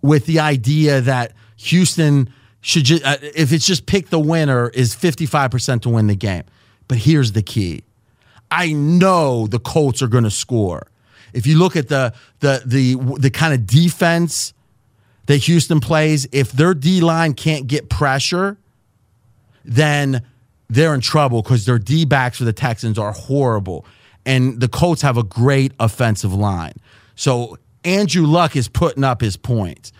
with 0.00 0.26
the 0.26 0.40
idea 0.40 1.00
that 1.02 1.32
Houston 1.56 2.32
should 2.60 2.84
just, 2.84 3.04
uh, 3.04 3.16
if 3.20 3.52
it's 3.52 3.66
just 3.66 3.86
pick 3.86 4.08
the 4.08 4.18
winner, 4.18 4.68
is 4.68 4.94
55% 4.94 5.82
to 5.82 5.88
win 5.88 6.06
the 6.06 6.14
game. 6.16 6.44
But 6.88 6.98
here's 6.98 7.32
the 7.32 7.42
key 7.42 7.82
I 8.50 8.72
know 8.72 9.46
the 9.46 9.58
Colts 9.58 10.02
are 10.02 10.08
going 10.08 10.24
to 10.24 10.30
score 10.30 10.88
if 11.32 11.46
you 11.46 11.58
look 11.58 11.76
at 11.76 11.88
the 11.88 12.14
the 12.40 12.62
the 12.64 12.94
the 13.18 13.30
kind 13.30 13.54
of 13.54 13.66
defense 13.66 14.52
that 15.26 15.36
Houston 15.38 15.80
plays, 15.80 16.26
if 16.32 16.52
their 16.52 16.74
D 16.74 17.00
line 17.00 17.34
can't 17.34 17.66
get 17.66 17.88
pressure, 17.88 18.56
then 19.64 20.22
they're 20.68 20.94
in 20.94 21.00
trouble 21.00 21.42
because 21.42 21.64
their 21.64 21.78
D 21.78 22.04
backs 22.04 22.38
for 22.38 22.44
the 22.44 22.52
Texans 22.52 22.98
are 22.98 23.12
horrible. 23.12 23.84
And 24.24 24.60
the 24.60 24.68
Colts 24.68 25.02
have 25.02 25.16
a 25.16 25.22
great 25.22 25.72
offensive 25.80 26.32
line. 26.32 26.74
So 27.16 27.58
Andrew 27.84 28.24
Luck 28.26 28.54
is 28.56 28.68
putting 28.68 29.04
up 29.04 29.20
his 29.20 29.36
points. 29.36 29.92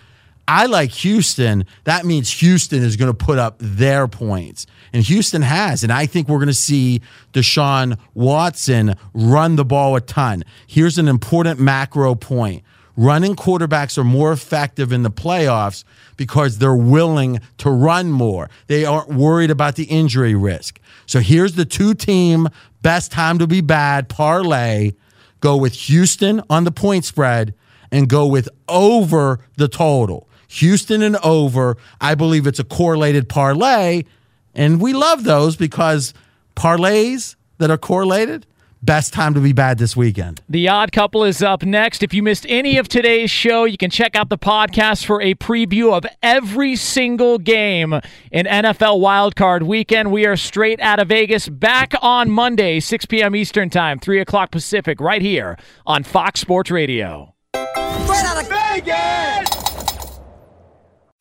I 0.47 0.67
like 0.67 0.91
Houston. 0.91 1.65
That 1.85 2.05
means 2.05 2.31
Houston 2.41 2.83
is 2.83 2.97
going 2.97 3.11
to 3.11 3.17
put 3.17 3.39
up 3.39 3.57
their 3.59 4.09
points. 4.09 4.67
And 4.93 5.03
Houston 5.05 5.43
has. 5.43 5.83
And 5.83 5.93
I 5.93 6.07
think 6.07 6.29
we're 6.29 6.39
going 6.39 6.49
to 6.49 6.55
see 6.55 7.01
Deshaun 7.33 7.99
Watson 8.15 8.95
run 9.15 9.57
the 9.57 9.65
ball 9.65 9.97
a 9.97 10.01
ton. 10.01 10.45
Here's 10.67 10.99
an 10.99 11.09
important 11.09 11.61
macro 11.61 12.15
point 12.15 12.65
running 12.97 13.35
quarterbacks 13.35 13.97
are 13.97 14.05
more 14.05 14.33
effective 14.33 14.93
in 14.93 15.03
the 15.03 15.11
playoffs 15.11 15.85
because 16.17 16.59
they're 16.59 16.75
willing 16.75 17.41
to 17.59 17.71
run 17.71 18.11
more. 18.11 18.51
They 18.67 18.85
aren't 18.85 19.09
worried 19.09 19.51
about 19.51 19.77
the 19.77 19.85
injury 19.85 20.35
risk. 20.35 20.79
So 21.07 21.21
here's 21.21 21.55
the 21.55 21.65
two 21.65 21.95
team 21.95 22.49
best 22.83 23.13
time 23.13 23.39
to 23.39 23.47
be 23.47 23.61
bad 23.61 24.09
parlay. 24.09 24.93
Go 25.41 25.57
with 25.57 25.73
Houston 25.73 26.43
on 26.51 26.65
the 26.65 26.71
point 26.71 27.05
spread 27.05 27.55
and 27.91 28.09
go 28.09 28.27
with 28.27 28.49
over 28.69 29.41
the 29.57 29.69
total. 29.69 30.29
Houston 30.53 31.03
and 31.03 31.17
over. 31.17 31.77
I 32.01 32.15
believe 32.15 32.47
it's 32.47 32.59
a 32.59 32.65
correlated 32.65 33.29
parlay. 33.29 34.05
And 34.55 34.81
we 34.81 34.93
love 34.93 35.25
those 35.25 35.57
because 35.57 36.13
parlays 36.57 37.37
that 37.59 37.71
are 37.71 37.79
correlated 37.79 38.47
best 38.83 39.13
time 39.13 39.33
to 39.33 39.41
be 39.41 39.53
bad 39.53 39.79
this 39.79 39.97
weekend. 39.97 40.43
The 40.49 40.69
Odd 40.69 40.93
Couple 40.93 41.25
is 41.25 41.43
up 41.43 41.63
next. 41.63 42.03
If 42.03 42.13
you 42.13 42.23
missed 42.23 42.45
any 42.49 42.77
of 42.79 42.89
today's 42.89 43.31
show, 43.31 43.65
you 43.65 43.79
can 43.79 43.91
check 43.91 44.17
out 44.17 44.29
the 44.29 44.37
podcast 44.37 45.05
for 45.05 45.23
a 45.23 45.35
preview 45.35 45.93
of 45.93 46.05
every 46.23 46.77
single 46.77 47.39
game 47.39 47.95
in 48.31 48.47
NFL 48.47 49.01
Wildcard 49.01 49.63
Weekend. 49.63 50.11
We 50.11 50.27
are 50.27 50.37
straight 50.37 50.81
out 50.81 50.99
of 50.99 51.09
Vegas, 51.09 51.49
back 51.49 51.95
on 52.03 52.31
Monday, 52.31 52.81
6 52.81 53.07
p.m. 53.07 53.37
Eastern 53.37 53.71
Time, 53.71 53.99
3 53.99 54.21
o'clock 54.21 54.51
Pacific, 54.51 55.01
right 55.01 55.23
here 55.23 55.57
on 55.87 56.03
Fox 56.03 56.41
Sports 56.41 56.71
Radio. 56.71 57.35
Straight 57.55 58.25
out 58.25 58.43
of 58.43 58.49
Vegas! 58.49 59.62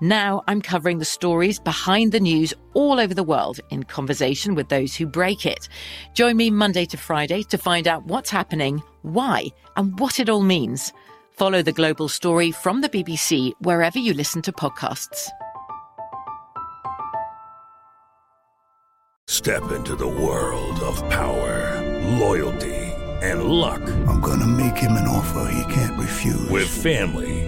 Now 0.00 0.44
I'm 0.46 0.62
covering 0.62 0.98
the 0.98 1.04
stories 1.04 1.58
behind 1.58 2.12
the 2.12 2.20
news 2.20 2.54
all 2.74 3.00
over 3.00 3.14
the 3.14 3.24
world 3.24 3.58
in 3.70 3.82
conversation 3.82 4.54
with 4.54 4.68
those 4.68 4.94
who 4.94 5.06
break 5.06 5.44
it. 5.44 5.68
Join 6.14 6.36
me 6.36 6.50
Monday 6.50 6.84
to 6.86 6.96
Friday 6.96 7.42
to 7.44 7.58
find 7.58 7.88
out 7.88 8.04
what's 8.04 8.30
happening, 8.30 8.80
why, 9.02 9.48
and 9.76 9.98
what 9.98 10.20
it 10.20 10.28
all 10.28 10.42
means. 10.42 10.92
Follow 11.32 11.62
the 11.62 11.72
global 11.72 12.08
story 12.08 12.52
from 12.52 12.80
the 12.80 12.88
BBC 12.88 13.52
wherever 13.60 13.98
you 13.98 14.12
listen 14.12 14.40
to 14.42 14.52
podcasts. 14.52 15.28
Step 19.26 19.72
into 19.72 19.96
the 19.96 20.06
world 20.06 20.78
of 20.80 20.96
power, 21.10 21.82
loyalty, 22.18 22.74
and 23.20 23.44
luck. 23.44 23.82
I'm 24.06 24.20
going 24.20 24.40
to 24.40 24.46
make 24.46 24.76
him 24.76 24.92
an 24.92 25.08
offer 25.08 25.50
he 25.52 25.74
can't 25.74 25.98
refuse. 25.98 26.48
With 26.48 26.68
family, 26.68 27.47